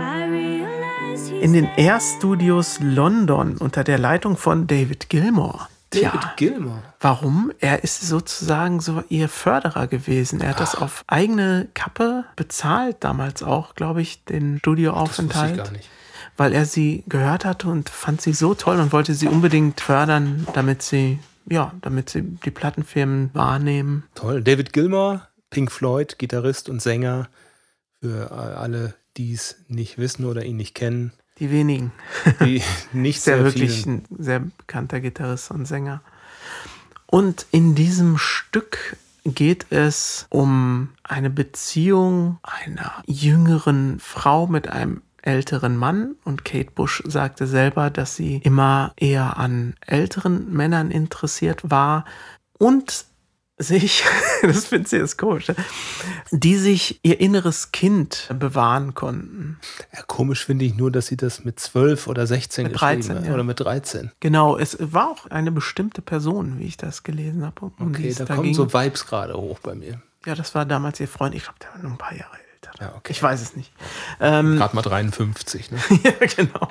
I 0.00 0.24
realize 0.28 1.30
he's 1.30 1.42
In 1.42 1.52
den. 1.52 1.68
Air-Studios 1.76 2.78
London 2.80 3.56
unter 3.58 3.84
der 3.84 3.98
Leitung 3.98 4.36
von 4.36 4.66
David 4.66 5.08
Gilmour. 5.08 5.68
David 5.90 6.10
Tja, 6.22 6.32
Gilmour. 6.36 6.82
warum? 7.00 7.52
Er 7.60 7.84
ist 7.84 8.00
sozusagen 8.00 8.80
so 8.80 9.02
ihr 9.10 9.28
Förderer 9.28 9.86
gewesen. 9.88 10.40
Er 10.40 10.50
hat 10.50 10.60
das 10.60 10.74
auf 10.74 11.04
eigene 11.06 11.68
Kappe 11.74 12.24
bezahlt, 12.34 12.96
damals 13.00 13.42
auch, 13.42 13.74
glaube 13.74 14.00
ich, 14.00 14.24
den 14.24 14.32
Das 14.32 14.40
wusste 14.52 14.58
Studioaufenthalt. 14.60 15.50
ich 15.50 15.56
gar 15.64 15.70
nicht. 15.72 15.90
Weil 16.36 16.52
er 16.52 16.64
sie 16.64 17.04
gehört 17.08 17.44
hatte 17.44 17.68
und 17.68 17.88
fand 17.88 18.20
sie 18.20 18.32
so 18.32 18.54
toll 18.54 18.80
und 18.80 18.92
wollte 18.92 19.14
sie 19.14 19.28
unbedingt 19.28 19.80
fördern, 19.80 20.46
damit 20.54 20.82
sie, 20.82 21.18
ja, 21.48 21.72
damit 21.82 22.08
sie 22.10 22.22
die 22.22 22.50
Plattenfirmen 22.50 23.30
wahrnehmen. 23.34 24.04
Toll. 24.14 24.42
David 24.42 24.72
Gilmour, 24.72 25.28
Pink 25.50 25.70
Floyd, 25.70 26.18
Gitarrist 26.18 26.68
und 26.68 26.80
Sänger. 26.80 27.28
Für 28.00 28.32
alle, 28.32 28.94
die 29.16 29.32
es 29.32 29.56
nicht 29.68 29.98
wissen 29.98 30.24
oder 30.24 30.44
ihn 30.44 30.56
nicht 30.56 30.74
kennen. 30.74 31.12
Die 31.38 31.50
wenigen. 31.50 31.92
Die 32.40 32.62
nicht 32.92 33.18
ja 33.26 33.36
sehr 33.36 33.44
wirklich 33.44 33.86
ein 33.86 34.04
sehr 34.18 34.40
bekannter 34.40 35.00
Gitarrist 35.00 35.50
und 35.50 35.66
Sänger. 35.66 36.02
Und 37.06 37.46
in 37.50 37.74
diesem 37.74 38.16
Stück 38.18 38.96
geht 39.24 39.66
es 39.70 40.26
um 40.30 40.88
eine 41.04 41.30
Beziehung 41.30 42.38
einer 42.42 43.02
jüngeren 43.06 44.00
Frau 44.00 44.46
mit 44.46 44.68
einem 44.68 45.02
älteren 45.22 45.76
Mann 45.76 46.16
und 46.24 46.44
Kate 46.44 46.70
Bush 46.70 47.02
sagte 47.06 47.46
selber, 47.46 47.90
dass 47.90 48.16
sie 48.16 48.36
immer 48.38 48.92
eher 48.96 49.38
an 49.38 49.74
älteren 49.86 50.52
Männern 50.52 50.90
interessiert 50.90 51.70
war 51.70 52.04
und 52.58 53.06
sich, 53.58 54.04
das 54.42 54.66
findet 54.66 54.88
sie 54.88 54.96
jetzt 54.96 55.18
komisch, 55.18 55.48
ne? 55.48 55.54
die 56.30 56.56
sich 56.56 57.00
ihr 57.02 57.20
inneres 57.20 57.72
Kind 57.72 58.28
bewahren 58.38 58.94
konnten. 58.94 59.58
Ja, 59.94 60.02
komisch 60.02 60.44
finde 60.44 60.64
ich 60.64 60.74
nur, 60.74 60.90
dass 60.90 61.06
sie 61.06 61.16
das 61.16 61.44
mit 61.44 61.60
12 61.60 62.06
oder 62.06 62.26
16 62.26 62.64
Mit 62.64 62.72
geschrieben 62.72 63.00
13, 63.02 63.16
hat. 63.16 63.26
ja. 63.26 63.34
Oder 63.34 63.44
mit 63.44 63.60
13. 63.60 64.10
Genau, 64.20 64.56
es 64.56 64.76
war 64.80 65.10
auch 65.10 65.26
eine 65.26 65.52
bestimmte 65.52 66.02
Person, 66.02 66.58
wie 66.58 66.64
ich 66.64 66.76
das 66.76 67.02
gelesen 67.02 67.44
habe. 67.44 67.66
um 67.78 67.88
Okay, 67.88 68.14
da 68.16 68.24
kommen 68.24 68.54
so 68.54 68.72
Vibes 68.72 69.06
gerade 69.06 69.34
hoch 69.34 69.58
bei 69.60 69.74
mir. 69.74 70.02
Ja, 70.26 70.34
das 70.34 70.54
war 70.54 70.64
damals 70.64 71.00
ihr 71.00 71.08
Freund. 71.08 71.34
Ich 71.34 71.42
glaube, 71.44 71.58
der 71.60 71.70
war 71.74 71.78
nur 71.82 71.92
ein 71.92 71.98
paar 71.98 72.14
Jahre 72.14 72.36
älter. 72.72 72.84
Ja, 72.84 72.94
okay. 72.96 73.12
Ich 73.12 73.22
weiß 73.22 73.40
es 73.42 73.56
nicht. 73.56 73.72
Ähm, 74.20 74.56
Gerade 74.56 74.74
mal 74.74 74.82
53. 74.82 75.70
Ne? 75.70 75.78
ja, 76.04 76.12
genau. 76.36 76.68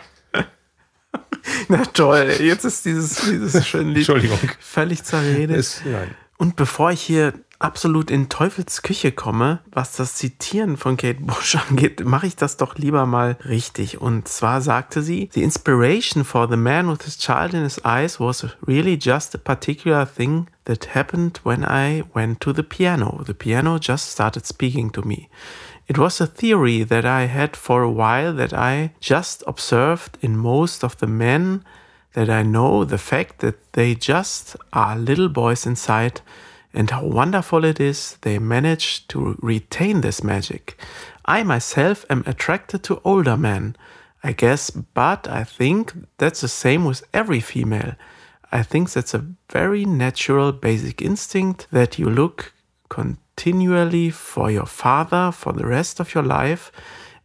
Na 1.68 1.84
toll, 1.86 2.36
jetzt 2.40 2.66
ist 2.66 2.86
dieses, 2.86 3.22
dieses 3.22 3.68
schöne 3.68 3.90
Lied 3.90 3.98
Entschuldigung. 3.98 4.40
völlig 4.60 5.04
zerredet. 5.04 5.58
Ist, 5.58 5.84
nein. 5.86 6.14
Und 6.38 6.56
bevor 6.56 6.92
ich 6.92 7.02
hier 7.02 7.34
absolut 7.60 8.10
in 8.10 8.30
Teufels 8.30 8.82
Küche 8.82 9.12
komme, 9.12 9.60
was 9.72 9.94
das 9.96 10.16
Zitieren 10.16 10.78
von 10.78 10.98
Kate 10.98 11.22
Bush 11.22 11.56
angeht, 11.70 12.04
mache 12.04 12.28
ich 12.28 12.36
das 12.36 12.58
doch 12.58 12.76
lieber 12.76 13.06
mal 13.06 13.38
richtig. 13.46 14.02
Und 14.02 14.28
zwar 14.28 14.62
sagte 14.62 15.02
sie, 15.02 15.30
The 15.34 15.44
inspiration 15.44 16.24
for 16.24 16.50
the 16.50 16.58
man 16.58 16.90
with 16.90 17.04
his 17.04 17.18
child 17.18 17.54
in 17.54 17.64
his 17.64 17.84
eyes 17.86 18.20
was 18.20 18.46
really 18.66 18.98
just 19.02 19.36
a 19.36 19.38
particular 19.38 20.06
thing 20.08 20.48
that 20.66 20.96
happened 20.96 21.40
when 21.44 21.64
I 21.64 22.04
went 22.14 22.42
to 22.42 22.54
the 22.54 22.64
piano. 22.64 23.24
The 23.26 23.34
piano 23.34 23.78
just 23.80 24.12
started 24.12 24.46
speaking 24.46 24.92
to 24.94 25.02
me. 25.04 25.30
It 25.92 25.98
was 25.98 26.22
a 26.22 26.26
theory 26.26 26.84
that 26.84 27.04
I 27.04 27.26
had 27.26 27.58
for 27.58 27.84
a 27.84 27.92
while 27.92 28.32
that 28.36 28.54
I 28.54 28.94
just 29.02 29.44
observed 29.46 30.18
in 30.22 30.38
most 30.38 30.86
of 30.86 30.98
the 31.00 31.06
men 31.06 31.66
that 32.14 32.30
I 32.30 32.44
know 32.44 32.86
the 32.86 32.98
fact 32.98 33.40
that 33.40 33.74
they 33.74 33.96
just 33.96 34.56
are 34.72 34.98
little 34.98 35.28
boys 35.28 35.66
inside 35.66 36.22
and 36.74 36.90
how 36.90 37.04
wonderful 37.04 37.66
it 37.66 37.82
is 37.82 38.16
they 38.22 38.40
manage 38.40 39.06
to 39.10 39.38
retain 39.42 40.00
this 40.00 40.24
magic. 40.24 40.80
I 41.26 41.44
myself 41.44 42.06
am 42.10 42.24
attracted 42.26 42.84
to 42.84 43.02
older 43.04 43.36
men, 43.36 43.76
I 44.24 44.32
guess, 44.32 44.70
but 44.70 45.28
I 45.28 45.44
think 45.44 45.92
that's 46.20 46.40
the 46.40 46.48
same 46.48 46.86
with 46.86 47.04
every 47.14 47.42
female. 47.42 47.96
I 48.50 48.64
think 48.64 48.94
that's 48.94 49.14
a 49.14 49.26
very 49.50 49.84
natural 49.84 50.54
basic 50.54 51.02
instinct 51.02 51.68
that 51.72 52.00
you 52.00 52.10
look 52.10 52.54
continually 53.42 54.12
for 54.12 54.52
your 54.52 54.68
father 54.68 55.32
for 55.32 55.54
the 55.54 55.66
rest 55.66 56.00
of 56.00 56.14
your 56.14 56.24
life, 56.24 56.72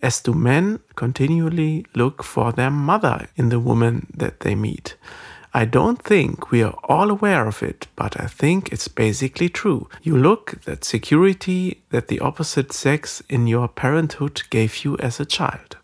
as 0.00 0.22
do 0.22 0.32
men 0.32 0.78
continually 0.94 1.84
look 1.94 2.22
for 2.22 2.52
their 2.52 2.70
mother 2.70 3.28
in 3.36 3.50
the 3.50 3.58
woman 3.58 4.06
that 4.16 4.40
they 4.40 4.54
meet. 4.54 4.96
I 5.52 5.66
don't 5.66 6.02
think 6.02 6.50
we 6.50 6.62
are 6.62 6.74
all 6.88 7.10
aware 7.10 7.46
of 7.46 7.62
it, 7.62 7.88
but 7.96 8.18
I 8.18 8.28
think 8.28 8.72
it's 8.72 8.88
basically 8.88 9.48
true. 9.50 9.88
You 10.02 10.16
look 10.16 10.60
that 10.64 10.84
security 10.84 11.82
that 11.90 12.08
the 12.08 12.20
opposite 12.20 12.72
sex 12.72 13.22
in 13.28 13.46
your 13.46 13.68
parenthood 13.68 14.42
gave 14.50 14.84
you 14.84 14.96
as 14.98 15.20
a 15.20 15.26
child. 15.26 15.76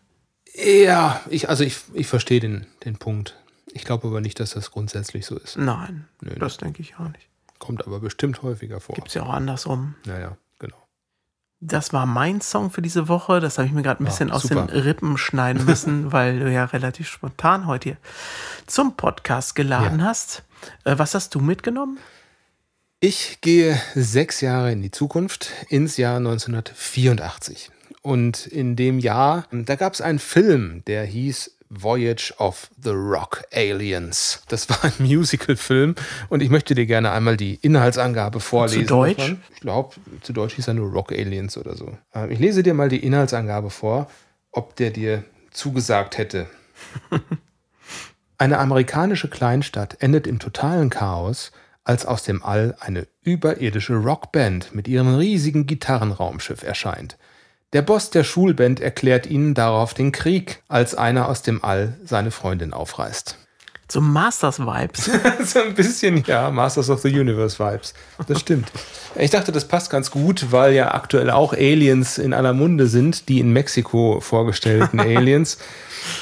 Ja, 0.54 1.20
ich, 1.30 1.48
also 1.48 1.64
ich, 1.64 1.76
ich 1.94 2.06
verstehe 2.06 2.40
den, 2.40 2.66
den 2.84 2.96
Punkt. 2.96 3.36
Ich 3.74 3.84
glaube 3.84 4.08
aber 4.08 4.20
nicht, 4.20 4.38
dass 4.40 4.52
das 4.52 4.70
grundsätzlich 4.70 5.24
so 5.24 5.36
ist. 5.38 5.56
Nein, 5.56 6.06
Nö, 6.20 6.34
das 6.38 6.58
denke 6.58 6.82
ich 6.82 6.96
auch 6.96 7.08
nicht. 7.08 7.31
Kommt 7.62 7.86
aber 7.86 8.00
bestimmt 8.00 8.42
häufiger 8.42 8.80
vor. 8.80 8.96
Gibt's 8.96 9.14
ja 9.14 9.22
auch 9.22 9.32
andersrum. 9.32 9.94
Naja, 10.04 10.36
genau. 10.58 10.76
Das 11.60 11.92
war 11.92 12.06
mein 12.06 12.40
Song 12.40 12.72
für 12.72 12.82
diese 12.82 13.06
Woche. 13.06 13.38
Das 13.38 13.56
habe 13.56 13.68
ich 13.68 13.72
mir 13.72 13.82
gerade 13.82 14.02
ein 14.02 14.04
bisschen 14.04 14.32
aus 14.32 14.42
super. 14.42 14.66
den 14.66 14.80
Rippen 14.80 15.16
schneiden 15.16 15.64
müssen, 15.64 16.10
weil 16.12 16.40
du 16.40 16.50
ja 16.50 16.64
relativ 16.64 17.08
spontan 17.08 17.68
heute 17.68 17.90
hier 17.90 17.96
zum 18.66 18.96
Podcast 18.96 19.54
geladen 19.54 20.02
hast. 20.02 20.42
Äh, 20.82 20.98
was 20.98 21.14
hast 21.14 21.36
du 21.36 21.40
mitgenommen? 21.40 22.00
Ich 22.98 23.40
gehe 23.42 23.80
sechs 23.94 24.40
Jahre 24.40 24.72
in 24.72 24.82
die 24.82 24.90
Zukunft, 24.90 25.52
ins 25.68 25.96
Jahr 25.96 26.16
1984. 26.16 27.70
Und 28.02 28.44
in 28.48 28.74
dem 28.74 28.98
Jahr, 28.98 29.46
da 29.52 29.76
gab 29.76 29.94
es 29.94 30.00
einen 30.00 30.18
Film, 30.18 30.82
der 30.88 31.04
hieß 31.04 31.58
Voyage 31.74 32.34
of 32.38 32.68
the 32.82 32.90
Rock 32.90 33.44
Aliens. 33.52 34.42
Das 34.48 34.68
war 34.68 34.84
ein 34.84 34.92
Musical-Film 34.98 35.94
und 36.28 36.42
ich 36.42 36.50
möchte 36.50 36.74
dir 36.74 36.86
gerne 36.86 37.10
einmal 37.12 37.36
die 37.36 37.54
Inhaltsangabe 37.56 38.40
vorlesen. 38.40 38.86
Deutsch? 38.86 39.16
davon. 39.16 39.42
Ich 39.54 39.60
glaube, 39.60 39.94
zu 40.20 40.32
Deutsch 40.32 40.54
hieß 40.54 40.68
er 40.68 40.74
nur 40.74 40.90
Rock 40.92 41.12
Aliens 41.12 41.56
oder 41.56 41.76
so. 41.76 41.96
Ähm, 42.14 42.30
Ich 42.30 42.38
lese 42.38 42.62
dir 42.62 42.74
mal 42.74 42.88
die 42.88 43.04
Inhaltsangabe 43.04 43.70
vor, 43.70 44.10
ob 44.50 44.76
der 44.76 44.90
dir 44.90 45.24
zugesagt 45.50 46.18
hätte. 46.18 46.46
Eine 48.38 48.58
amerikanische 48.58 49.28
Kleinstadt 49.28 49.96
endet 50.00 50.26
im 50.26 50.38
totalen 50.38 50.90
Chaos, 50.90 51.52
als 51.84 52.06
aus 52.06 52.22
dem 52.22 52.42
All 52.42 52.76
eine 52.80 53.06
überirdische 53.22 53.94
Rockband 53.94 54.74
mit 54.74 54.88
ihrem 54.88 55.14
riesigen 55.14 55.66
Gitarrenraumschiff 55.66 56.62
erscheint. 56.62 57.18
Der 57.72 57.80
Boss 57.80 58.10
der 58.10 58.22
Schulband 58.22 58.80
erklärt 58.80 59.26
ihnen 59.26 59.54
darauf 59.54 59.94
den 59.94 60.12
Krieg, 60.12 60.62
als 60.68 60.94
einer 60.94 61.28
aus 61.28 61.40
dem 61.40 61.64
All 61.64 61.96
seine 62.04 62.30
Freundin 62.30 62.74
aufreißt. 62.74 63.38
So 63.92 64.00
Masters-Vibes. 64.00 65.10
so 65.52 65.60
ein 65.60 65.74
bisschen, 65.74 66.24
ja, 66.26 66.50
Masters 66.50 66.88
of 66.88 67.02
the 67.02 67.10
Universe 67.10 67.58
Vibes. 67.58 67.92
Das 68.26 68.40
stimmt. 68.40 68.72
Ich 69.16 69.30
dachte, 69.30 69.52
das 69.52 69.68
passt 69.68 69.90
ganz 69.90 70.10
gut, 70.10 70.46
weil 70.50 70.72
ja 70.72 70.94
aktuell 70.94 71.28
auch 71.28 71.52
Aliens 71.52 72.16
in 72.16 72.32
aller 72.32 72.54
Munde 72.54 72.86
sind, 72.86 73.28
die 73.28 73.38
in 73.38 73.52
Mexiko 73.52 74.20
vorgestellten 74.20 74.98
Aliens. 74.98 75.58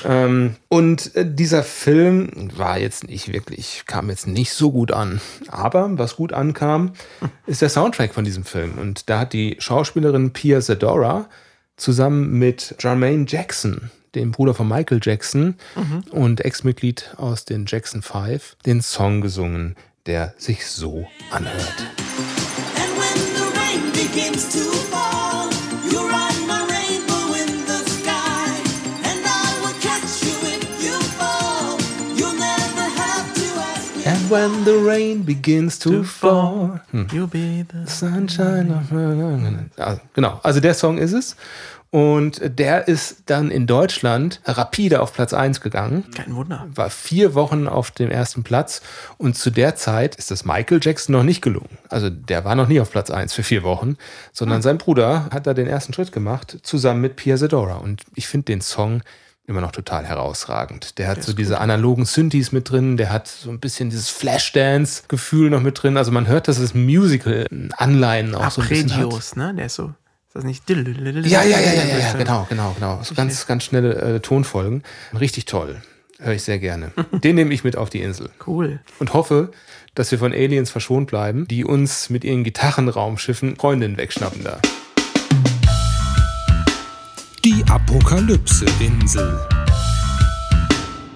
Ähm, 0.04 0.56
und 0.66 1.14
äh, 1.14 1.24
dieser 1.24 1.62
Film 1.62 2.50
war 2.56 2.76
jetzt 2.76 3.06
nicht 3.06 3.32
wirklich, 3.32 3.84
kam 3.86 4.10
jetzt 4.10 4.26
nicht 4.26 4.52
so 4.52 4.72
gut 4.72 4.90
an. 4.90 5.20
Aber 5.46 5.96
was 5.96 6.16
gut 6.16 6.32
ankam, 6.32 6.94
ist 7.46 7.62
der 7.62 7.68
Soundtrack 7.68 8.14
von 8.14 8.24
diesem 8.24 8.42
Film. 8.42 8.78
Und 8.78 9.08
da 9.08 9.20
hat 9.20 9.32
die 9.32 9.54
Schauspielerin 9.60 10.32
Pia 10.32 10.60
Zadora 10.60 11.28
zusammen 11.76 12.36
mit 12.36 12.74
Jermaine 12.80 13.26
Jackson, 13.28 13.92
dem 14.14 14.32
Bruder 14.32 14.54
von 14.54 14.68
Michael 14.68 15.00
Jackson 15.02 15.56
und 16.10 16.44
Ex-Mitglied 16.44 17.14
aus 17.16 17.44
den 17.44 17.66
Jackson 17.66 18.02
Five, 18.02 18.56
den 18.66 18.80
Song 18.80 19.20
gesungen, 19.20 19.76
der 20.06 20.34
sich 20.38 20.66
so 20.66 21.06
anhört. 21.30 21.86
And 22.76 22.96
when 22.96 23.16
the 23.36 23.46
rain 23.58 23.92
begins 23.92 24.52
to 24.52 24.70
fall, 24.90 25.50
you 25.90 26.00
ride 26.08 26.46
my. 26.46 26.60
You'll 32.16 32.36
to 32.36 33.60
ask 33.60 33.96
me. 33.96 34.04
And 34.04 34.30
when 34.30 34.64
the 34.64 34.78
rain 34.78 35.22
begins 35.22 35.78
to 35.80 36.02
fall. 36.02 36.80
Hm. 36.90 37.08
You 37.12 37.26
be 37.26 37.64
the 37.72 37.86
Sunshine 37.86 38.70
of 38.70 38.90
ja, 39.78 40.00
Genau, 40.14 40.40
also 40.42 40.60
der 40.60 40.74
Song 40.74 40.98
ist 40.98 41.12
es. 41.12 41.36
Und 41.90 42.40
der 42.44 42.86
ist 42.86 43.24
dann 43.26 43.50
in 43.50 43.66
Deutschland 43.66 44.40
rapide 44.44 45.00
auf 45.00 45.12
Platz 45.12 45.34
1 45.34 45.60
gegangen. 45.60 46.04
Kein 46.14 46.36
Wunder. 46.36 46.66
War 46.72 46.88
vier 46.88 47.34
Wochen 47.34 47.66
auf 47.66 47.90
dem 47.90 48.12
ersten 48.12 48.44
Platz. 48.44 48.80
Und 49.18 49.36
zu 49.36 49.50
der 49.50 49.74
Zeit 49.74 50.14
ist 50.14 50.30
das 50.30 50.44
Michael 50.44 50.78
Jackson 50.80 51.12
noch 51.14 51.24
nicht 51.24 51.42
gelungen. 51.42 51.78
Also 51.88 52.08
der 52.08 52.44
war 52.44 52.54
noch 52.54 52.68
nie 52.68 52.80
auf 52.80 52.92
Platz 52.92 53.10
1 53.10 53.34
für 53.34 53.42
vier 53.42 53.64
Wochen, 53.64 53.96
sondern 54.32 54.62
sein 54.62 54.78
Bruder 54.78 55.28
hat 55.32 55.48
da 55.48 55.54
den 55.54 55.66
ersten 55.66 55.92
Schritt 55.92 56.12
gemacht, 56.12 56.58
zusammen 56.62 57.00
mit 57.00 57.16
Pia 57.16 57.36
Zadora. 57.36 57.78
Und 57.78 58.02
ich 58.14 58.28
finde 58.28 58.44
den 58.44 58.60
Song 58.60 59.02
immer 59.50 59.60
noch 59.60 59.72
total 59.72 60.06
herausragend. 60.06 60.98
Der 60.98 61.08
hat 61.08 61.24
so 61.24 61.32
diese 61.32 61.58
analogen 61.58 62.04
Synthes 62.04 62.52
mit 62.52 62.70
drin, 62.70 62.96
der 62.96 63.10
hat 63.10 63.26
so 63.26 63.50
ein 63.50 63.58
bisschen 63.58 63.90
dieses 63.90 64.08
Flashdance-Gefühl 64.10 65.50
noch 65.50 65.60
mit 65.60 65.82
drin. 65.82 65.96
Also 65.96 66.12
man 66.12 66.28
hört, 66.28 66.46
dass 66.46 66.58
es 66.58 66.72
Musical-Anleihen 66.72 68.36
auch 68.36 68.48
so 68.52 68.62
ein 68.62 68.68
bisschen 68.68 68.96
hat. 68.96 69.36
Ne? 69.36 69.54
Der 69.56 69.66
ist 69.66 69.74
so. 69.74 69.92
Ist 70.30 70.36
das 70.36 70.44
nicht? 70.44 70.70
Ja, 70.70 71.42
ja, 71.42 71.42
ja, 71.42 71.58
ja, 71.58 71.72
ja, 71.82 71.98
ja, 71.98 72.12
genau, 72.12 72.46
genau, 72.48 72.72
genau. 72.74 73.00
So 73.02 73.16
ganz, 73.16 73.48
ganz 73.48 73.64
schnelle 73.64 73.96
äh, 73.96 74.20
Tonfolgen. 74.20 74.84
Richtig 75.18 75.46
toll. 75.46 75.82
Höre 76.20 76.34
ich 76.34 76.44
sehr 76.44 76.60
gerne. 76.60 76.92
Den 77.24 77.34
nehme 77.34 77.52
ich 77.52 77.64
mit 77.64 77.74
auf 77.74 77.90
die 77.90 78.00
Insel 78.00 78.30
Cool. 78.46 78.78
und 79.00 79.12
hoffe, 79.12 79.50
dass 79.96 80.12
wir 80.12 80.20
von 80.20 80.32
Aliens 80.32 80.70
verschont 80.70 81.08
bleiben, 81.10 81.48
die 81.48 81.64
uns 81.64 82.10
mit 82.10 82.22
ihren 82.22 82.44
Gitarrenraumschiffen 82.44 83.56
Freundinnen 83.56 83.96
wegschnappen 83.96 84.44
da. 84.44 84.60
Die 87.44 87.64
Apokalypse-Insel. 87.68 89.36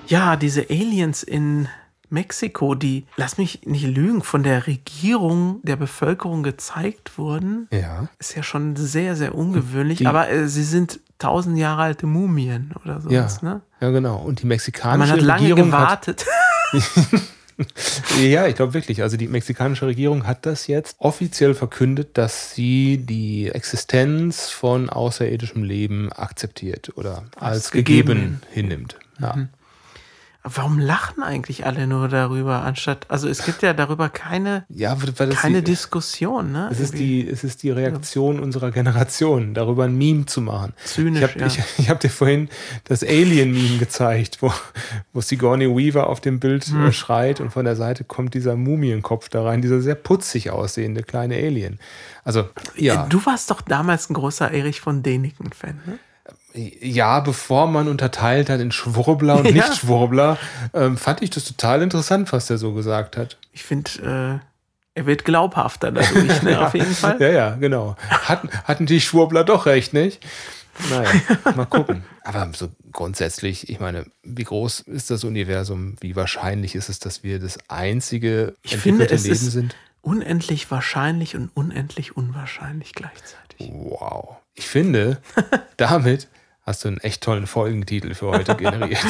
Ja, 0.08 0.34
diese 0.34 0.62
Aliens 0.70 1.22
in 1.22 1.68
Mexiko, 2.10 2.74
die, 2.74 3.04
lass 3.16 3.38
mich 3.38 3.62
nicht 3.66 3.86
lügen, 3.86 4.22
von 4.22 4.42
der 4.42 4.66
Regierung 4.66 5.60
der 5.62 5.76
Bevölkerung 5.76 6.42
gezeigt 6.42 7.18
wurden, 7.18 7.68
Ja. 7.72 8.08
ist 8.18 8.36
ja 8.36 8.42
schon 8.42 8.76
sehr, 8.76 9.16
sehr 9.16 9.34
ungewöhnlich. 9.34 9.98
Die- 9.98 10.06
aber 10.06 10.28
äh, 10.30 10.48
sie 10.48 10.64
sind 10.64 11.00
tausend 11.18 11.56
Jahre 11.58 11.82
alte 11.82 12.06
Mumien 12.06 12.74
oder 12.82 12.94
Ja, 13.08 13.28
sowas, 13.28 13.42
ne? 13.42 13.60
ja, 13.80 13.90
genau. 13.90 14.16
Und 14.18 14.40
die 14.40 14.44
Man 14.46 14.48
mexikanische 14.50 15.12
hat 15.12 15.20
lange 15.22 15.40
Regierung 15.42 15.66
gewartet. 15.70 16.26
Hat, 16.72 17.22
ja, 18.20 18.46
ich 18.48 18.56
glaube 18.56 18.74
wirklich. 18.74 19.02
Also 19.02 19.16
die 19.16 19.28
mexikanische 19.28 19.86
Regierung 19.86 20.26
hat 20.26 20.44
das 20.44 20.66
jetzt 20.66 20.96
offiziell 20.98 21.54
verkündet, 21.54 22.18
dass 22.18 22.52
sie 22.52 22.98
die 22.98 23.48
Existenz 23.48 24.50
von 24.50 24.90
außerirdischem 24.90 25.62
Leben 25.62 26.12
akzeptiert 26.12 26.92
oder 26.96 27.24
als, 27.36 27.70
gegeben 27.70 28.06
gegeben 28.08 28.40
hinnimmt. 28.50 28.98
Ja. 29.20 29.36
Warum 30.46 30.78
lachen 30.78 31.22
eigentlich 31.22 31.64
alle 31.64 31.86
nur 31.86 32.08
darüber, 32.08 32.60
anstatt, 32.62 33.06
also 33.08 33.28
es 33.30 33.46
gibt 33.46 33.62
ja 33.62 33.72
darüber 33.72 34.10
keine, 34.10 34.66
Ja, 34.68 34.94
keine 35.40 35.62
die, 35.62 35.70
Diskussion, 35.70 36.52
ne? 36.52 36.68
es 36.70 36.80
ist 36.80 36.98
die, 36.98 37.26
es 37.26 37.44
ist 37.44 37.62
die 37.62 37.70
Reaktion 37.70 38.38
unserer 38.38 38.70
Generation, 38.70 39.54
darüber 39.54 39.84
ein 39.84 39.96
Meme 39.96 40.26
zu 40.26 40.42
machen. 40.42 40.74
Zynisch, 40.84 41.22
ich 41.22 41.30
habe 41.30 41.40
ja. 41.40 41.46
ich, 41.46 41.58
ich 41.78 41.88
hab 41.88 42.00
dir 42.00 42.10
vorhin 42.10 42.50
das 42.84 43.02
Alien-Meme 43.02 43.78
gezeigt, 43.78 44.42
wo, 44.42 44.52
wo 45.14 45.22
Sigourney 45.22 45.66
Weaver 45.74 46.08
auf 46.10 46.20
dem 46.20 46.40
Bild 46.40 46.64
Hm. 46.66 46.88
äh, 46.88 46.92
schreit 46.92 47.40
und 47.40 47.48
von 47.50 47.64
der 47.64 47.76
Seite 47.76 48.04
kommt 48.04 48.34
dieser 48.34 48.54
Mumienkopf 48.54 49.30
da 49.30 49.44
rein, 49.44 49.62
dieser 49.62 49.80
sehr 49.80 49.94
putzig 49.94 50.50
aussehende 50.50 51.04
kleine 51.04 51.36
Alien. 51.36 51.78
Also, 52.22 52.48
ja. 52.76 53.06
Äh, 53.06 53.08
Du 53.08 53.24
warst 53.24 53.50
doch 53.50 53.62
damals 53.62 54.10
ein 54.10 54.14
großer 54.14 54.50
Erich 54.50 54.82
von 54.82 55.02
Däniken-Fan, 55.02 55.80
ne? 55.86 55.98
Ja, 56.54 57.18
bevor 57.20 57.66
man 57.66 57.88
unterteilt 57.88 58.48
hat 58.48 58.60
in 58.60 58.70
Schwurbler 58.70 59.38
und 59.38 59.46
Ja. 59.46 59.52
Nicht-Schwurbler, 59.52 60.38
ähm, 60.72 60.96
fand 60.96 61.20
ich 61.22 61.30
das 61.30 61.44
total 61.44 61.82
interessant, 61.82 62.32
was 62.32 62.46
der 62.46 62.58
so 62.58 62.72
gesagt 62.72 63.16
hat. 63.16 63.36
Ich 63.52 63.64
finde, 63.64 64.40
äh, 64.42 64.98
er 64.98 65.06
wird 65.06 65.24
glaubhafter 65.24 65.90
dadurch, 65.90 66.42
ne? 66.42 66.60
Auf 66.64 66.74
jeden 66.74 66.94
Fall. 66.94 67.20
Ja, 67.20 67.28
ja, 67.28 67.50
genau. 67.56 67.96
Hatten, 68.08 68.48
hatten 68.64 68.86
die 68.86 69.00
Schwurbler 69.00 69.42
doch 69.42 69.66
recht, 69.66 69.92
nicht? 69.92 70.24
Naja, 70.90 71.10
mal 71.56 71.66
gucken. 71.66 72.04
Aber 72.22 72.48
so 72.54 72.68
grundsätzlich, 72.92 73.68
ich 73.68 73.80
meine, 73.80 74.06
wie 74.22 74.44
groß 74.44 74.80
ist 74.80 75.10
das 75.10 75.24
Universum? 75.24 75.96
Wie 76.00 76.14
wahrscheinlich 76.14 76.74
ist 76.76 76.88
es, 76.88 77.00
dass 77.00 77.22
wir 77.24 77.40
das 77.40 77.58
einzige 77.68 78.54
Ich 78.62 78.76
finde, 78.76 79.08
es 79.10 79.24
Leben 79.24 79.34
ist 79.34 79.50
sind? 79.52 79.76
unendlich 80.02 80.70
wahrscheinlich 80.70 81.34
und 81.34 81.50
unendlich 81.54 82.16
unwahrscheinlich 82.16 82.92
gleichzeitig. 82.94 83.70
Wow. 83.72 84.36
Ich 84.54 84.68
finde, 84.68 85.20
damit 85.76 86.28
hast 86.64 86.84
du 86.84 86.88
einen 86.88 86.98
echt 86.98 87.22
tollen 87.22 87.46
Folgentitel 87.46 88.14
für 88.14 88.28
heute 88.28 88.54
generiert. 88.56 89.04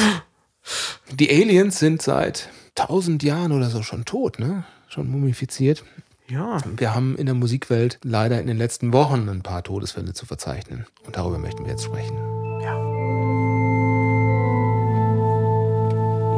Die 1.11 1.29
Aliens 1.29 1.79
sind 1.79 2.01
seit 2.01 2.49
tausend 2.75 3.23
Jahren 3.23 3.51
oder 3.51 3.69
so 3.69 3.83
schon 3.83 4.05
tot, 4.05 4.39
ne? 4.39 4.63
Schon 4.87 5.09
mumifiziert. 5.09 5.83
Ja, 6.27 6.57
Wir 6.77 6.95
haben 6.95 7.15
in 7.17 7.27
der 7.27 7.35
Musikwelt 7.35 7.99
leider 8.03 8.41
in 8.41 8.47
den 8.47 8.57
letzten 8.57 8.91
Wochen 8.93 9.29
ein 9.29 9.43
paar 9.43 9.61
Todesfälle 9.63 10.13
zu 10.13 10.25
verzeichnen. 10.25 10.87
Und 11.05 11.15
darüber 11.17 11.37
möchten 11.37 11.63
wir 11.65 11.71
jetzt 11.71 11.83
sprechen. 11.83 12.15
ja. 12.63 12.75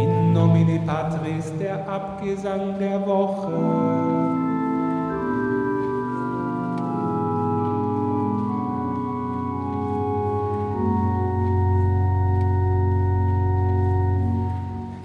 In 0.02 0.34
nomine 0.34 0.80
Patris, 0.86 1.46
der 1.60 1.88
Abgesang 1.88 2.78
der 2.80 3.06
Woche. 3.06 4.07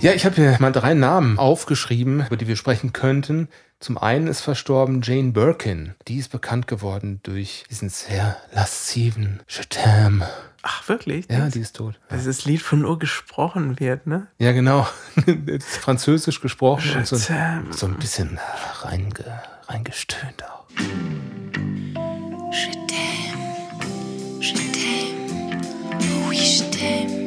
Ja, 0.02 0.12
ich 0.14 0.24
habe 0.24 0.34
hier 0.34 0.56
mal 0.58 0.72
drei 0.72 0.94
Namen 0.94 1.38
aufgeschrieben, 1.38 2.26
über 2.26 2.36
die 2.36 2.48
wir 2.48 2.56
sprechen 2.56 2.92
könnten. 2.92 3.46
Zum 3.78 3.98
einen 3.98 4.26
ist 4.26 4.40
verstorben 4.40 5.00
Jane 5.00 5.30
Birkin. 5.30 5.94
Die 6.08 6.16
ist 6.16 6.32
bekannt 6.32 6.66
geworden 6.66 7.20
durch 7.22 7.62
diesen 7.70 7.88
sehr 7.88 8.36
lasziven 8.52 9.44
Chetam. 9.46 10.24
Ach, 10.62 10.88
wirklich? 10.88 11.26
Ja, 11.30 11.48
die 11.48 11.60
ist 11.60 11.76
tot. 11.76 12.00
Ja. 12.10 12.16
das 12.16 12.44
Lied 12.44 12.62
von 12.62 12.80
nur 12.80 12.98
gesprochen 12.98 13.78
wird, 13.78 14.08
ne? 14.08 14.26
Ja, 14.38 14.50
genau. 14.50 14.88
Französisch 15.60 16.40
gesprochen 16.40 16.96
und 16.96 17.06
so, 17.06 17.14
so, 17.14 17.86
ein 17.86 17.96
bisschen 18.00 18.40
reinge, 18.80 19.40
reingestöhnt 19.68 20.42
auch. 20.44 20.66
Je 22.50 22.72
t'aime, 22.88 23.80
je 24.40 24.54
t'aime, 24.54 25.60
oui, 26.28 26.36
je 26.36 26.64
t'aime. 26.76 27.21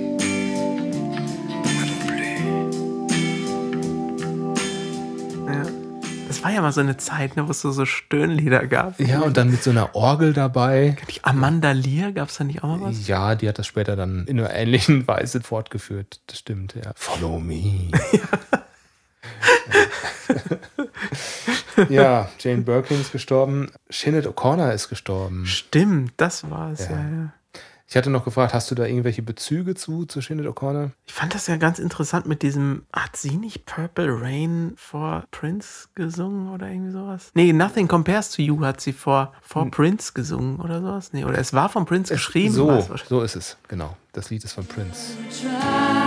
War 6.45 6.51
ja 6.51 6.61
mal 6.61 6.71
so 6.71 6.81
eine 6.81 6.95
Zeit, 6.95 7.35
ne, 7.35 7.47
wo 7.47 7.51
es 7.51 7.61
so, 7.61 7.71
so 7.71 7.85
Stöhnlieder 7.85 8.67
gab. 8.67 8.99
Ja, 8.99 9.21
und 9.21 9.35
dann 9.35 9.49
mit 9.49 9.63
so 9.63 9.71
einer 9.71 9.95
Orgel 9.95 10.31
dabei. 10.31 10.95
Amanda 11.23 11.71
Lear, 11.71 12.11
gab 12.11 12.29
es 12.29 12.37
da 12.37 12.43
nicht 12.43 12.63
auch 12.63 12.67
mal 12.67 12.81
was? 12.81 13.07
Ja, 13.07 13.33
die 13.33 13.49
hat 13.49 13.57
das 13.57 13.65
später 13.65 13.95
dann 13.95 14.27
in 14.27 14.39
einer 14.39 14.53
ähnlichen 14.53 15.07
Weise 15.07 15.41
fortgeführt. 15.41 16.21
Das 16.27 16.37
stimmt, 16.37 16.75
ja. 16.75 16.91
Follow 16.93 17.39
me. 17.39 17.89
ja, 21.89 22.29
Jane 22.37 22.61
Birkin 22.61 23.01
ist 23.01 23.11
gestorben. 23.11 23.71
Sinead 23.89 24.27
O'Connor 24.27 24.71
ist 24.71 24.89
gestorben. 24.89 25.47
Stimmt, 25.47 26.13
das 26.17 26.47
war 26.51 26.73
es, 26.73 26.81
Ja. 26.81 26.91
ja. 26.91 26.97
ja. 26.97 27.33
Ich 27.87 27.95
hatte 27.95 28.09
noch 28.09 28.25
gefragt, 28.25 28.53
hast 28.53 28.71
du 28.71 28.75
da 28.75 28.85
irgendwelche 28.85 29.21
Bezüge 29.21 29.75
zu, 29.75 30.05
zu 30.05 30.19
Sinead 30.19 30.47
O'Connor? 30.47 30.91
Ich 31.05 31.13
fand 31.13 31.35
das 31.35 31.47
ja 31.47 31.57
ganz 31.57 31.77
interessant 31.77 32.25
mit 32.25 32.41
diesem, 32.41 32.83
hat 32.91 33.15
sie 33.15 33.37
nicht 33.37 33.65
Purple 33.65 34.21
Rain 34.21 34.73
vor 34.75 35.25
Prince 35.31 35.87
gesungen 35.93 36.51
oder 36.51 36.67
irgendwie 36.67 36.91
sowas? 36.91 37.29
Nee, 37.35 37.53
Nothing 37.53 37.87
Compares 37.87 38.31
to 38.31 38.41
You 38.41 38.59
hat 38.61 38.81
sie 38.81 38.93
vor, 38.93 39.33
vor 39.41 39.69
Prince 39.69 40.13
gesungen 40.13 40.59
oder 40.59 40.81
sowas? 40.81 41.13
Nee, 41.13 41.25
oder 41.25 41.37
es 41.37 41.53
war 41.53 41.69
von 41.69 41.85
Prince 41.85 42.13
geschrieben. 42.13 42.53
So, 42.53 42.81
so 43.07 43.21
ist 43.21 43.35
es, 43.35 43.57
genau. 43.67 43.95
Das 44.13 44.29
Lied 44.29 44.43
ist 44.43 44.53
von 44.53 44.65
Prince. 44.65 45.13
Nothing 45.43 46.04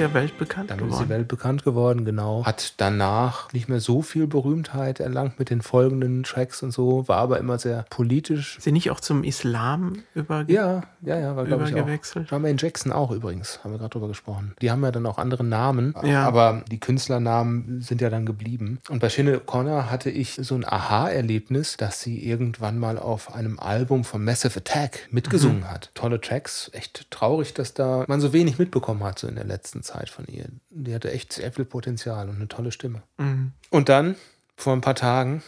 Ist 0.00 0.08
ja 0.08 0.14
weltbekannt 0.14 0.70
ist 0.70 0.78
geworden. 0.78 1.04
sie 1.04 1.08
weltbekannt 1.08 1.64
geworden, 1.64 2.04
genau. 2.04 2.44
Hat 2.44 2.74
danach 2.78 3.52
nicht 3.52 3.68
mehr 3.68 3.80
so 3.80 4.02
viel 4.02 4.26
Berühmtheit 4.26 5.00
erlangt 5.00 5.38
mit 5.38 5.50
den 5.50 5.62
folgenden 5.62 6.22
Tracks 6.22 6.62
und 6.62 6.70
so, 6.70 7.06
war 7.08 7.18
aber 7.18 7.38
immer 7.38 7.58
sehr 7.58 7.84
politisch. 7.90 8.56
Ist 8.58 8.64
sie 8.64 8.72
nicht 8.72 8.90
auch 8.90 9.00
zum 9.00 9.24
Islam 9.24 10.02
übergegangen? 10.14 10.82
Ja, 11.02 11.14
ja, 11.16 11.20
ja, 11.20 11.36
war 11.36 11.44
glaube 11.44 11.64
ich 11.64 11.70
auch. 11.70 11.78
Übergewechselt. 11.78 12.30
Jermaine 12.30 12.56
Jackson 12.58 12.92
auch 12.92 13.10
übrigens, 13.10 13.60
haben 13.62 13.72
wir 13.72 13.78
gerade 13.78 13.90
drüber 13.90 14.08
gesprochen. 14.08 14.54
Die 14.62 14.70
haben 14.70 14.82
ja 14.82 14.90
dann 14.90 15.06
auch 15.06 15.18
andere 15.18 15.44
Namen, 15.44 15.94
Ja. 16.02 16.24
aber 16.26 16.64
die 16.70 16.80
Künstlernamen 16.80 17.80
sind 17.82 18.00
ja 18.00 18.10
dann 18.10 18.26
geblieben. 18.26 18.78
Und 18.88 19.00
bei 19.00 19.08
Sinead 19.08 19.42
O'Connor 19.46 19.90
hatte 19.90 20.10
ich 20.10 20.34
so 20.42 20.54
ein 20.54 20.64
Aha-Erlebnis, 20.64 21.76
dass 21.76 22.00
sie 22.00 22.24
irgendwann 22.24 22.78
mal 22.78 22.98
auf 22.98 23.34
einem 23.34 23.58
Album 23.58 24.04
von 24.04 24.24
Massive 24.24 24.58
Attack 24.60 25.08
mitgesungen 25.10 25.60
Mhm. 25.60 25.70
hat. 25.70 25.90
Tolle 25.94 26.20
Tracks, 26.20 26.70
echt 26.72 27.10
traurig, 27.10 27.54
dass 27.54 27.74
da 27.74 28.04
man 28.08 28.20
so 28.20 28.32
wenig 28.32 28.58
mitbekommen 28.58 29.02
hat 29.04 29.18
so 29.18 29.26
in 29.26 29.34
der 29.34 29.44
letzten 29.44 29.82
Zeit 29.82 29.89
von 30.10 30.26
ihr. 30.26 30.46
Die 30.70 30.94
hatte 30.94 31.10
echt 31.12 31.32
sehr 31.32 31.52
viel 31.52 31.64
Potenzial 31.64 32.28
und 32.28 32.36
eine 32.36 32.48
tolle 32.48 32.72
Stimme. 32.72 33.02
Mhm. 33.18 33.52
Und 33.70 33.88
dann, 33.88 34.16
vor 34.56 34.72
ein 34.72 34.80
paar 34.80 34.94
Tagen, 34.94 35.42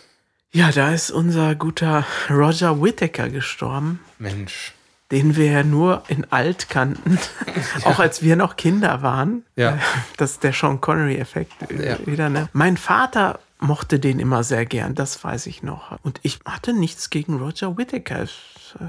Ja, 0.53 0.71
da 0.71 0.93
ist 0.93 1.11
unser 1.11 1.55
guter 1.55 2.05
Roger 2.29 2.83
Whittaker 2.83 3.29
gestorben, 3.31 4.01
Mensch, 4.19 4.73
den 5.11 5.37
wir 5.37 5.51
ja 5.51 5.63
nur 5.65 6.03
in 6.09 6.31
alt 6.31 6.69
kannten, 6.69 7.19
auch 7.85 7.99
als 7.99 8.23
wir 8.23 8.37
noch 8.37 8.57
Kinder 8.57 9.03
waren. 9.03 9.45
Ja. 9.57 9.77
Äh, 9.77 9.79
Das 10.19 10.33
ist 10.33 10.43
der 10.43 10.53
Sean 10.53 10.81
Connery-Effekt 10.81 11.53
Ja. 11.71 11.99
wieder, 12.07 12.29
ne? 12.29 12.49
Mein 12.53 12.77
Vater 12.77 13.39
mochte 13.59 13.99
den 14.01 14.19
immer 14.19 14.43
sehr 14.45 14.67
gern, 14.67 14.95
das 14.95 15.23
weiß 15.23 15.47
ich 15.47 15.63
noch. 15.63 15.99
Und 16.03 16.19
ich 16.23 16.41
hatte 16.45 16.73
nichts 16.73 17.11
gegen 17.11 17.39
Roger 17.39 17.77
Whittaker. 17.79 18.23
Es 18.23 18.33
äh, 18.81 18.85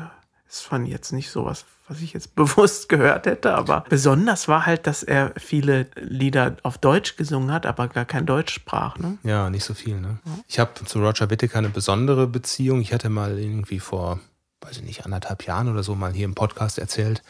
ist 0.54 0.62
von 0.62 0.86
jetzt 0.86 1.12
nicht 1.12 1.30
sowas, 1.30 1.66
was 1.88 2.01
ich 2.01 2.14
jetzt 2.14 2.36
bewusst 2.36 2.89
gehört 2.89 3.26
hätte, 3.26 3.56
aber 3.56 3.84
besonders 3.89 4.47
war 4.47 4.66
halt, 4.66 4.88
dass 4.88 5.04
er 5.04 5.34
viele 5.38 5.88
Lieder 5.95 6.58
auf 6.64 6.78
Deutsch 6.78 7.16
gesungen 7.16 7.51
hat, 7.51 7.66
aber 7.66 7.88
gar 7.88 8.06
kein 8.06 8.26
Deutsch 8.26 8.54
sprach. 8.54 8.97
Ne? 8.97 9.18
Ja, 9.24 9.49
nicht 9.49 9.64
so 9.64 9.74
viel, 9.74 9.99
ne? 9.99 10.20
Ich 10.47 10.60
habe 10.60 10.72
zu 10.86 10.99
Roger 10.99 11.30
Whittaker 11.30 11.58
eine 11.58 11.70
besondere 11.70 12.28
Beziehung. 12.28 12.82
Ich 12.82 12.93
hatte 12.93 13.10
mal 13.10 13.38
irgendwie 13.39 13.80
vor, 13.80 14.20
weiß 14.62 14.78
ich 14.78 14.84
nicht, 14.84 15.06
anderthalb 15.06 15.45
Jahren 15.45 15.70
oder 15.70 15.84
so 15.84 15.95
mal 15.95 16.14
hier 16.14 16.26
im 16.26 16.36
Podcast 16.36 16.80
erzählt, 16.80 17.24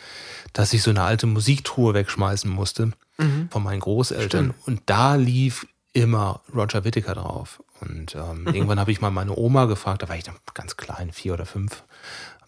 dass 0.54 0.74
ich 0.74 0.84
so 0.84 0.92
eine 0.92 1.04
alte 1.04 1.26
Musiktruhe 1.26 1.94
wegschmeißen 1.94 2.50
musste 2.50 2.92
von 3.52 3.64
meinen 3.64 3.80
Großeltern. 3.80 4.54
Und 4.66 4.82
da 4.88 5.16
lief 5.16 5.68
immer 5.94 6.42
Roger 6.54 6.84
Whittaker 6.84 7.16
drauf. 7.16 7.64
Und 7.80 8.16
ähm, 8.16 8.48
irgendwann 8.54 8.80
habe 8.80 8.92
ich 8.92 9.02
mal 9.02 9.12
meine 9.12 9.36
Oma 9.38 9.66
gefragt, 9.66 10.02
da 10.02 10.10
war 10.10 10.18
ich 10.18 10.24
dann 10.24 10.36
ganz 10.54 10.78
klein, 10.78 11.12
vier 11.12 11.34
oder 11.34 11.46
fünf. 11.46 11.84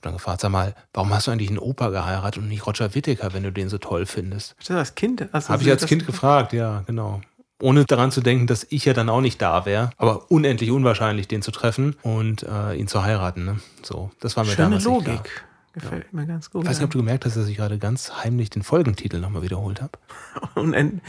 Dann 0.06 0.14
gefragt, 0.14 0.42
sag 0.42 0.52
mal, 0.52 0.76
warum 0.94 1.12
hast 1.16 1.26
du 1.26 1.32
eigentlich 1.32 1.50
einen 1.50 1.58
Opa 1.58 1.90
geheiratet 1.90 2.44
und 2.44 2.48
nicht 2.48 2.68
Roger 2.68 2.94
Whittaker, 2.94 3.34
wenn 3.34 3.42
du 3.42 3.52
den 3.52 3.70
so 3.70 3.80
toll 3.80 4.06
findest? 4.06 4.56
Das 4.60 4.70
als 4.70 4.94
Kind. 4.94 5.28
Also 5.34 5.50
Habe 5.50 5.64
ich 5.64 5.70
als 5.72 5.88
Kind 5.88 6.06
gefragt, 6.06 6.54
ja, 6.54 6.84
genau. 6.86 7.22
Ohne 7.60 7.86
daran 7.86 8.12
zu 8.12 8.22
denken, 8.22 8.46
dass 8.46 8.68
ich 8.70 8.86
ja 8.86 8.94
dann 8.94 9.10
auch 9.10 9.22
nicht 9.22 9.42
da 9.42 9.66
wäre, 9.66 9.90
aber 9.98 10.30
unendlich 10.30 10.70
unwahrscheinlich, 10.70 11.28
den 11.28 11.42
zu 11.42 11.50
treffen 11.50 11.96
und 12.04 12.44
äh, 12.44 12.76
ihn 12.76 12.88
zu 12.88 13.02
heiraten. 13.02 13.46
Ne? 13.46 13.60
So, 13.82 14.12
das 14.20 14.38
war 14.38 14.44
mir 14.44 14.52
Schöne 14.52 14.78
damals 14.78 14.86
nicht 14.86 15.04
klar. 15.04 15.16
Logik. 15.16 15.46
Gefällt 15.74 16.14
mir 16.14 16.28
ganz 16.28 16.52
gut. 16.52 16.64
Ich 16.64 16.70
weiß 16.70 16.78
nicht, 16.78 16.86
ob 16.86 16.92
du 16.92 17.00
gemerkt 17.00 17.26
hast, 17.26 17.36
dass 17.36 17.48
ich 17.48 17.58
gerade 17.58 17.80
ganz 17.80 18.12
heimlich 18.24 18.52
den 18.52 18.62
Folgentitel 18.62 19.20
nochmal 19.20 19.42
wiederholt 19.42 19.82
habe. 19.82 19.98
Unend 20.56 21.02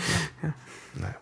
Ja, 0.42 1.14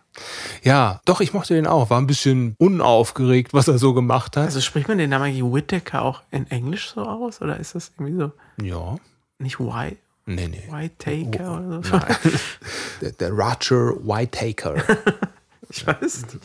doch, 1.04 1.20
ich 1.20 1.32
mochte 1.32 1.54
den 1.54 1.66
auch. 1.66 1.90
War 1.90 2.00
ein 2.00 2.06
bisschen 2.06 2.54
unaufgeregt, 2.58 3.52
was 3.52 3.68
er 3.68 3.78
so 3.78 3.94
gemacht 3.94 4.36
hat. 4.36 4.44
also 4.44 4.60
spricht 4.60 4.88
man 4.88 4.98
den 4.98 5.10
Namen 5.10 5.52
Whittaker 5.52 6.02
auch 6.02 6.22
in 6.30 6.50
Englisch 6.50 6.90
so 6.94 7.02
aus? 7.02 7.40
Oder 7.40 7.58
ist 7.58 7.74
das 7.74 7.92
irgendwie 7.98 8.18
so 8.18 8.32
ja, 8.64 8.96
nicht 9.38 9.58
White, 9.60 9.96
nee, 10.26 10.48
nee. 10.48 10.62
Whitaker 10.70 11.58
oder 11.58 11.82
so? 11.82 11.96
Nein. 11.96 12.16
der, 13.00 13.12
der 13.12 13.30
Roger 13.30 13.94
Whittaker. 14.04 14.76
Ich 15.70 15.86
weiß 15.86 16.26
nicht. 16.26 16.38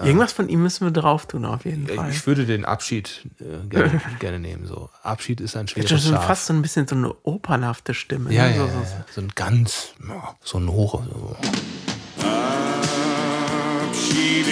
Irgendwas 0.00 0.32
von 0.32 0.48
ihm 0.48 0.62
müssen 0.62 0.84
wir 0.86 0.92
drauf 0.92 1.26
tun, 1.26 1.44
auf 1.44 1.64
jeden 1.64 1.86
Fall. 1.86 2.10
Ich 2.10 2.26
würde 2.26 2.46
den 2.46 2.64
Abschied 2.64 3.26
äh, 3.40 3.66
gerne, 3.68 4.00
gerne 4.18 4.38
nehmen. 4.38 4.66
So. 4.66 4.90
Abschied 5.02 5.40
ist 5.40 5.56
ein 5.56 5.66
schweres 5.66 5.90
schon 5.90 5.98
so 5.98 6.12
Schaf. 6.12 6.26
fast 6.26 6.46
so 6.46 6.52
ein 6.54 6.62
bisschen 6.62 6.86
so 6.86 6.94
eine 6.94 7.14
opernhafte 7.24 7.94
Stimme. 7.94 8.32
Ja, 8.32 8.48
ne? 8.48 8.56
ja, 8.56 8.56
so, 8.56 8.66
ja, 8.66 8.72
so, 8.72 8.78
ja. 8.78 9.04
So 9.10 9.20
ein 9.22 9.32
ganz, 9.34 9.94
ja, 10.08 10.36
so 10.40 10.58
ein 10.58 10.68
hoch. 10.68 11.02
So. 11.04 11.36
Abschied 14.08 14.46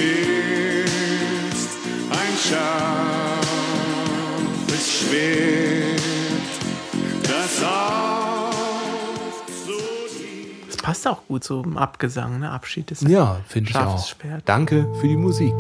ist 0.85 1.79
ein 2.11 2.37
scharfes 4.67 4.93
Schwert, 4.93 6.01
das 7.23 7.63
oft 7.63 9.49
so 9.67 9.73
tief 10.19 10.67
Das 10.67 10.77
passt 10.77 11.09
auch 11.09 11.27
gut 11.27 11.43
so 11.45 11.63
im 11.63 11.79
Abgesang, 11.79 12.39
ne? 12.41 12.51
Abschied 12.51 12.91
ist 12.91 13.03
ein 13.03 13.09
Ja, 13.11 13.39
finde 13.49 13.71
ich 13.71 13.75
scharfes 13.77 14.03
auch. 14.03 14.09
Schwert. 14.09 14.43
Danke 14.45 14.87
für 15.01 15.09
die 15.09 15.17
Musik. 15.17 15.59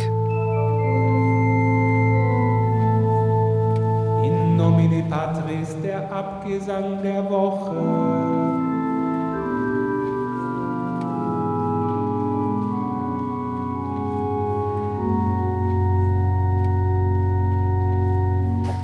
In 4.24 4.57
nomine 4.57 5.05
Patris 5.09 5.74
der 5.82 6.12
Abgesang 6.12 7.03
der 7.03 7.24
Woche. 7.30 8.06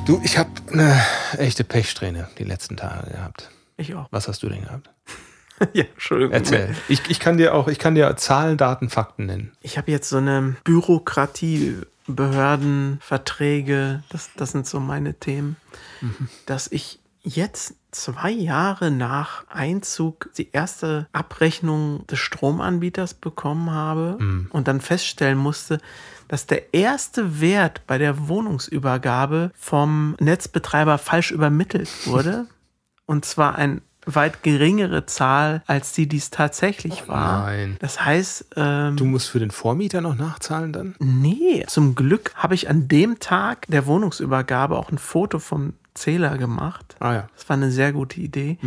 Du, 0.05 0.20
ich 0.24 0.36
habe 0.36 0.50
eine 0.72 1.00
echte 1.38 1.62
Pechsträhne 1.62 2.28
die 2.36 2.42
letzten 2.42 2.76
Tage 2.76 3.12
gehabt. 3.12 3.50
Ich 3.76 3.94
auch. 3.94 4.09
Was 4.11 4.26
hast 4.26 4.42
du 4.42 4.48
denn 4.48 4.62
gehabt? 4.62 4.90
ja, 5.74 5.84
Entschuldigung. 5.84 6.34
Erzähl. 6.34 6.74
Ich, 6.88 7.09
ich 7.09 7.20
kann 7.20 7.36
dir 7.36 7.55
auch, 7.55 7.68
ich 7.68 7.78
kann 7.78 7.94
dir 7.94 8.16
Zahlen, 8.16 8.57
Daten, 8.57 8.90
Fakten 8.90 9.26
nennen. 9.26 9.53
Ich 9.61 9.78
habe 9.78 9.92
jetzt 9.92 10.09
so 10.09 10.16
eine 10.16 10.57
Bürokratie, 10.64 11.76
Behörden, 12.09 12.98
Verträge, 13.00 14.03
das, 14.09 14.30
das 14.36 14.50
sind 14.50 14.66
so 14.66 14.80
meine 14.80 15.14
Themen, 15.14 15.57
dass 16.46 16.66
ich 16.66 16.98
jetzt 17.22 17.76
zwei 17.93 18.30
Jahre 18.30 18.90
nach 18.90 19.47
Einzug 19.49 20.30
die 20.36 20.51
erste 20.51 21.07
Abrechnung 21.12 22.07
des 22.07 22.18
Stromanbieters 22.18 23.14
bekommen 23.14 23.70
habe 23.70 24.18
und 24.51 24.66
dann 24.68 24.80
feststellen 24.80 25.38
musste, 25.38 25.78
dass 26.28 26.47
der 26.47 26.72
erste 26.72 27.40
Wert 27.40 27.86
bei 27.86 27.99
der 27.99 28.28
Wohnungsübergabe 28.28 29.53
vom 29.55 30.16
Netzbetreiber 30.18 30.99
falsch 30.99 31.30
übermittelt 31.30 31.90
wurde. 32.07 32.47
und 33.07 33.24
zwar 33.24 33.57
ein 33.57 33.82
weit 34.07 34.43
geringere 34.43 35.07
Zahl 35.07 35.62
als 35.66 35.93
die, 35.93 36.09
die 36.09 36.16
es 36.16 36.30
tatsächlich 36.30 37.07
war. 37.09 37.43
Nein. 37.43 37.76
Das 37.80 38.05
heißt, 38.05 38.47
ähm, 38.57 38.97
Du 38.97 39.05
musst 39.05 39.28
für 39.28 39.38
den 39.38 39.51
Vormieter 39.51 40.01
noch 40.01 40.16
nachzahlen 40.16 40.72
dann? 40.72 40.95
Nee, 40.99 41.64
zum 41.68 41.95
Glück 41.95 42.32
habe 42.34 42.55
ich 42.55 42.68
an 42.68 42.88
dem 42.88 43.20
Tag 43.20 43.66
der 43.68 43.86
Wohnungsübergabe 43.86 44.76
auch 44.76 44.90
ein 44.90 44.99
Foto 44.99 45.38
vom 45.38 45.74
Zähler 45.95 46.38
gemacht. 46.38 46.97
Ah 47.01 47.14
ja. 47.14 47.28
Das 47.34 47.49
war 47.49 47.57
eine 47.57 47.70
sehr 47.70 47.93
gute 47.93 48.20
Idee. 48.20 48.59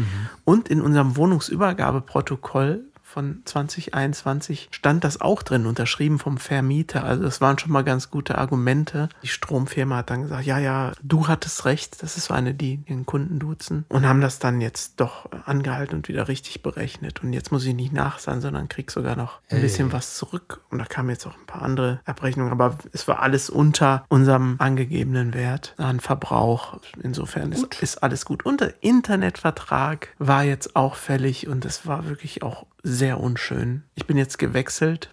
Und 0.43 0.69
in 0.69 0.81
unserem 0.81 1.15
Wohnungsübergabeprotokoll 1.17 2.85
von 3.15 3.43
2021 3.45 4.67
stand 4.71 5.05
das 5.05 5.21
auch 5.21 5.41
drin, 5.41 5.67
unterschrieben 5.67 6.19
vom 6.19 6.37
Vermieter. 6.37 7.05
Also 7.05 7.23
das 7.23 7.39
waren 7.39 7.57
schon 7.57 7.71
mal 7.71 7.85
ganz 7.85 8.11
gute 8.11 8.37
Argumente. 8.37 9.07
Die 9.23 9.29
Stromfirma 9.29 9.95
hat 9.95 10.09
dann 10.09 10.23
gesagt, 10.23 10.45
ja, 10.45 10.59
ja, 10.59 10.91
du 11.01 11.29
hattest 11.29 11.63
recht. 11.63 12.03
Das 12.03 12.17
ist 12.17 12.25
so 12.25 12.33
eine, 12.33 12.53
die 12.53 12.75
den 12.75 13.05
Kunden 13.05 13.39
duzen. 13.39 13.85
Und 13.87 14.05
haben 14.05 14.19
das 14.19 14.39
dann 14.39 14.59
jetzt 14.59 14.99
doch 14.99 15.29
angehalten 15.45 15.95
und 15.95 16.09
wieder 16.09 16.27
richtig 16.27 16.61
berechnet. 16.61 17.23
Und 17.23 17.31
jetzt 17.31 17.53
muss 17.53 17.63
ich 17.63 17.73
nicht 17.73 17.93
nachzahlen, 17.93 18.41
sondern 18.41 18.67
krieg 18.67 18.91
sogar 18.91 19.15
noch 19.15 19.39
ein 19.49 19.61
bisschen 19.61 19.93
was 19.93 20.17
zurück. 20.17 20.59
Und 20.69 20.79
da 20.79 20.85
kamen 20.85 21.09
jetzt 21.09 21.25
auch 21.25 21.37
ein 21.37 21.45
paar 21.47 21.61
andere 21.61 22.01
Abrechnungen. 22.03 22.51
Aber 22.51 22.77
es 22.91 23.07
war 23.07 23.21
alles 23.21 23.49
unter 23.49 24.03
unserem 24.09 24.57
angegebenen 24.59 25.33
Wert 25.33 25.73
an 25.77 26.01
Verbrauch. 26.01 26.81
Insofern 27.01 27.53
ist, 27.53 27.81
ist 27.81 28.03
alles 28.03 28.25
gut. 28.25 28.45
Und 28.45 28.59
der 28.59 28.73
Internetvertrag 28.83 30.09
war 30.19 30.43
jetzt 30.43 30.75
auch 30.75 30.95
fällig 30.95 31.47
und 31.47 31.63
es 31.63 31.87
war 31.87 32.09
wirklich 32.09 32.43
auch 32.43 32.65
sehr 32.87 33.19
unschön. 33.19 33.81
Ich 33.95 34.05
bin 34.05 34.15
jetzt 34.15 34.37
gewechselt, 34.37 35.09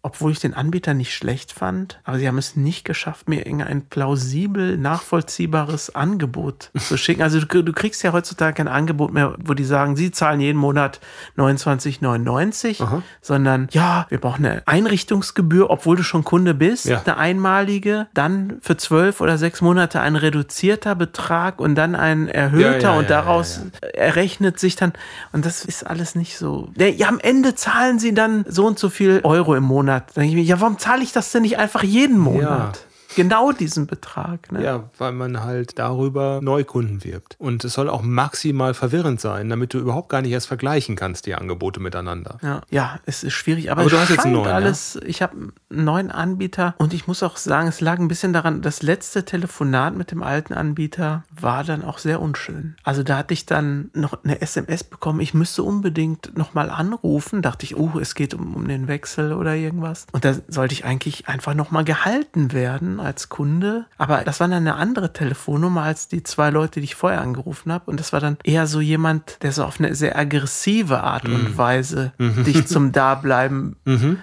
obwohl 0.00 0.32
ich 0.32 0.38
den 0.40 0.54
Anbieter 0.54 0.94
nicht 0.94 1.14
schlecht 1.14 1.52
fand, 1.52 2.00
aber 2.04 2.18
sie 2.18 2.26
haben 2.26 2.38
es 2.38 2.56
nicht 2.56 2.86
geschafft, 2.86 3.28
mir 3.28 3.44
irgendein 3.44 3.82
plausibel 3.82 4.78
nachvollziehbares 4.78 5.94
Angebot 5.94 6.70
zu 6.78 6.96
schicken. 6.96 7.20
Also 7.22 7.40
du, 7.40 7.62
du 7.62 7.72
kriegst 7.74 8.02
ja 8.02 8.12
heutzutage 8.14 8.54
kein 8.54 8.68
Angebot 8.68 9.12
mehr, 9.12 9.34
wo 9.44 9.52
die 9.52 9.64
sagen, 9.64 9.96
sie 9.96 10.12
zahlen 10.12 10.40
jeden 10.40 10.56
Monat 10.58 11.00
29,99, 11.36 13.02
sondern 13.20 13.68
ja, 13.72 14.06
wir 14.08 14.18
brauchen 14.18 14.44
eine 14.46 14.66
Einrichtungsgebühr, 14.66 15.70
obwohl 15.70 15.96
du 15.96 16.02
schon 16.02 16.24
Kunde 16.24 16.54
bist, 16.54 16.86
Ja. 16.86 17.02
eine 17.04 17.16
einmalige, 17.16 18.06
dann 18.14 18.58
für 18.62 18.76
zwölf 18.76 19.20
oder 19.20 19.38
sechs 19.38 19.60
Monate 19.60 20.00
ein 20.00 20.16
reduzierter 20.16 20.94
Betrag 20.94 21.60
und 21.60 21.74
dann 21.74 21.94
ein 21.94 22.28
erhöhter 22.28 22.60
Ja, 22.80 22.92
ja, 22.94 22.98
und 22.98 23.10
daraus 23.10 23.60
errechnet 23.92 24.58
sich 24.58 24.76
dann, 24.76 24.92
und 25.32 25.44
das 25.44 25.64
ist 25.64 25.86
alles 25.86 26.14
nicht 26.14 26.36
so. 26.38 26.70
Ja, 26.78 27.09
am 27.10 27.18
Ende 27.18 27.56
zahlen 27.56 27.98
sie 27.98 28.14
dann 28.14 28.44
so 28.48 28.64
und 28.66 28.78
so 28.78 28.88
viel 28.88 29.20
Euro 29.24 29.56
im 29.56 29.64
Monat. 29.64 30.04
Da 30.14 30.20
denke 30.20 30.28
ich 30.28 30.34
mir, 30.36 30.48
ja, 30.48 30.60
warum 30.60 30.78
zahle 30.78 31.02
ich 31.02 31.12
das 31.12 31.32
denn 31.32 31.42
nicht 31.42 31.58
einfach 31.58 31.82
jeden 31.82 32.18
Monat? 32.18 32.86
Genau 33.16 33.52
diesen 33.52 33.86
Betrag. 33.86 34.50
Ne? 34.52 34.62
Ja, 34.62 34.84
weil 34.98 35.12
man 35.12 35.42
halt 35.42 35.78
darüber 35.78 36.40
Neukunden 36.42 37.04
wirbt. 37.04 37.36
Und 37.38 37.64
es 37.64 37.74
soll 37.74 37.88
auch 37.88 38.02
maximal 38.02 38.74
verwirrend 38.74 39.20
sein, 39.20 39.48
damit 39.48 39.74
du 39.74 39.78
überhaupt 39.78 40.08
gar 40.08 40.22
nicht 40.22 40.32
erst 40.32 40.46
vergleichen 40.46 40.96
kannst, 40.96 41.26
die 41.26 41.34
Angebote 41.34 41.80
miteinander. 41.80 42.38
Ja, 42.42 42.60
ja, 42.70 43.00
es 43.06 43.24
ist 43.24 43.34
schwierig, 43.34 43.70
aber, 43.70 43.82
Aber 43.82 43.90
du 43.90 43.98
hast 43.98 44.10
jetzt 44.10 44.24
einen 44.24 44.34
neuen, 44.34 44.48
alles. 44.48 44.98
Ich 45.04 45.22
habe 45.22 45.34
einen 45.34 45.84
neuen 45.84 46.10
Anbieter 46.10 46.74
und 46.78 46.94
ich 46.94 47.06
muss 47.06 47.22
auch 47.22 47.36
sagen, 47.36 47.68
es 47.68 47.80
lag 47.80 47.98
ein 47.98 48.08
bisschen 48.08 48.32
daran, 48.32 48.62
das 48.62 48.82
letzte 48.82 49.24
Telefonat 49.24 49.96
mit 49.96 50.10
dem 50.10 50.22
alten 50.22 50.54
Anbieter 50.54 51.24
war 51.30 51.64
dann 51.64 51.84
auch 51.84 51.98
sehr 51.98 52.20
unschön. 52.20 52.76
Also 52.84 53.02
da 53.02 53.18
hatte 53.18 53.34
ich 53.34 53.46
dann 53.46 53.90
noch 53.92 54.24
eine 54.24 54.40
SMS 54.40 54.84
bekommen, 54.84 55.20
ich 55.20 55.34
müsste 55.34 55.62
unbedingt 55.62 56.36
nochmal 56.36 56.70
anrufen. 56.70 57.42
Dachte 57.42 57.64
ich, 57.64 57.76
oh, 57.76 57.98
es 58.00 58.14
geht 58.14 58.34
um, 58.34 58.54
um 58.54 58.68
den 58.68 58.88
Wechsel 58.88 59.32
oder 59.32 59.54
irgendwas. 59.54 60.06
Und 60.12 60.24
da 60.24 60.34
sollte 60.48 60.74
ich 60.74 60.84
eigentlich 60.84 61.28
einfach 61.28 61.54
nochmal 61.54 61.84
gehalten 61.84 62.52
werden 62.52 62.99
als 63.00 63.28
Kunde. 63.28 63.86
Aber 63.98 64.22
das 64.24 64.40
war 64.40 64.48
dann 64.48 64.58
eine 64.58 64.74
andere 64.76 65.12
Telefonnummer 65.12 65.82
als 65.82 66.08
die 66.08 66.22
zwei 66.22 66.50
Leute, 66.50 66.80
die 66.80 66.84
ich 66.84 66.94
vorher 66.94 67.20
angerufen 67.20 67.72
habe. 67.72 67.90
Und 67.90 67.98
das 68.00 68.12
war 68.12 68.20
dann 68.20 68.36
eher 68.44 68.66
so 68.66 68.80
jemand, 68.80 69.42
der 69.42 69.52
so 69.52 69.64
auf 69.64 69.78
eine 69.80 69.94
sehr 69.94 70.18
aggressive 70.18 71.02
Art 71.02 71.26
Mhm. 71.26 71.34
und 71.34 71.58
Weise 71.58 72.12
dich 72.18 72.66
zum 72.66 72.92
Dableiben 72.92 73.76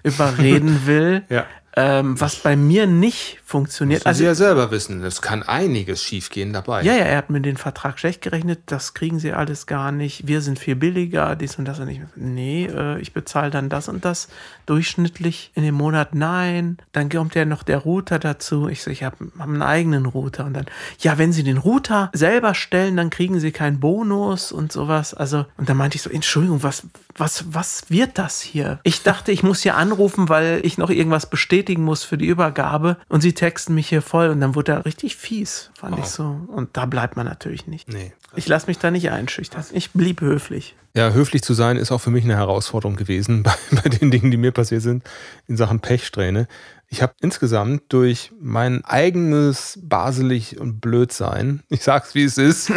überreden 0.04 0.86
will. 0.86 1.24
Ja. 1.30 1.46
Ähm, 1.80 2.20
was 2.20 2.38
bei 2.38 2.56
mir 2.56 2.88
nicht 2.88 3.40
funktioniert. 3.46 4.00
Also, 4.00 4.10
Also 4.10 4.18
Sie 4.18 4.26
ja 4.26 4.36
selber 4.36 4.72
wissen, 4.72 5.04
es 5.04 5.22
kann 5.22 5.44
einiges 5.44 6.04
schiefgehen 6.04 6.52
dabei. 6.52 6.82
ja, 6.82 6.94
ja, 6.94 7.06
er 7.06 7.18
hat 7.18 7.30
mir 7.30 7.40
den 7.40 7.56
Vertrag 7.56 8.00
schlecht 8.00 8.22
gerechnet, 8.22 8.62
das 8.66 8.96
kriegen 8.96 9.20
sie 9.20 9.32
alles 9.32 9.68
gar 9.68 9.92
nicht. 9.92 10.28
Wir 10.28 10.42
sind 10.42 10.58
viel 10.58 10.76
billiger, 10.76 11.36
dies 11.36 11.58
und 11.58 11.66
das 11.66 11.80
und 11.80 11.88
ich. 11.88 12.02
Nee, 12.16 12.66
äh, 12.66 13.00
ich 13.00 13.14
bezahle 13.14 13.52
dann 13.52 13.70
das 13.70 13.90
und 13.90 14.04
das 14.06 14.28
durchschnittlich 14.66 15.52
in 15.54 15.64
dem 15.64 15.76
Monat. 15.76 16.16
Nein, 16.16 16.78
dann 16.94 17.10
kommt 17.10 17.36
ja 17.36 17.46
noch 17.46 17.62
der 17.62 17.78
Router 17.78 18.18
dazu. 18.20 18.68
Ich 18.68 18.82
so, 18.82 18.90
ich 18.90 19.04
habe 19.04 19.18
hab 19.38 19.48
einen 19.48 19.62
eigenen 19.62 20.08
Router. 20.08 20.46
Und 20.46 20.54
dann, 20.56 20.66
ja, 21.00 21.18
wenn 21.20 21.32
sie 21.32 21.44
den 21.44 21.58
Router 21.58 22.10
selber 22.14 22.56
stellen, 22.56 22.98
dann 22.98 23.12
kriegen 23.12 23.40
sie 23.40 23.52
keinen 23.52 23.80
Bonus 23.80 24.52
und 24.52 24.72
sowas. 24.72 25.14
Also, 25.14 25.46
und 25.58 25.70
dann 25.70 25.78
meinte 25.78 25.96
ich 25.96 26.02
so, 26.02 26.10
Entschuldigung, 26.10 26.64
was, 26.64 26.88
was, 27.16 27.46
was 27.54 27.84
wird 27.90 28.18
das 28.18 28.42
hier? 28.42 28.80
Ich 28.84 29.04
dachte, 29.04 29.32
ich 29.32 29.44
muss 29.44 29.62
hier 29.62 29.76
anrufen, 29.76 30.28
weil 30.28 30.60
ich 30.64 30.78
noch 30.78 30.90
irgendwas 30.90 31.30
bestätigen 31.68 31.84
muss 31.84 32.04
für 32.04 32.18
die 32.18 32.28
Übergabe. 32.28 32.98
Und 33.10 33.22
sie 33.22 33.34
texten 33.34 33.76
mich 33.76 33.90
hier 33.90 34.02
voll 34.02 34.30
und 34.30 34.40
dann 34.40 34.56
wurde 34.56 34.72
er 34.72 34.86
richtig 34.86 35.18
fies, 35.18 35.70
fand 35.78 36.00
ich 36.00 36.06
so. 36.06 36.40
Und 36.48 36.78
da 36.78 36.86
bleibt 36.86 37.18
man 37.18 37.26
natürlich 37.26 37.68
nicht. 37.68 37.92
Nee. 37.92 38.14
Ich 38.36 38.48
lasse 38.48 38.68
mich 38.68 38.78
da 38.78 38.92
nicht 38.92 39.12
einschüchtern. 39.12 39.64
Ich 39.74 39.92
blieb 39.92 40.22
höflich. 40.22 40.76
Ja, 40.96 41.12
höflich 41.12 41.44
zu 41.44 41.54
sein 41.54 41.78
ist 41.78 41.92
auch 41.92 42.00
für 42.00 42.10
mich 42.10 42.24
eine 42.24 42.38
Herausforderung 42.38 42.96
gewesen 42.96 43.44
bei, 43.44 43.54
bei 43.72 43.90
den 43.90 44.12
Dingen, 44.12 44.32
die 44.32 44.38
mir 44.38 44.52
passiert 44.52 44.82
sind 44.82 45.04
in 45.48 45.58
Sachen 45.58 45.80
Pechsträhne. 45.80 46.48
Ich 46.90 47.02
habe 47.02 47.14
insgesamt 47.20 47.84
durch 47.90 48.32
mein 48.40 48.86
eigenes 48.86 49.78
baselig 49.82 50.58
und 50.60 50.80
Blödsein, 50.80 51.64
ich 51.70 51.84
sag's 51.84 52.16
wie 52.16 52.24
es 52.24 52.38
ist, 52.38 52.72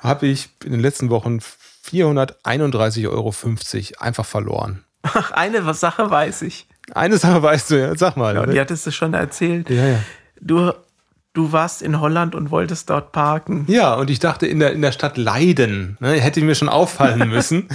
habe 0.00 0.26
ich 0.26 0.50
in 0.62 0.72
den 0.72 0.80
letzten 0.80 1.08
Wochen 1.08 1.38
431,50 1.90 3.08
Euro 3.08 3.32
einfach 3.98 4.26
verloren. 4.26 4.84
Ach, 5.02 5.30
eine 5.30 5.72
Sache 5.72 6.10
weiß 6.10 6.42
ich. 6.42 6.66
Eine 6.94 7.18
Sache 7.18 7.42
weißt 7.42 7.70
du 7.70 7.80
ja, 7.80 7.96
sag 7.96 8.16
mal. 8.16 8.34
Ja, 8.34 8.46
die 8.46 8.60
hattest 8.60 8.86
du 8.86 8.90
schon 8.92 9.14
erzählt. 9.14 9.70
ja, 9.70 9.86
ja. 9.86 9.98
Du, 10.40 10.72
du 11.32 11.52
warst 11.52 11.82
in 11.82 12.00
Holland 12.00 12.34
und 12.34 12.50
wolltest 12.50 12.90
dort 12.90 13.12
parken. 13.12 13.64
Ja, 13.68 13.94
und 13.94 14.10
ich 14.10 14.18
dachte 14.18 14.46
in 14.46 14.60
der, 14.60 14.72
in 14.72 14.82
der 14.82 14.92
Stadt 14.92 15.16
Leiden, 15.16 15.96
ne, 16.00 16.12
hätte 16.12 16.40
mir 16.42 16.54
schon 16.54 16.68
auffallen 16.68 17.28
müssen. 17.30 17.68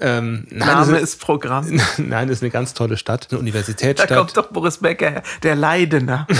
Ähm, 0.00 0.46
nein, 0.50 0.66
Name 0.68 0.96
ist, 0.98 1.14
ist 1.14 1.20
Programm. 1.20 1.80
nein, 1.98 2.28
ist 2.28 2.42
eine 2.42 2.50
ganz 2.50 2.74
tolle 2.74 2.96
Stadt, 2.96 3.28
eine 3.30 3.36
Da 3.36 3.40
Universitätsstadt. 3.40 4.16
kommt 4.18 4.36
doch 4.36 4.48
Boris 4.50 4.78
Becker 4.78 5.10
her, 5.10 5.22
der 5.42 5.54
Leidener. 5.56 6.26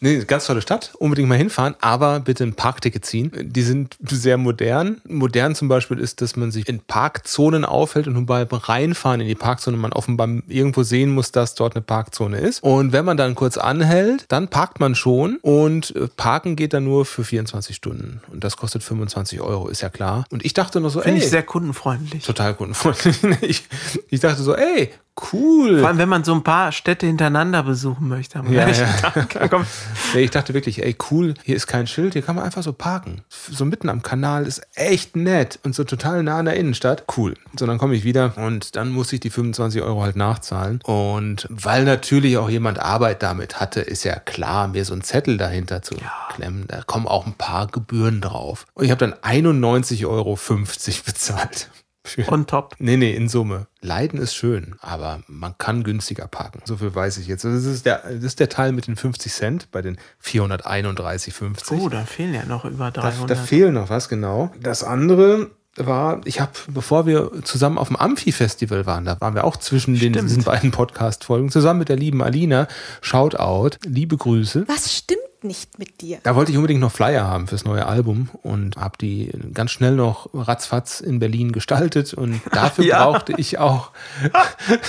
Nee, 0.00 0.18
ganz 0.24 0.46
tolle 0.46 0.62
Stadt, 0.62 0.92
unbedingt 0.98 1.28
mal 1.28 1.38
hinfahren, 1.38 1.76
aber 1.80 2.18
bitte 2.18 2.42
ein 2.42 2.54
Parkticket 2.54 3.04
ziehen. 3.04 3.30
Die 3.40 3.62
sind 3.62 3.96
sehr 4.02 4.36
modern. 4.36 5.00
Modern 5.06 5.54
zum 5.54 5.68
Beispiel 5.68 6.00
ist, 6.00 6.20
dass 6.20 6.34
man 6.34 6.50
sich 6.50 6.68
in 6.68 6.80
Parkzonen 6.80 7.64
aufhält 7.64 8.08
und 8.08 8.14
nur 8.14 8.26
beim 8.26 8.48
Reinfahren 8.50 9.20
in 9.20 9.28
die 9.28 9.36
Parkzone 9.36 9.76
man 9.76 9.92
offenbar 9.92 10.28
irgendwo 10.48 10.82
sehen 10.82 11.10
muss, 11.14 11.30
dass 11.30 11.54
dort 11.54 11.76
eine 11.76 11.82
Parkzone 11.82 12.38
ist. 12.38 12.64
Und 12.64 12.92
wenn 12.92 13.04
man 13.04 13.16
dann 13.16 13.36
kurz 13.36 13.56
anhält, 13.58 14.24
dann 14.28 14.48
parkt 14.48 14.80
man 14.80 14.96
schon 14.96 15.36
und 15.42 15.94
äh, 15.94 16.08
parken 16.08 16.56
geht 16.56 16.72
dann 16.72 16.82
nur 16.84 17.04
für 17.04 17.22
24 17.22 17.76
Stunden. 17.76 18.20
Und 18.32 18.42
das 18.42 18.56
kostet 18.56 18.82
25 18.82 19.40
Euro, 19.40 19.68
ist 19.68 19.82
ja 19.82 19.88
klar. 19.88 20.24
Und 20.30 20.44
ich 20.44 20.52
dachte 20.52 20.80
noch 20.80 20.90
so, 20.90 21.00
Finde 21.00 21.20
ey, 21.20 21.24
ich 21.24 21.30
sehr 21.30 21.44
kundenfreundlich. 21.44 22.24
total 22.24 22.54
kundenfreundlich. 22.62 23.38
ich, 23.42 23.64
ich 24.08 24.20
dachte 24.20 24.42
so, 24.42 24.54
ey, 24.54 24.90
cool. 25.32 25.80
Vor 25.80 25.88
allem, 25.88 25.98
wenn 25.98 26.08
man 26.08 26.24
so 26.24 26.32
ein 26.32 26.42
paar 26.42 26.72
Städte 26.72 27.06
hintereinander 27.06 27.62
besuchen 27.62 28.08
möchte. 28.08 28.38
am 28.38 28.52
Ja, 28.52 28.64
gleichen 28.64 28.86
ja. 29.02 29.10
Tag. 29.10 29.66
Nee, 30.14 30.20
ich 30.22 30.30
dachte 30.30 30.52
wirklich, 30.54 30.82
ey, 30.82 30.96
cool, 31.10 31.34
hier 31.42 31.56
ist 31.56 31.66
kein 31.66 31.86
Schild, 31.86 32.12
hier 32.12 32.22
kann 32.22 32.36
man 32.36 32.44
einfach 32.44 32.62
so 32.62 32.72
parken. 32.72 33.22
So 33.28 33.64
mitten 33.64 33.88
am 33.88 34.02
Kanal 34.02 34.46
ist 34.46 34.62
echt 34.74 35.16
nett 35.16 35.58
und 35.64 35.74
so 35.74 35.84
total 35.84 36.22
nah 36.22 36.38
an 36.38 36.44
der 36.44 36.56
Innenstadt. 36.56 37.04
Cool. 37.16 37.34
So, 37.58 37.66
dann 37.66 37.78
komme 37.78 37.94
ich 37.94 38.04
wieder 38.04 38.36
und 38.36 38.76
dann 38.76 38.90
muss 38.90 39.12
ich 39.12 39.20
die 39.20 39.30
25 39.30 39.82
Euro 39.82 40.02
halt 40.02 40.16
nachzahlen. 40.16 40.80
Und 40.84 41.46
weil 41.50 41.84
natürlich 41.84 42.36
auch 42.36 42.50
jemand 42.50 42.78
Arbeit 42.78 43.22
damit 43.22 43.60
hatte, 43.60 43.80
ist 43.80 44.04
ja 44.04 44.16
klar, 44.16 44.68
mir 44.68 44.84
so 44.84 44.92
einen 44.92 45.02
Zettel 45.02 45.36
dahinter 45.36 45.82
zu 45.82 45.96
klemmen. 46.34 46.64
Da 46.68 46.82
kommen 46.82 47.06
auch 47.06 47.26
ein 47.26 47.34
paar 47.34 47.66
Gebühren 47.66 48.20
drauf. 48.20 48.66
Und 48.74 48.84
ich 48.84 48.90
habe 48.90 48.98
dann 48.98 49.14
91,50 49.14 50.06
Euro 50.06 50.36
bezahlt. 51.06 51.70
Für 52.04 52.30
On 52.32 52.46
top. 52.46 52.74
Nee, 52.78 52.96
nee, 52.96 53.14
in 53.14 53.28
Summe. 53.28 53.68
Leiden 53.80 54.20
ist 54.20 54.34
schön, 54.34 54.74
aber 54.80 55.20
man 55.28 55.56
kann 55.58 55.84
günstiger 55.84 56.26
parken. 56.26 56.60
So 56.64 56.76
viel 56.76 56.94
weiß 56.94 57.18
ich 57.18 57.28
jetzt. 57.28 57.44
Also 57.44 57.56
Das 57.56 57.66
ist 57.66 57.86
der, 57.86 58.02
das 58.04 58.24
ist 58.24 58.40
der 58.40 58.48
Teil 58.48 58.72
mit 58.72 58.88
den 58.88 58.96
50 58.96 59.32
Cent 59.32 59.70
bei 59.70 59.82
den 59.82 59.98
431,50. 60.24 61.80
Oh, 61.80 61.88
da 61.88 62.04
fehlen 62.04 62.34
ja 62.34 62.44
noch 62.44 62.64
über 62.64 62.90
da, 62.90 63.02
300. 63.02 63.30
da 63.30 63.34
fehlt 63.36 63.72
noch 63.72 63.88
was, 63.88 64.08
genau. 64.08 64.52
Das 64.60 64.82
andere 64.82 65.50
war, 65.76 66.20
ich 66.24 66.40
habe, 66.40 66.52
bevor 66.68 67.06
wir 67.06 67.30
zusammen 67.44 67.78
auf 67.78 67.88
dem 67.88 67.96
Amphi-Festival 67.96 68.84
waren, 68.84 69.04
da 69.04 69.20
waren 69.20 69.34
wir 69.34 69.44
auch 69.44 69.56
zwischen 69.56 69.98
den, 69.98 70.12
diesen 70.12 70.42
beiden 70.42 70.70
Podcast-Folgen, 70.72 71.50
zusammen 71.50 71.78
mit 71.78 71.88
der 71.88 71.96
lieben 71.96 72.22
Alina. 72.22 72.66
Shoutout, 73.00 73.78
liebe 73.84 74.16
Grüße. 74.16 74.64
Was 74.66 74.92
stimmt 74.92 75.20
nicht 75.44 75.78
mit 75.78 76.00
dir? 76.00 76.18
Da 76.22 76.34
wollte 76.34 76.50
ich 76.52 76.56
unbedingt 76.58 76.80
noch 76.80 76.92
Flyer 76.92 77.24
haben 77.26 77.46
fürs 77.48 77.64
neue 77.64 77.86
Album 77.86 78.28
und 78.42 78.76
habe 78.76 78.96
die 79.00 79.30
ganz 79.54 79.70
schnell 79.70 79.96
noch 79.96 80.28
ratzfatz 80.34 81.00
in 81.00 81.18
Berlin 81.18 81.52
gestaltet 81.52 82.14
und 82.14 82.40
dafür 82.52 82.84
Ja. 82.84 83.04
brauchte 83.04 83.34
ich 83.36 83.58
auch 83.58 83.90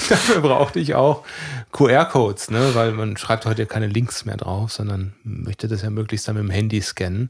dafür 0.09 0.41
brauchte 0.41 0.79
ich 0.79 0.95
auch 0.95 1.23
QR-Codes, 1.71 2.51
ne, 2.51 2.71
weil 2.75 2.91
man 2.91 3.17
schreibt 3.17 3.45
heute 3.45 3.65
keine 3.65 3.87
Links 3.87 4.25
mehr 4.25 4.37
drauf, 4.37 4.71
sondern 4.71 5.13
möchte 5.23 5.67
das 5.67 5.81
ja 5.81 5.89
möglichst 5.89 6.27
dann 6.27 6.35
mit 6.35 6.43
dem 6.43 6.49
Handy 6.51 6.81
scannen. 6.81 7.29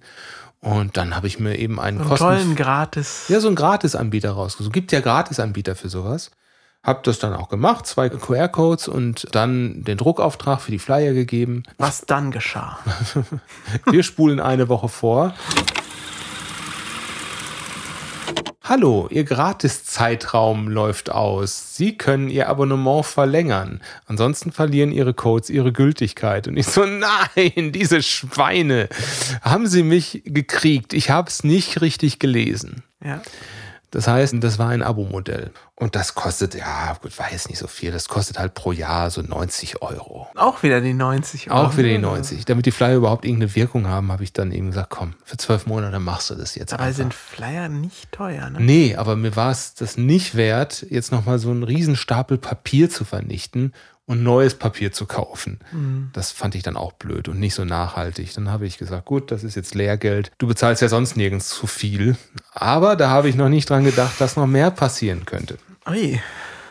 Und 0.59 0.95
dann 0.95 1.13
habe 1.15 1.27
ich 1.27 1.39
mir 1.39 1.57
eben 1.59 1.79
einen 1.79 1.99
einen 1.99 2.07
kosten 2.07 2.25
tollen 2.25 2.55
Gratis. 2.55 3.25
ja, 3.27 3.39
so 3.41 3.47
einen 3.47 3.55
Gratisanbieter 3.57 4.31
rausgesucht. 4.31 4.71
Gibt 4.73 4.91
ja 4.93 5.01
Gratisanbieter 5.01 5.75
für 5.75 5.89
sowas. 5.89 6.31
Hab 6.83 7.03
das 7.03 7.17
dann 7.17 7.33
auch 7.33 7.47
gemacht, 7.47 7.87
zwei 7.87 8.09
QR-Codes 8.09 8.89
und 8.89 9.27
dann 9.31 9.85
den 9.85 9.97
Druckauftrag 9.97 10.59
für 10.59 10.71
die 10.71 10.79
Flyer 10.79 11.13
gegeben. 11.13 11.63
Was 11.77 12.01
dann 12.01 12.29
geschah. 12.29 12.77
Hallo, 18.65 19.07
Ihr 19.11 19.23
Gratiszeitraum 19.23 20.67
läuft 20.67 21.09
aus. 21.09 21.77
Sie 21.77 21.97
können 21.97 22.29
Ihr 22.29 22.49
Abonnement 22.49 23.05
verlängern. 23.05 23.81
Ansonsten 24.05 24.51
verlieren 24.51 24.91
Ihre 24.91 25.13
Codes 25.13 25.49
ihre 25.49 25.71
Gültigkeit. 25.71 26.49
Und 26.49 26.57
ich 26.57 26.67
so, 26.67 26.85
nein, 26.85 27.71
diese 27.71 28.01
Schweine. 28.01 28.89
Haben 29.41 29.67
Sie 29.67 29.83
mich 29.83 30.23
gekriegt? 30.25 30.93
Ich 30.93 31.09
habe 31.09 31.29
es 31.29 31.45
nicht 31.45 31.79
richtig 31.79 32.19
gelesen. 32.19 32.83
Ja. 33.01 33.21
Das 33.93 34.07
heißt, 34.07 34.33
das 34.39 34.57
war 34.57 34.69
ein 34.69 34.81
Abo-Modell. 34.81 35.51
Und 35.75 35.95
das 35.95 36.15
kostet, 36.15 36.55
ja, 36.55 36.97
gut, 36.99 37.19
war 37.19 37.31
jetzt 37.31 37.47
nicht 37.47 37.59
so 37.59 37.67
viel. 37.67 37.91
Das 37.91 38.07
kostet 38.07 38.39
halt 38.39 38.55
pro 38.55 38.71
Jahr 38.71 39.11
so 39.11 39.21
90 39.21 39.83
Euro. 39.83 40.27
Auch 40.35 40.63
wieder 40.63 40.81
die 40.81 40.95
90 40.95 41.51
Euro. 41.51 41.59
Auch 41.59 41.77
wieder 41.77 41.89
die 41.89 41.99
90. 41.99 42.45
Damit 42.45 42.65
die 42.65 42.71
Flyer 42.71 42.95
überhaupt 42.95 43.23
irgendeine 43.23 43.53
Wirkung 43.53 43.87
haben, 43.87 44.11
habe 44.11 44.23
ich 44.23 44.33
dann 44.33 44.51
eben 44.51 44.71
gesagt, 44.71 44.89
komm, 44.89 45.13
für 45.23 45.37
zwölf 45.37 45.67
Monate 45.67 45.99
machst 45.99 46.31
du 46.31 46.35
das 46.35 46.55
jetzt 46.55 46.73
Dabei 46.73 46.85
einfach. 46.85 46.97
sind 46.97 47.13
Flyer 47.13 47.69
nicht 47.69 48.11
teuer, 48.11 48.49
ne? 48.49 48.59
Nee, 48.59 48.95
aber 48.95 49.15
mir 49.15 49.35
war 49.35 49.51
es 49.51 49.75
das 49.75 49.95
nicht 49.95 50.33
wert, 50.33 50.87
jetzt 50.89 51.11
nochmal 51.11 51.37
so 51.37 51.51
einen 51.51 51.61
riesen 51.61 51.95
Stapel 51.95 52.39
Papier 52.39 52.89
zu 52.89 53.05
vernichten 53.05 53.73
und 54.05 54.23
neues 54.23 54.55
Papier 54.55 54.91
zu 54.91 55.05
kaufen. 55.05 55.59
Das 56.13 56.31
fand 56.31 56.55
ich 56.55 56.63
dann 56.63 56.75
auch 56.75 56.91
blöd 56.93 57.29
und 57.29 57.39
nicht 57.39 57.55
so 57.55 57.63
nachhaltig. 57.63 58.33
Dann 58.33 58.51
habe 58.51 58.65
ich 58.65 58.77
gesagt, 58.77 59.05
gut, 59.05 59.31
das 59.31 59.43
ist 59.43 59.55
jetzt 59.55 59.75
Lehrgeld. 59.75 60.31
Du 60.37 60.47
bezahlst 60.47 60.81
ja 60.81 60.89
sonst 60.89 61.15
nirgends 61.15 61.49
zu 61.49 61.67
viel. 61.67 62.17
Aber 62.51 62.95
da 62.95 63.09
habe 63.09 63.29
ich 63.29 63.35
noch 63.35 63.49
nicht 63.49 63.69
dran 63.69 63.83
gedacht, 63.85 64.19
dass 64.19 64.35
noch 64.35 64.47
mehr 64.47 64.71
passieren 64.71 65.25
könnte. 65.25 65.57
Ui. 65.87 66.19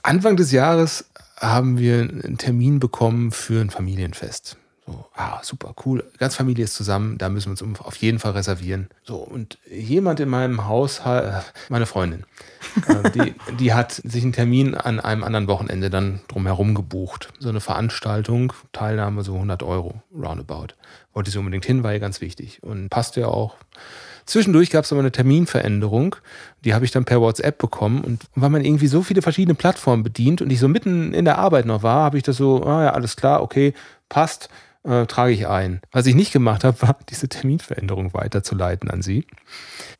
Anfang 0.02 0.36
des 0.36 0.52
Jahres 0.52 1.06
haben 1.38 1.78
wir 1.78 2.00
einen 2.00 2.38
Termin 2.38 2.80
bekommen 2.80 3.30
für 3.30 3.60
ein 3.60 3.70
Familienfest. 3.70 4.56
So, 4.92 5.06
ah, 5.14 5.40
super, 5.42 5.74
cool. 5.86 6.04
Ganz 6.18 6.36
Familie 6.36 6.64
ist 6.64 6.74
zusammen, 6.74 7.16
da 7.16 7.30
müssen 7.30 7.56
wir 7.56 7.62
uns 7.66 7.80
auf 7.80 7.96
jeden 7.96 8.18
Fall 8.18 8.32
reservieren. 8.32 8.88
So, 9.04 9.16
und 9.16 9.58
jemand 9.70 10.20
in 10.20 10.28
meinem 10.28 10.66
Haushalt, 10.66 11.32
äh, 11.32 11.40
meine 11.70 11.86
Freundin, 11.86 12.24
äh, 12.88 13.10
die, 13.14 13.34
die 13.58 13.72
hat 13.72 13.92
sich 13.92 14.22
einen 14.22 14.34
Termin 14.34 14.74
an 14.74 15.00
einem 15.00 15.24
anderen 15.24 15.46
Wochenende 15.48 15.88
dann 15.88 16.20
drumherum 16.28 16.74
gebucht. 16.74 17.32
So 17.38 17.48
eine 17.48 17.60
Veranstaltung, 17.60 18.52
Teilnahme 18.72 19.22
so 19.22 19.34
100 19.34 19.62
Euro, 19.62 20.02
roundabout. 20.14 20.74
Wollte 21.14 21.30
sie 21.30 21.38
unbedingt 21.38 21.64
hin, 21.64 21.82
war 21.82 21.94
ihr 21.94 22.00
ganz 22.00 22.20
wichtig. 22.20 22.62
Und 22.62 22.90
passte 22.90 23.22
ja 23.22 23.28
auch. 23.28 23.56
Zwischendurch 24.26 24.70
gab 24.70 24.84
es 24.84 24.92
aber 24.92 25.00
eine 25.00 25.10
Terminveränderung, 25.10 26.16
die 26.64 26.74
habe 26.74 26.84
ich 26.84 26.90
dann 26.90 27.04
per 27.04 27.20
WhatsApp 27.20 27.58
bekommen. 27.58 28.04
Und 28.04 28.24
weil 28.34 28.50
man 28.50 28.64
irgendwie 28.64 28.86
so 28.86 29.02
viele 29.02 29.22
verschiedene 29.22 29.54
Plattformen 29.54 30.02
bedient 30.02 30.42
und 30.42 30.50
ich 30.50 30.60
so 30.60 30.68
mitten 30.68 31.12
in 31.14 31.24
der 31.24 31.38
Arbeit 31.38 31.66
noch 31.66 31.82
war, 31.82 32.04
habe 32.04 32.18
ich 32.18 32.22
das 32.22 32.36
so, 32.36 32.62
ah 32.64 32.84
ja, 32.84 32.92
alles 32.92 33.16
klar, 33.16 33.42
okay, 33.42 33.74
passt, 34.08 34.48
äh, 34.84 35.06
trage 35.06 35.32
ich 35.32 35.46
ein. 35.46 35.80
Was 35.92 36.06
ich 36.06 36.14
nicht 36.14 36.32
gemacht 36.32 36.64
habe, 36.64 36.80
war, 36.86 36.96
diese 37.08 37.28
Terminveränderung 37.28 38.14
weiterzuleiten 38.14 38.90
an 38.90 39.02
sie. 39.02 39.26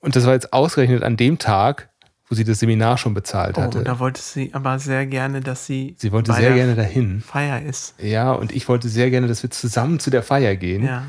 Und 0.01 0.17
das 0.17 0.27
war 0.27 0.33
jetzt 0.35 0.53
ausgerechnet 0.53 1.03
an 1.03 1.17
dem 1.17 1.39
Tag, 1.39 1.89
wo 2.29 2.35
sie 2.35 2.45
das 2.45 2.61
Seminar 2.61 2.97
schon 2.99 3.13
bezahlt 3.15 3.59
Oh, 3.59 3.63
hatte. 3.63 3.79
und 3.79 3.85
da 3.89 3.99
wollte 3.99 4.21
sie 4.23 4.55
aber 4.55 4.79
sehr 4.79 5.05
gerne, 5.07 5.41
dass 5.41 5.67
sie. 5.67 5.95
sie 5.99 6.13
wollte 6.13 6.33
sehr 6.33 6.55
gerne 6.55 6.75
dahin. 6.75 7.21
Feier 7.21 7.61
ist. 7.63 7.95
Ja, 8.01 8.33
und 8.33 8.53
ich 8.53 8.69
wollte 8.69 8.89
sehr 8.89 9.11
gerne, 9.11 9.27
dass 9.29 9.43
wir 9.43 9.51
zusammen 9.51 9.99
zu 10.01 10.11
der 10.11 10.23
Feier 10.23 10.57
gehen. 10.57 10.85
Ja. 10.87 11.05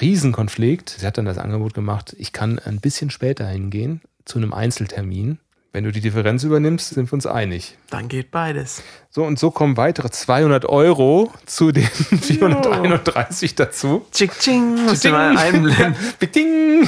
Riesenkonflikt. 0.00 0.96
Sie 1.00 1.06
hat 1.06 1.18
dann 1.18 1.24
das 1.24 1.38
Angebot 1.38 1.74
gemacht, 1.74 2.14
ich 2.18 2.32
kann 2.32 2.58
ein 2.58 2.80
bisschen 2.80 3.10
später 3.10 3.46
hingehen 3.46 4.00
zu 4.24 4.38
einem 4.38 4.52
Einzeltermin. 4.52 5.38
Wenn 5.74 5.84
du 5.84 5.90
die 5.90 6.02
Differenz 6.02 6.44
übernimmst, 6.44 6.90
sind 6.90 7.10
wir 7.10 7.14
uns 7.14 7.24
einig. 7.24 7.78
Dann 7.88 8.08
geht 8.08 8.30
beides. 8.30 8.82
So 9.08 9.24
und 9.24 9.38
so 9.38 9.50
kommen 9.50 9.78
weitere 9.78 10.10
200 10.10 10.66
Euro 10.66 11.32
zu 11.46 11.72
den 11.72 11.84
431 11.86 13.54
dazu. 13.54 14.04
Tschick, 14.12 14.38
tsching, 14.38 14.84
musst 14.84 15.02
du 15.04 15.10
mal 15.10 15.36
einblenden. 15.36 15.96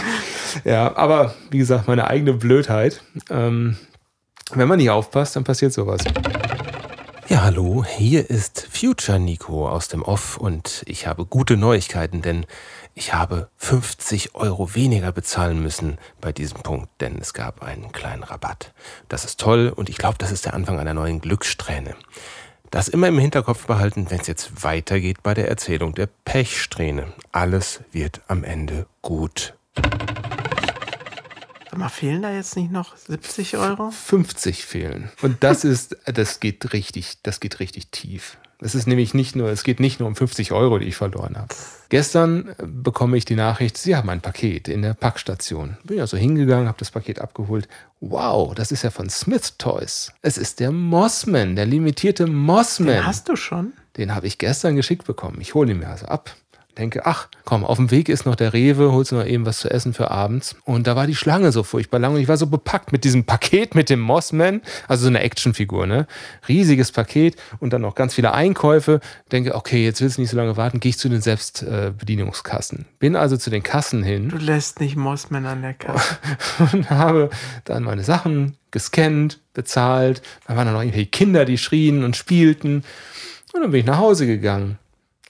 Ja, 0.64 0.96
aber 0.96 1.34
wie 1.50 1.58
gesagt, 1.58 1.88
meine 1.88 2.06
eigene 2.06 2.32
Blödheit. 2.34 3.02
Ähm, 3.28 3.76
wenn 4.52 4.68
man 4.68 4.78
nicht 4.78 4.90
aufpasst, 4.90 5.34
dann 5.34 5.42
passiert 5.42 5.72
sowas. 5.72 6.00
Ja, 7.34 7.42
hallo, 7.42 7.84
hier 7.84 8.30
ist 8.30 8.68
Future 8.70 9.18
Nico 9.18 9.68
aus 9.68 9.88
dem 9.88 10.02
Off 10.02 10.36
und 10.36 10.84
ich 10.86 11.08
habe 11.08 11.26
gute 11.26 11.56
Neuigkeiten, 11.56 12.22
denn 12.22 12.46
ich 12.94 13.12
habe 13.12 13.48
50 13.56 14.36
Euro 14.36 14.76
weniger 14.76 15.10
bezahlen 15.10 15.60
müssen 15.60 15.98
bei 16.20 16.30
diesem 16.30 16.62
Punkt, 16.62 16.90
denn 17.00 17.18
es 17.20 17.34
gab 17.34 17.64
einen 17.64 17.90
kleinen 17.90 18.22
Rabatt. 18.22 18.72
Das 19.08 19.24
ist 19.24 19.40
toll 19.40 19.72
und 19.74 19.88
ich 19.88 19.96
glaube, 19.96 20.16
das 20.18 20.30
ist 20.30 20.44
der 20.44 20.54
Anfang 20.54 20.78
einer 20.78 20.94
neuen 20.94 21.20
Glückssträhne. 21.20 21.96
Das 22.70 22.86
immer 22.86 23.08
im 23.08 23.18
Hinterkopf 23.18 23.66
behalten, 23.66 24.12
wenn 24.12 24.20
es 24.20 24.28
jetzt 24.28 24.62
weitergeht 24.62 25.24
bei 25.24 25.34
der 25.34 25.48
Erzählung 25.48 25.92
der 25.92 26.08
Pechsträhne. 26.24 27.14
Alles 27.32 27.80
wird 27.90 28.20
am 28.28 28.44
Ende 28.44 28.86
gut. 29.02 29.54
Sag 31.74 31.80
mal, 31.80 31.88
fehlen 31.88 32.22
da 32.22 32.32
jetzt 32.32 32.54
nicht 32.54 32.70
noch 32.70 32.96
70 32.96 33.56
Euro? 33.56 33.90
50 33.90 34.64
fehlen. 34.64 35.10
Und 35.22 35.42
das 35.42 35.64
ist, 35.64 35.96
das 36.04 36.38
geht 36.38 36.72
richtig, 36.72 37.18
das 37.24 37.40
geht 37.40 37.58
richtig 37.58 37.88
tief. 37.88 38.36
Es 38.60 38.76
ist 38.76 38.86
nämlich 38.86 39.12
nicht 39.12 39.34
nur, 39.34 39.48
es 39.48 39.64
geht 39.64 39.80
nicht 39.80 39.98
nur 39.98 40.06
um 40.06 40.14
50 40.14 40.52
Euro, 40.52 40.78
die 40.78 40.86
ich 40.86 40.94
verloren 40.94 41.36
habe. 41.36 41.52
Gestern 41.88 42.50
äh, 42.50 42.54
bekomme 42.64 43.16
ich 43.16 43.24
die 43.24 43.34
Nachricht, 43.34 43.76
Sie 43.76 43.96
haben 43.96 44.08
ein 44.08 44.20
Paket 44.20 44.68
in 44.68 44.82
der 44.82 44.94
Packstation. 44.94 45.76
Bin 45.82 45.98
ja 45.98 46.06
so 46.06 46.16
hingegangen, 46.16 46.68
habe 46.68 46.78
das 46.78 46.92
Paket 46.92 47.20
abgeholt. 47.20 47.66
Wow, 47.98 48.54
das 48.54 48.70
ist 48.70 48.84
ja 48.84 48.90
von 48.90 49.10
Smith 49.10 49.54
Toys. 49.58 50.12
Es 50.22 50.38
ist 50.38 50.60
der 50.60 50.70
Mossman, 50.70 51.56
der 51.56 51.66
limitierte 51.66 52.28
Mossman. 52.28 52.98
Den 52.98 53.06
hast 53.06 53.28
du 53.28 53.34
schon? 53.34 53.72
Den 53.96 54.14
habe 54.14 54.28
ich 54.28 54.38
gestern 54.38 54.76
geschickt 54.76 55.06
bekommen. 55.08 55.40
Ich 55.40 55.54
hole 55.54 55.72
ihn 55.72 55.80
mir 55.80 55.88
also 55.88 56.06
ab. 56.06 56.36
Denke, 56.78 57.06
ach, 57.06 57.28
komm, 57.44 57.64
auf 57.64 57.76
dem 57.76 57.90
Weg 57.92 58.08
ist 58.08 58.26
noch 58.26 58.34
der 58.34 58.52
Rewe, 58.52 58.90
holst 58.90 59.12
du 59.12 59.16
noch 59.16 59.26
eben 59.26 59.46
was 59.46 59.58
zu 59.58 59.70
essen 59.70 59.94
für 59.94 60.10
abends. 60.10 60.56
Und 60.64 60.86
da 60.86 60.96
war 60.96 61.06
die 61.06 61.14
Schlange 61.14 61.52
so 61.52 61.62
furchtbar 61.62 62.00
lang 62.00 62.14
und 62.14 62.20
ich 62.20 62.26
war 62.26 62.36
so 62.36 62.48
bepackt 62.48 62.90
mit 62.90 63.04
diesem 63.04 63.24
Paket 63.24 63.76
mit 63.76 63.90
dem 63.90 64.00
Mossman, 64.00 64.60
also 64.88 65.02
so 65.02 65.08
eine 65.08 65.20
Actionfigur, 65.20 65.86
ne? 65.86 66.06
Riesiges 66.48 66.90
Paket 66.90 67.36
und 67.60 67.72
dann 67.72 67.82
noch 67.82 67.94
ganz 67.94 68.14
viele 68.14 68.32
Einkäufe. 68.32 69.00
Denke, 69.30 69.54
okay, 69.54 69.84
jetzt 69.84 70.00
willst 70.00 70.16
du 70.16 70.22
nicht 70.22 70.30
so 70.30 70.36
lange 70.36 70.56
warten, 70.56 70.80
gehe 70.80 70.90
ich 70.90 70.98
zu 70.98 71.08
den 71.08 71.20
Selbstbedienungskassen. 71.20 72.86
Bin 72.98 73.14
also 73.14 73.36
zu 73.36 73.50
den 73.50 73.62
Kassen 73.62 74.02
hin 74.02 74.28
Du 74.28 74.38
lässt 74.38 74.80
nicht 74.80 74.96
Mossman 74.96 75.46
an 75.46 75.62
der 75.62 75.74
Kasse. 75.74 76.18
und 76.72 76.90
habe 76.90 77.30
dann 77.64 77.84
meine 77.84 78.02
Sachen 78.02 78.56
gescannt, 78.72 79.40
bezahlt. 79.52 80.22
Da 80.46 80.56
waren 80.56 80.66
dann 80.66 80.74
noch 80.74 80.82
irgendwelche 80.82 81.06
Kinder, 81.06 81.44
die 81.44 81.58
schrien 81.58 82.02
und 82.02 82.16
spielten. 82.16 82.82
Und 83.52 83.62
dann 83.62 83.70
bin 83.70 83.80
ich 83.80 83.86
nach 83.86 83.98
Hause 83.98 84.26
gegangen. 84.26 84.78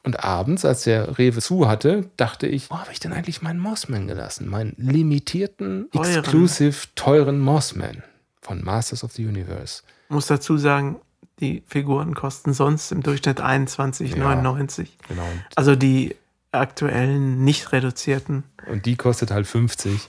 Und 0.04 0.22
abends, 0.22 0.66
als 0.66 0.84
der 0.84 1.18
Rewe 1.18 1.40
zu 1.40 1.66
hatte, 1.66 2.10
dachte 2.18 2.46
ich, 2.46 2.70
wo 2.70 2.78
habe 2.78 2.92
ich 2.92 3.00
denn 3.00 3.14
eigentlich 3.14 3.40
meinen 3.40 3.58
Mossman 3.58 4.06
gelassen? 4.06 4.48
Meinen 4.48 4.74
limitierten, 4.76 5.90
Teuren. 5.90 6.18
exclusive, 6.18 6.76
teuren 6.94 7.40
Mossman 7.40 8.02
von 8.42 8.62
Masters 8.62 9.02
of 9.02 9.12
the 9.12 9.26
Universe. 9.26 9.82
Muss 10.10 10.26
dazu 10.26 10.58
sagen, 10.58 11.00
die 11.40 11.62
Figuren 11.66 12.14
kosten 12.14 12.52
sonst 12.52 12.92
im 12.92 13.02
Durchschnitt 13.02 13.40
21,99. 13.40 14.88
Genau. 15.08 15.22
Also 15.56 15.74
die 15.74 16.14
aktuellen, 16.52 17.42
nicht 17.42 17.72
reduzierten. 17.72 18.44
Und 18.70 18.86
die 18.86 18.96
kostet 18.96 19.30
halt 19.30 19.46
50. 19.46 20.08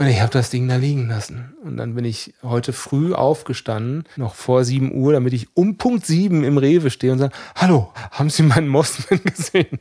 Und 0.00 0.06
ich 0.06 0.22
habe 0.22 0.32
das 0.32 0.48
Ding 0.48 0.66
da 0.66 0.76
liegen 0.76 1.08
lassen. 1.08 1.54
Und 1.62 1.76
dann 1.76 1.94
bin 1.94 2.06
ich 2.06 2.32
heute 2.42 2.72
früh 2.72 3.12
aufgestanden, 3.12 4.04
noch 4.16 4.34
vor 4.34 4.64
7 4.64 4.94
Uhr, 4.94 5.12
damit 5.12 5.34
ich 5.34 5.48
um 5.52 5.76
Punkt 5.76 6.06
7 6.06 6.42
im 6.42 6.56
Rewe 6.56 6.88
stehe 6.88 7.12
und 7.12 7.18
sage, 7.18 7.34
hallo, 7.54 7.92
haben 8.10 8.30
Sie 8.30 8.42
meinen 8.42 8.66
Mossman 8.66 9.20
gesehen? 9.24 9.78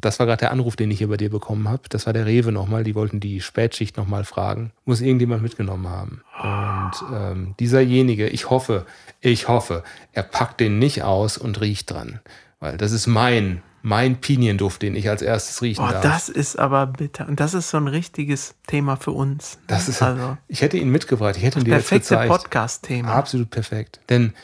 Das 0.00 0.18
war 0.18 0.24
gerade 0.24 0.40
der 0.40 0.52
Anruf, 0.52 0.76
den 0.76 0.90
ich 0.90 0.96
hier 0.96 1.08
bei 1.08 1.18
dir 1.18 1.28
bekommen 1.28 1.68
habe. 1.68 1.82
Das 1.90 2.06
war 2.06 2.14
der 2.14 2.24
Rewe 2.24 2.52
nochmal. 2.52 2.84
Die 2.84 2.94
wollten 2.94 3.20
die 3.20 3.42
Spätschicht 3.42 3.98
nochmal 3.98 4.24
fragen. 4.24 4.72
Muss 4.86 5.02
irgendjemand 5.02 5.42
mitgenommen 5.42 5.90
haben. 5.90 6.22
Und 6.42 7.14
ähm, 7.14 7.54
dieserjenige, 7.60 8.28
ich 8.28 8.48
hoffe, 8.48 8.86
ich 9.20 9.48
hoffe, 9.48 9.84
er 10.14 10.22
packt 10.22 10.60
den 10.60 10.78
nicht 10.78 11.02
aus 11.02 11.36
und 11.36 11.60
riecht 11.60 11.90
dran. 11.90 12.20
Weil 12.60 12.78
das 12.78 12.92
ist 12.92 13.06
mein, 13.06 13.60
mein 13.82 14.20
Pinienduft, 14.20 14.82
den 14.82 14.94
ich 14.94 15.08
als 15.08 15.22
erstes 15.22 15.62
riechen 15.62 15.84
Boah, 15.84 15.92
darf. 15.92 16.02
das 16.02 16.28
ist 16.28 16.58
aber 16.58 16.86
bitter. 16.86 17.26
Und 17.28 17.40
das 17.40 17.54
ist 17.54 17.70
so 17.70 17.76
ein 17.78 17.88
richtiges 17.88 18.54
Thema 18.66 18.96
für 18.96 19.12
uns. 19.12 19.56
ne? 19.56 19.62
Das 19.68 19.88
ist, 19.88 20.02
also 20.02 20.36
ich 20.48 20.62
hätte 20.62 20.76
ihn 20.76 20.90
mitgebracht, 20.90 21.36
ich 21.36 21.42
hätte 21.42 21.58
ihn 21.60 21.64
dir 21.64 21.76
jetzt 21.76 21.88
perfekte. 21.88 22.26
Podcast-Thema. 22.28 23.12
Absolut 23.14 23.50
perfekt. 23.50 24.00
Denn 24.08 24.34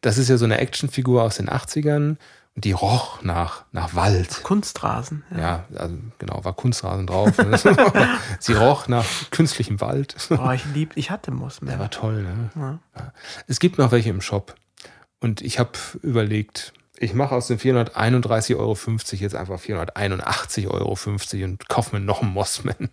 das 0.00 0.18
ist 0.18 0.28
ja 0.28 0.36
so 0.36 0.44
eine 0.44 0.58
Actionfigur 0.58 1.22
aus 1.22 1.36
den 1.36 1.48
80ern 1.48 2.16
und 2.56 2.64
die 2.64 2.72
roch 2.72 3.22
nach, 3.22 3.64
nach 3.72 3.94
Wald. 3.96 4.42
Kunstrasen. 4.44 5.24
Ja. 5.32 5.38
Ja, 5.38 5.64
also 5.80 5.96
genau, 6.18 6.44
war 6.44 6.52
Kunstrasen 6.52 7.06
drauf. 7.06 7.32
Sie 8.38 8.52
roch 8.52 8.86
nach 8.86 9.04
künstlichem 9.32 9.80
Wald. 9.80 10.14
Oh, 10.30 10.50
ich 10.52 10.64
lieb, 10.72 10.92
ich 10.94 11.10
hatte 11.10 11.32
Der 11.32 11.34
Mossman. 11.40 11.78
war 11.80 11.90
toll, 11.90 12.22
ne? 12.22 12.50
Ja. 12.94 13.12
Es 13.48 13.58
gibt 13.58 13.78
noch 13.78 13.90
welche 13.90 14.10
im 14.10 14.20
Shop. 14.20 14.54
Und 15.20 15.40
ich 15.40 15.58
habe 15.58 15.72
überlegt, 16.02 16.74
ich 16.98 17.14
mache 17.14 17.34
aus 17.34 17.48
den 17.48 17.58
431,50 17.58 18.56
Euro 18.56 18.76
jetzt 19.10 19.34
einfach 19.34 19.60
481,50 19.60 20.70
Euro 20.70 20.96
und 21.44 21.68
kaufe 21.68 21.96
mir 21.96 22.04
noch 22.04 22.22
einen 22.22 22.32
Mossman. 22.32 22.90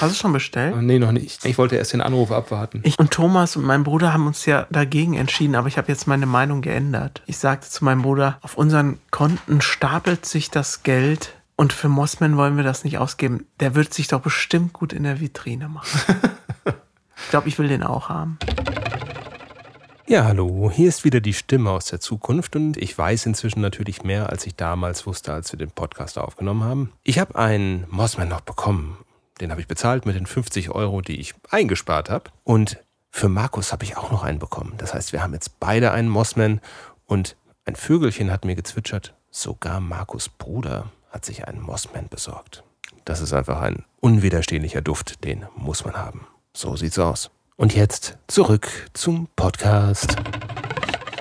Hast 0.00 0.12
du 0.12 0.18
schon 0.18 0.32
bestellt? 0.32 0.76
Nee, 0.76 0.98
noch 0.98 1.12
nicht. 1.12 1.44
Ich 1.44 1.56
wollte 1.56 1.76
erst 1.76 1.94
den 1.94 2.02
Anruf 2.02 2.30
abwarten. 2.32 2.80
Ich 2.84 2.98
und 2.98 3.10
Thomas 3.10 3.56
und 3.56 3.64
mein 3.64 3.82
Bruder 3.82 4.12
haben 4.12 4.26
uns 4.26 4.44
ja 4.44 4.66
dagegen 4.70 5.14
entschieden, 5.14 5.54
aber 5.54 5.68
ich 5.68 5.78
habe 5.78 5.88
jetzt 5.88 6.06
meine 6.06 6.26
Meinung 6.26 6.60
geändert. 6.60 7.22
Ich 7.26 7.38
sagte 7.38 7.68
zu 7.68 7.84
meinem 7.84 8.02
Bruder, 8.02 8.38
auf 8.42 8.58
unseren 8.58 8.98
Konten 9.10 9.62
stapelt 9.62 10.26
sich 10.26 10.50
das 10.50 10.82
Geld 10.82 11.32
und 11.56 11.72
für 11.72 11.88
Mossman 11.88 12.36
wollen 12.36 12.56
wir 12.56 12.64
das 12.64 12.84
nicht 12.84 12.98
ausgeben. 12.98 13.46
Der 13.58 13.74
wird 13.74 13.94
sich 13.94 14.08
doch 14.08 14.20
bestimmt 14.20 14.74
gut 14.74 14.92
in 14.92 15.02
der 15.02 15.20
Vitrine 15.20 15.68
machen. 15.68 16.00
ich 16.66 17.30
glaube, 17.30 17.48
ich 17.48 17.58
will 17.58 17.68
den 17.68 17.82
auch 17.82 18.10
haben. 18.10 18.38
Ja, 20.10 20.24
hallo, 20.24 20.72
hier 20.74 20.88
ist 20.88 21.04
wieder 21.04 21.20
die 21.20 21.32
Stimme 21.32 21.70
aus 21.70 21.84
der 21.84 22.00
Zukunft 22.00 22.56
und 22.56 22.76
ich 22.76 22.98
weiß 22.98 23.26
inzwischen 23.26 23.60
natürlich 23.60 24.02
mehr, 24.02 24.28
als 24.28 24.44
ich 24.44 24.56
damals 24.56 25.06
wusste, 25.06 25.32
als 25.32 25.52
wir 25.52 25.58
den 25.60 25.70
Podcast 25.70 26.18
aufgenommen 26.18 26.64
haben. 26.64 26.92
Ich 27.04 27.20
habe 27.20 27.36
einen 27.36 27.86
Mossman 27.90 28.28
noch 28.28 28.40
bekommen. 28.40 28.96
Den 29.40 29.52
habe 29.52 29.60
ich 29.60 29.68
bezahlt 29.68 30.06
mit 30.06 30.16
den 30.16 30.26
50 30.26 30.70
Euro, 30.70 31.00
die 31.00 31.20
ich 31.20 31.34
eingespart 31.50 32.10
habe. 32.10 32.24
Und 32.42 32.78
für 33.12 33.28
Markus 33.28 33.70
habe 33.70 33.84
ich 33.84 33.98
auch 33.98 34.10
noch 34.10 34.24
einen 34.24 34.40
bekommen. 34.40 34.74
Das 34.78 34.94
heißt, 34.94 35.12
wir 35.12 35.22
haben 35.22 35.32
jetzt 35.32 35.60
beide 35.60 35.92
einen 35.92 36.08
Mossman 36.08 36.60
und 37.06 37.36
ein 37.64 37.76
Vögelchen 37.76 38.32
hat 38.32 38.44
mir 38.44 38.56
gezwitschert, 38.56 39.14
sogar 39.30 39.78
Markus 39.78 40.28
Bruder 40.28 40.90
hat 41.10 41.24
sich 41.24 41.46
einen 41.46 41.60
Mossman 41.60 42.08
besorgt. 42.08 42.64
Das 43.04 43.20
ist 43.20 43.32
einfach 43.32 43.60
ein 43.60 43.84
unwiderstehlicher 44.00 44.80
Duft, 44.80 45.22
den 45.22 45.46
muss 45.54 45.84
man 45.84 45.94
haben. 45.94 46.26
So 46.52 46.74
sieht's 46.74 46.98
aus. 46.98 47.30
Und 47.60 47.74
jetzt 47.74 48.16
zurück 48.26 48.68
zum 48.94 49.28
Podcast. 49.36 50.16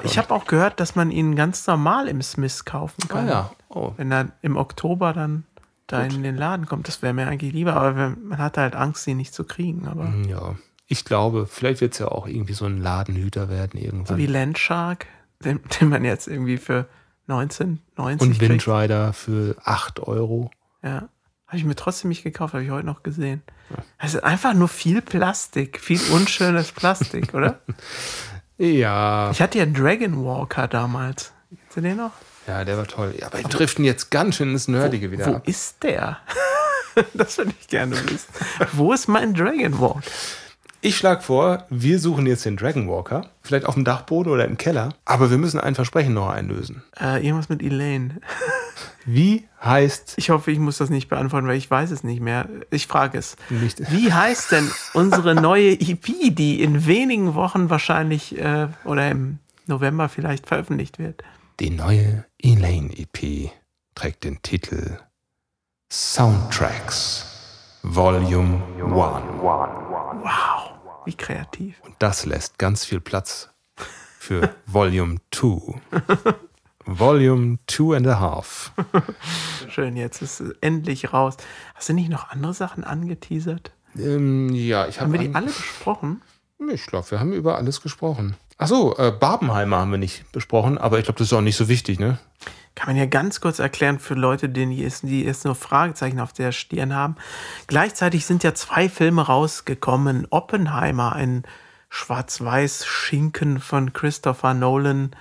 Ich 0.05 0.17
habe 0.17 0.33
auch 0.33 0.45
gehört, 0.45 0.79
dass 0.79 0.95
man 0.95 1.11
ihn 1.11 1.35
ganz 1.35 1.67
normal 1.67 2.07
im 2.07 2.21
Smith 2.21 2.63
kaufen 2.63 3.09
kann. 3.09 3.27
Ah 3.27 3.29
ja. 3.29 3.51
Oh. 3.67 3.91
Wenn 3.97 4.09
er 4.09 4.29
im 4.41 4.55
Oktober 4.55 5.11
dann 5.11 5.43
da 5.87 6.01
in 6.01 6.23
den 6.23 6.37
Laden 6.37 6.65
kommt. 6.65 6.87
Das 6.87 7.01
wäre 7.01 7.13
mir 7.13 7.27
eigentlich 7.27 7.51
lieber, 7.51 7.75
aber 7.75 8.15
man 8.23 8.37
hat 8.37 8.57
halt 8.57 8.73
Angst, 8.73 9.05
ihn 9.07 9.17
nicht 9.17 9.33
zu 9.33 9.43
kriegen. 9.43 9.85
Aber 9.85 10.05
Hm, 10.05 10.29
Ja. 10.29 10.55
Ich 10.87 11.03
glaube, 11.03 11.45
vielleicht 11.45 11.81
wird 11.81 11.91
es 11.91 11.99
ja 11.99 12.07
auch 12.07 12.25
irgendwie 12.25 12.53
so 12.53 12.63
ein 12.63 12.77
Ladenhüter 12.81 13.49
werden 13.49 13.77
so 13.77 13.85
irgendwann. 13.85 14.17
wie 14.17 14.25
Landshark, 14.25 15.07
den, 15.43 15.59
den 15.81 15.89
man 15.89 16.05
jetzt 16.05 16.29
irgendwie 16.29 16.55
für 16.55 16.87
19, 17.27 17.81
90 17.97 18.21
Und 18.21 18.37
kriegt. 18.39 18.49
Windrider 18.49 19.11
für 19.11 19.57
8 19.65 19.99
Euro. 19.99 20.51
Ja. 20.83 21.09
Habe 21.49 21.57
ich 21.57 21.65
mir 21.65 21.75
trotzdem 21.75 22.09
nicht 22.09 22.23
gekauft, 22.23 22.53
habe 22.53 22.63
ich 22.63 22.69
heute 22.69 22.85
noch 22.85 23.01
gesehen. 23.01 23.41
Es 23.97 24.13
ist 24.13 24.23
einfach 24.23 24.53
nur 24.53 24.67
viel 24.67 25.01
Plastik, 25.01 25.79
viel 25.79 25.99
unschönes 26.11 26.71
Plastik, 26.71 27.33
oder? 27.33 27.59
Ja. 28.59 29.31
Ich 29.31 29.41
hatte 29.41 29.57
ja 29.57 29.63
einen 29.63 29.73
Dragon 29.73 30.23
Walker 30.23 30.67
damals. 30.67 31.31
Kennst 31.49 31.77
du 31.77 31.81
den 31.81 31.97
noch? 31.97 32.11
Ja, 32.45 32.63
der 32.63 32.77
war 32.77 32.85
toll. 32.85 33.15
Ja, 33.17 33.25
aber 33.27 33.39
wir 33.39 33.45
driften 33.45 33.83
jetzt 33.83 34.11
ganz 34.11 34.35
schön 34.35 34.51
ins 34.51 34.67
Nerdige 34.67 35.09
wieder 35.09 35.25
Wo 35.25 35.35
ab. 35.37 35.47
ist 35.47 35.81
der? 35.81 36.19
das 37.15 37.39
würde 37.39 37.51
ich 37.59 37.67
gerne 37.67 37.95
wissen. 37.95 38.27
Wo 38.73 38.93
ist 38.93 39.07
mein 39.07 39.33
Dragon 39.33 39.79
Walk? 39.79 40.03
Ich 40.81 40.95
schlage 40.95 41.21
vor, 41.21 41.65
wir 41.69 41.99
suchen 41.99 42.25
jetzt 42.25 42.45
den 42.45 42.55
Dragon 42.55 42.87
Walker. 42.87 43.29
Vielleicht 43.41 43.65
auf 43.65 43.73
dem 43.73 43.83
Dachboden 43.83 44.31
oder 44.31 44.45
im 44.45 44.57
Keller. 44.57 44.95
Aber 45.03 45.29
wir 45.29 45.37
müssen 45.37 45.59
ein 45.59 45.75
Versprechen 45.75 46.13
noch 46.13 46.29
einlösen. 46.29 46.83
Äh, 46.99 47.25
irgendwas 47.25 47.49
mit 47.49 47.61
Elaine. 47.61 48.21
Wie 49.05 49.45
heißt 49.61 50.13
Ich 50.17 50.29
hoffe, 50.29 50.51
ich 50.51 50.59
muss 50.59 50.77
das 50.77 50.89
nicht 50.89 51.09
beantworten, 51.09 51.47
weil 51.47 51.57
ich 51.57 51.69
weiß 51.69 51.91
es 51.91 52.03
nicht 52.03 52.21
mehr. 52.21 52.47
Ich 52.69 52.87
frage 52.87 53.17
es. 53.17 53.35
nicht. 53.49 53.91
Wie 53.91 54.13
heißt 54.13 54.53
denn 54.53 54.71
unsere 54.93 55.35
neue 55.35 55.71
EP, 55.73 56.35
die 56.35 56.61
in 56.61 56.85
wenigen 56.85 57.33
Wochen 57.35 57.69
wahrscheinlich 57.69 58.37
äh, 58.37 58.67
oder 58.85 59.09
im 59.09 59.39
November 59.65 60.07
vielleicht 60.07 60.47
veröffentlicht 60.47 60.97
wird? 60.97 61.23
Die 61.59 61.71
neue 61.71 62.23
Elaine 62.41 62.91
EP 62.97 63.51
trägt 63.95 64.23
den 64.23 64.41
Titel 64.41 64.97
Soundtracks 65.91 67.28
Volume 67.83 68.61
1. 68.77 68.91
Wow, 69.41 70.71
wie 71.05 71.13
kreativ. 71.13 71.79
Und 71.81 71.95
das 71.99 72.25
lässt 72.25 72.57
ganz 72.57 72.83
viel 72.83 72.99
Platz 72.99 73.49
für 74.19 74.53
Volume 74.65 75.17
2. 75.31 75.79
Volume 76.85 77.59
2 77.67 77.97
and 77.97 78.07
a 78.07 78.19
half. 78.19 78.71
Schön, 79.69 79.95
jetzt 79.95 80.21
ist 80.21 80.41
es 80.41 80.55
endlich 80.61 81.13
raus. 81.13 81.37
Hast 81.75 81.89
du 81.89 81.93
nicht 81.93 82.09
noch 82.09 82.29
andere 82.29 82.53
Sachen 82.53 82.83
angeteasert? 82.83 83.71
Ähm, 83.97 84.49
ja, 84.53 84.87
ich 84.87 84.99
Haben 84.99 85.13
habe 85.13 85.23
wir 85.23 85.29
die 85.29 85.35
alle 85.35 85.47
besprochen? 85.47 86.21
Ich 86.71 86.85
glaube, 86.85 87.09
wir 87.11 87.19
haben 87.19 87.31
über 87.31 87.57
alles 87.57 87.81
gesprochen. 87.81 88.35
Achso, 88.57 88.93
äh, 88.97 89.11
Barbenheimer 89.11 89.77
haben 89.77 89.91
wir 89.91 89.97
nicht 89.97 90.29
besprochen, 90.33 90.77
aber 90.77 90.99
ich 90.99 91.05
glaube, 91.05 91.19
das 91.19 91.27
ist 91.27 91.33
auch 91.33 91.41
nicht 91.41 91.55
so 91.55 91.69
wichtig, 91.69 91.97
ne? 91.99 92.19
Kann 92.79 92.87
man 92.87 92.95
ja 92.95 93.07
ganz 93.07 93.41
kurz 93.41 93.59
erklären 93.59 93.99
für 93.99 94.13
Leute, 94.13 94.47
denen 94.47 94.71
die 94.71 94.77
jetzt, 94.81 95.03
die 95.03 95.25
jetzt 95.25 95.43
nur 95.43 95.53
Fragezeichen 95.53 96.21
auf 96.21 96.31
der 96.31 96.53
Stirn 96.53 96.95
haben. 96.95 97.17
Gleichzeitig 97.67 98.25
sind 98.25 98.41
ja 98.41 98.53
zwei 98.53 98.87
Filme 98.87 99.21
rausgekommen. 99.23 100.27
Oppenheimer, 100.29 101.11
ein 101.11 101.43
Schwarz-Weiß-Schinken 101.89 103.59
von 103.59 103.91
Christopher 103.91 104.53
Nolan 104.53 105.11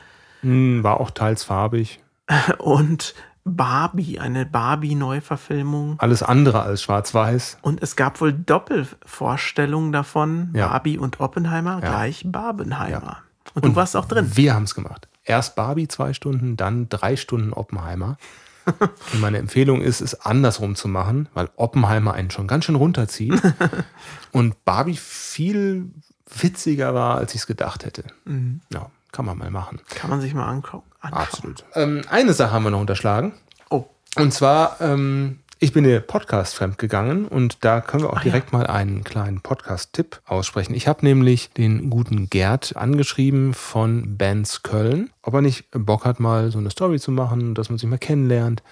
Hm, 0.42 0.84
war 0.84 1.00
auch 1.00 1.10
teils 1.10 1.42
farbig. 1.42 2.00
und 2.58 3.14
Barbie, 3.44 4.20
eine 4.20 4.46
Barbie-Neuverfilmung. 4.46 5.96
Alles 5.98 6.22
andere 6.22 6.62
als 6.62 6.82
schwarz-weiß. 6.82 7.58
Und 7.62 7.82
es 7.82 7.96
gab 7.96 8.20
wohl 8.20 8.32
Doppelvorstellungen 8.32 9.90
davon. 9.90 10.50
Ja. 10.54 10.68
Barbie 10.68 10.96
und 10.98 11.18
Oppenheimer 11.18 11.80
Ja. 11.82 11.88
gleich 11.90 12.22
Barbenheimer. 12.24 12.90
Ja. 13.02 13.22
Und, 13.54 13.64
du 13.64 13.74
warst 13.74 13.96
auch 13.96 14.04
drin. 14.04 14.30
Wir 14.34 14.54
haben 14.54 14.64
es 14.64 14.76
gemacht. 14.76 15.07
Erst 15.28 15.56
Barbie 15.56 15.88
zwei 15.88 16.14
Stunden, 16.14 16.56
dann 16.56 16.88
drei 16.88 17.16
Stunden 17.16 17.52
Oppenheimer. 17.52 18.16
Und 19.12 19.20
meine 19.20 19.38
Empfehlung 19.38 19.82
ist, 19.82 20.00
es 20.00 20.22
andersrum 20.22 20.74
zu 20.74 20.88
machen, 20.88 21.28
weil 21.34 21.50
Oppenheimer 21.56 22.14
einen 22.14 22.30
schon 22.30 22.46
ganz 22.46 22.64
schön 22.64 22.74
runterzieht 22.74 23.40
und 24.32 24.62
Barbie 24.64 24.96
viel 24.96 25.90
witziger 26.26 26.94
war, 26.94 27.16
als 27.16 27.34
ich 27.34 27.42
es 27.42 27.46
gedacht 27.46 27.86
hätte. 27.86 28.04
Mhm. 28.24 28.60
Ja, 28.72 28.90
kann 29.10 29.24
man 29.24 29.38
mal 29.38 29.50
machen. 29.50 29.80
Kann 29.88 30.10
man 30.10 30.20
sich 30.20 30.34
mal 30.34 30.46
angucken. 30.46 30.90
Absolut. 31.00 31.64
Ähm, 31.74 32.02
eine 32.10 32.34
Sache 32.34 32.52
haben 32.52 32.64
wir 32.64 32.70
noch 32.70 32.80
unterschlagen. 32.80 33.32
Oh. 33.70 33.86
Und 34.16 34.32
zwar, 34.32 34.80
ähm, 34.80 35.40
ich 35.60 35.72
bin 35.72 35.82
der 35.84 36.00
Podcast 36.00 36.54
fremd 36.54 36.78
gegangen 36.78 37.26
und 37.26 37.64
da 37.64 37.80
können 37.80 38.04
wir 38.04 38.10
auch 38.10 38.18
Ah, 38.18 38.22
direkt 38.22 38.52
mal 38.52 38.66
einen 38.66 39.02
kleinen 39.02 39.40
Podcast-Tipp 39.40 40.20
aussprechen. 40.26 40.74
Ich 40.74 40.86
habe 40.86 41.04
nämlich 41.04 41.50
den 41.50 41.90
guten 41.90 42.30
Gerd 42.30 42.76
angeschrieben 42.76 43.54
von 43.54 44.16
Bands 44.16 44.62
Köln, 44.62 45.10
ob 45.22 45.34
er 45.34 45.42
nicht 45.42 45.66
Bock 45.72 46.04
hat, 46.04 46.20
mal 46.20 46.52
so 46.52 46.58
eine 46.58 46.70
Story 46.70 47.00
zu 47.00 47.10
machen, 47.10 47.54
dass 47.54 47.70
man 47.70 47.78
sich 47.78 47.88
mal 47.88 47.98
kennenlernt. 47.98 48.62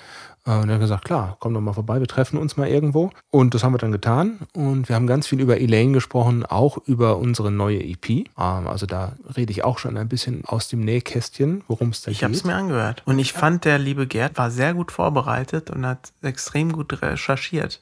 Äh, 0.47 0.53
Und 0.59 0.68
er 0.68 0.74
hat 0.74 0.80
gesagt, 0.80 1.05
klar, 1.05 1.36
komm 1.40 1.55
doch 1.55 1.61
mal 1.61 1.72
vorbei, 1.72 1.99
wir 2.01 2.07
treffen 2.07 2.38
uns 2.38 2.57
mal 2.57 2.68
irgendwo. 2.68 3.11
Und 3.30 3.55
das 3.55 3.64
haben 3.64 3.72
wir 3.74 3.78
dann 3.78 3.92
getan. 3.92 4.38
Und 4.55 4.88
wir 4.88 4.97
haben 4.97 5.07
ganz 5.07 5.26
viel 5.26 5.40
über 5.40 5.59
Elaine 5.61 5.92
gesprochen, 5.92 6.47
auch 6.47 6.78
über 6.86 7.16
unsere 7.18 7.51
neue 7.51 7.82
EP. 7.82 8.09
Ähm, 8.11 8.26
Also 8.36 8.86
da 8.86 9.12
rede 9.36 9.51
ich 9.51 9.64
auch 9.64 9.78
schon 9.78 9.97
ein 9.97 10.09
bisschen 10.09 10.44
aus 10.47 10.68
dem 10.68 10.80
Nähkästchen, 10.80 11.64
worum 11.68 11.90
es 11.90 12.03
da 12.03 12.11
Ich 12.11 12.18
geht. 12.18 12.24
habe 12.24 12.34
es 12.34 12.44
mir 12.44 12.55
angehört. 12.55 13.03
Und 13.07 13.18
ich 13.18 13.32
fand, 13.32 13.64
der 13.64 13.78
liebe 13.78 14.07
Gerd 14.07 14.38
war 14.38 14.51
sehr 14.51 14.72
gut 14.74 14.92
vorbereitet 14.92 15.70
und 15.70 15.84
hat 15.84 16.12
extrem 16.22 16.72
gut 16.72 17.03
recherchiert 17.03 17.80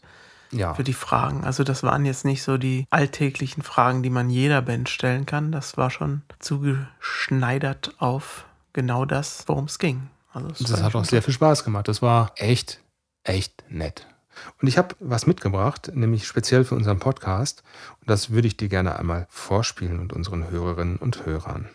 ja. 0.50 0.72
für 0.74 0.84
die 0.84 0.92
Fragen. 0.94 1.44
Also 1.44 1.64
das 1.64 1.82
waren 1.82 2.04
jetzt 2.04 2.24
nicht 2.24 2.42
so 2.42 2.56
die 2.56 2.86
alltäglichen 2.90 3.62
Fragen, 3.62 4.02
die 4.02 4.10
man 4.10 4.30
jeder 4.30 4.62
Band 4.62 4.88
stellen 4.88 5.26
kann. 5.26 5.52
Das 5.52 5.76
war 5.76 5.90
schon 5.90 6.22
zugeschneidert 6.38 7.94
auf 7.98 8.46
genau 8.72 9.04
das, 9.04 9.44
worum 9.46 9.64
es 9.64 9.78
ging. 9.78 10.08
Also 10.34 10.48
es 10.48 10.58
Das 10.58 10.72
war 10.72 10.82
hat 10.82 10.94
auch 10.96 11.04
sehr 11.04 11.22
viel 11.22 11.32
Spaß 11.32 11.64
gemacht. 11.64 11.88
Das 11.88 12.02
war 12.02 12.32
echt, 12.36 12.80
echt 13.22 13.64
nett. 13.68 14.06
Und 14.60 14.66
ich 14.66 14.76
habe 14.78 14.96
was 14.98 15.26
mitgebracht, 15.26 15.92
nämlich 15.94 16.26
speziell 16.26 16.64
für 16.64 16.74
unseren 16.74 16.98
Podcast. 16.98 17.62
Und 18.00 18.10
das 18.10 18.30
würde 18.30 18.48
ich 18.48 18.56
dir 18.56 18.68
gerne 18.68 18.98
einmal 18.98 19.28
vorspielen 19.30 20.00
und 20.00 20.12
unseren 20.12 20.50
Hörerinnen 20.50 20.96
und 20.96 21.24
Hörern. 21.24 21.70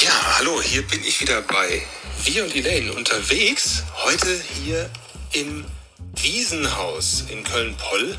Ja, 0.00 0.12
hallo, 0.38 0.60
hier 0.60 0.86
bin 0.86 1.00
ich 1.00 1.22
wieder 1.22 1.40
bei 1.40 1.82
Wir 2.22 2.44
und 2.44 2.54
Elaine 2.54 2.92
unterwegs. 2.92 3.82
Heute 4.04 4.38
hier 4.62 4.90
im 5.32 5.64
Wiesenhaus 6.16 7.24
in 7.30 7.42
Köln-Poll. 7.44 8.14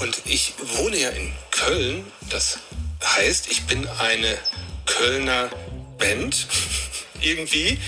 Und 0.00 0.22
ich 0.24 0.54
wohne 0.76 0.98
ja 0.98 1.10
in 1.10 1.30
Köln. 1.50 2.04
Das 2.30 2.60
heißt, 3.04 3.50
ich 3.50 3.66
bin 3.66 3.86
eine 3.98 4.38
Kölner 4.86 5.50
Band. 5.98 6.46
Irgendwie. 7.24 7.78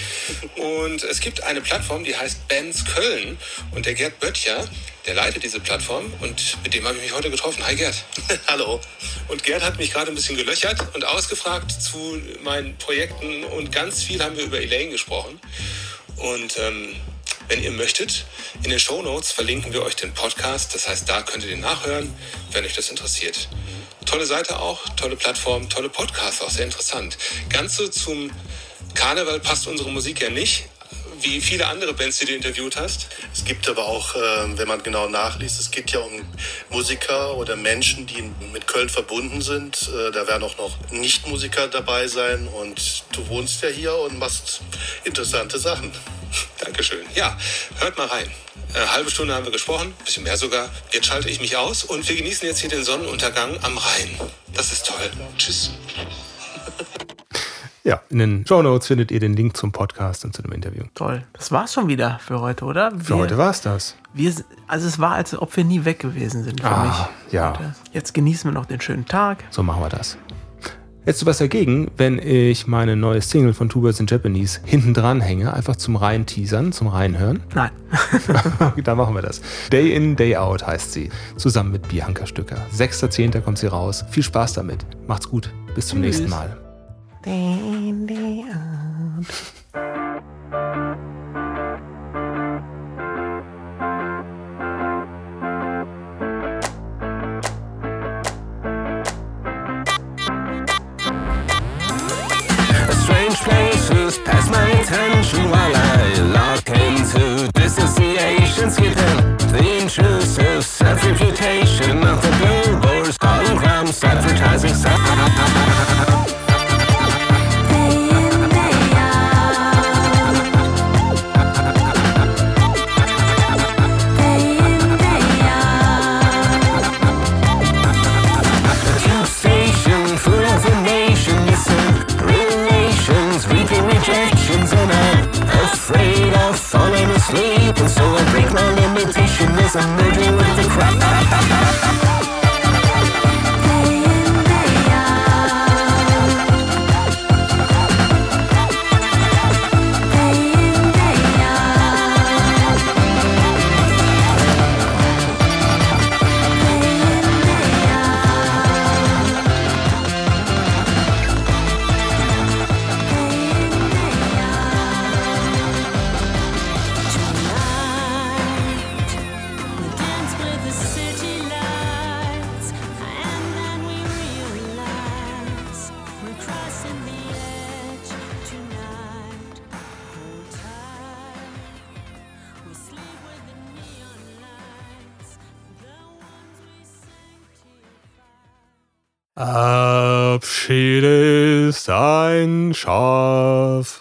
Und 0.57 1.03
es 1.05 1.21
gibt 1.21 1.43
eine 1.43 1.61
Plattform, 1.61 2.05
die 2.05 2.17
heißt 2.17 2.49
Bands 2.49 2.85
Köln. 2.87 3.39
Und 3.73 3.87
der 3.87 3.95
Gerd 3.95 4.19
Böttcher, 4.19 4.67
der 5.05 5.15
leitet 5.15 5.43
diese 5.43 5.61
Plattform. 5.61 6.13
Und 6.21 6.57
mit 6.63 6.73
dem 6.73 6.85
habe 6.87 6.97
ich 6.97 7.03
mich 7.03 7.13
heute 7.13 7.31
getroffen. 7.31 7.65
Hi 7.67 7.77
Gerd. 7.77 7.95
Hallo. 8.47 8.81
Und 9.29 9.43
Gerd 9.43 9.63
hat 9.63 9.79
mich 9.79 9.93
gerade 9.93 10.11
ein 10.11 10.15
bisschen 10.15 10.37
gelöchert 10.37 10.95
und 10.95 11.05
ausgefragt 11.05 11.71
zu 11.71 12.21
meinen 12.43 12.77
Projekten. 12.79 13.45
Und 13.45 13.73
ganz 13.73 14.03
viel 14.03 14.23
haben 14.23 14.37
wir 14.37 14.45
über 14.45 14.61
Elaine 14.61 14.91
gesprochen. 14.91 15.39
Und 16.17 16.57
ähm, 16.59 16.97
wenn 17.49 17.63
ihr 17.63 17.73
möchtet, 17.73 18.25
in 18.63 18.71
den 18.71 18.81
Shownotes 18.81 19.31
verlinken 19.33 19.73
wir 19.73 19.83
euch 19.83 19.97
den 19.97 20.13
Podcast. 20.15 20.75
Das 20.75 20.89
heißt, 20.89 21.09
da 21.09 21.23
könnt 21.23 21.45
ihr 21.45 21.51
den 21.51 21.61
nachhören, 21.61 22.13
wenn 22.53 22.65
euch 22.65 22.75
das 22.75 22.89
interessiert. 22.89 23.49
Tolle 24.07 24.27
Seite 24.27 24.59
auch, 24.59 24.89
tolle 24.97 25.17
Plattform, 25.17 25.69
tolle 25.69 25.89
Podcasts, 25.89 26.41
auch 26.41 26.51
sehr 26.51 26.65
interessant. 26.65 27.19
Ganz 27.51 27.77
so 27.77 27.89
zum 27.89 28.31
Karneval 28.97 29.41
passt 29.41 29.67
unsere 29.69 29.91
Musik 29.91 30.23
ja 30.23 30.31
nicht, 30.31 30.65
wie 31.21 31.41
viele 31.41 31.67
andere 31.67 31.93
Bands, 31.93 32.19
die 32.19 32.27
du 32.27 32.35
interviewt 32.35 32.77
hast. 32.77 33.09
Es 33.33 33.45
gibt 33.45 33.69
aber 33.69 33.85
auch, 33.85 34.17
äh, 34.17 34.59
wenn 34.59 34.67
man 34.67 34.83
genau 34.83 35.09
nachliest, 35.09 35.61
es 35.61 35.71
geht 35.71 35.91
ja 35.93 36.01
um 36.01 36.13
Musiker 36.71 37.37
oder 37.37 37.57
Menschen, 37.57 38.07
die 38.07 38.23
mit 38.53 38.67
Köln 38.67 38.89
verbunden 38.89 39.43
sind. 39.43 39.89
Äh, 39.89 40.11
da 40.13 40.27
werden 40.27 40.43
auch 40.43 40.57
noch 40.57 40.77
Nichtmusiker 40.91 41.69
dabei 41.69 42.09
sein 42.09 42.49
und 42.49 43.05
du 43.13 43.29
wohnst 43.29 43.63
ja 43.63 43.69
hier 43.69 43.95
und 43.95 44.19
machst 44.19 44.63
interessante 45.05 45.59
Sachen. 45.59 45.93
Dankeschön. 46.59 47.05
Ja, 47.15 47.37
hört 47.79 47.99
mal 47.99 48.07
rein. 48.07 48.31
Äh, 48.75 48.87
halbe 48.87 49.11
Stunde 49.11 49.35
haben 49.35 49.45
wir 49.45 49.53
gesprochen, 49.53 49.95
bisschen 50.05 50.25
mehr 50.25 50.37
sogar. 50.37 50.71
Jetzt 50.91 51.07
schalte 51.07 51.29
ich 51.29 51.41
mich 51.41 51.57
aus 51.57 51.85
und 51.85 52.09
wir 52.09 52.17
genießen 52.17 52.49
jetzt 52.49 52.61
hier 52.61 52.71
den 52.71 52.85
Sonnenuntergang 52.85 53.63
am 53.63 53.77
Rhein. 53.77 54.19
Das 54.55 54.73
ist 54.73 54.87
toll. 54.87 55.11
Tschüss. 55.37 55.71
Ja, 57.87 58.01
in 58.11 58.19
den 58.19 58.45
Show 58.49 58.63
Notes 58.63 58.89
findet 58.89 59.13
ihr 59.13 59.21
den 59.21 59.35
Link 59.35 59.57
zum 59.57 59.71
Podcast 59.71 60.25
und 60.25 60.35
zu 60.35 60.43
dem 60.43 60.51
Interview. 60.51 60.83
Toll. 60.97 61.23
Das 61.35 61.53
war's 61.53 61.73
schon 61.73 61.87
wieder 61.87 62.19
für 62.19 62.41
heute, 62.41 62.65
oder? 62.65 62.91
Für 62.99 63.15
heute 63.17 63.39
war's 63.39 63.61
das. 63.61 63.95
Wir, 64.13 64.33
also 64.67 64.89
es 64.89 64.99
war, 64.99 65.13
als 65.13 65.39
ob 65.41 65.57
wir 65.57 65.63
nie 65.65 65.85
weg 65.85 66.01
gewesen 66.01 66.43
sind 66.43 66.61
für 66.61 66.67
Ah, 66.67 66.83
mich. 67.23 67.33
ja. 67.33 67.53
Jetzt 67.93 68.13
genießen 68.13 68.51
wir 68.51 68.55
noch 68.55 68.67
den 68.67 68.81
schönen 68.81 69.07
Tag. 69.07 69.45
So 69.51 69.63
machen 69.63 69.81
wir 69.83 69.89
das. 69.89 70.19
Hättest 71.05 71.23
du 71.23 71.27
was 71.27 71.39
dagegen, 71.39 71.89
wenn 71.97 72.19
ich 72.19 72.67
meine 72.67 72.97
neue 72.97 73.23
Single 73.23 73.55
von 73.55 73.69
Two 73.69 73.83
Birds 73.83 74.01
in 74.01 74.09
Japanese 74.09 74.59
hinten 74.65 74.93
dran 74.93 75.21
hänge, 75.21 75.55
einfach 75.55 75.77
zum 75.77 75.95
rein 75.95 76.27
teasern, 76.27 76.73
zum 76.73 76.89
reinhören? 76.89 77.45
Nein. 77.55 77.71
da 78.83 78.95
machen 78.97 79.15
wir 79.15 79.23
das. 79.23 79.41
Day 79.71 79.93
in, 79.95 80.17
Day 80.17 80.35
out 80.37 80.67
heißt 80.67 80.93
sie. 80.93 81.11
Zusammen 81.37 81.71
mit 81.71 81.87
Bianca 81.89 82.27
Stücker. 82.27 82.57
6.10. 82.77 83.41
kommt 83.43 83.59
sie 83.59 83.69
raus. 83.69 84.05
Viel 84.11 84.25
Spaß 84.25 84.55
damit. 84.55 84.85
Macht's 85.07 85.31
gut. 85.31 85.53
Bis 85.77 85.87
zum 85.87 86.03
Tschüss. 86.03 86.19
nächsten 86.19 86.31
Mal. 86.31 86.66
Dandy 87.27 88.45
on. 88.45 89.27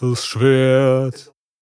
Abschied 0.05 0.13
ist 0.13 0.21
ein 0.21 0.21
scharfes 0.21 0.25
Schwert. 0.25 0.64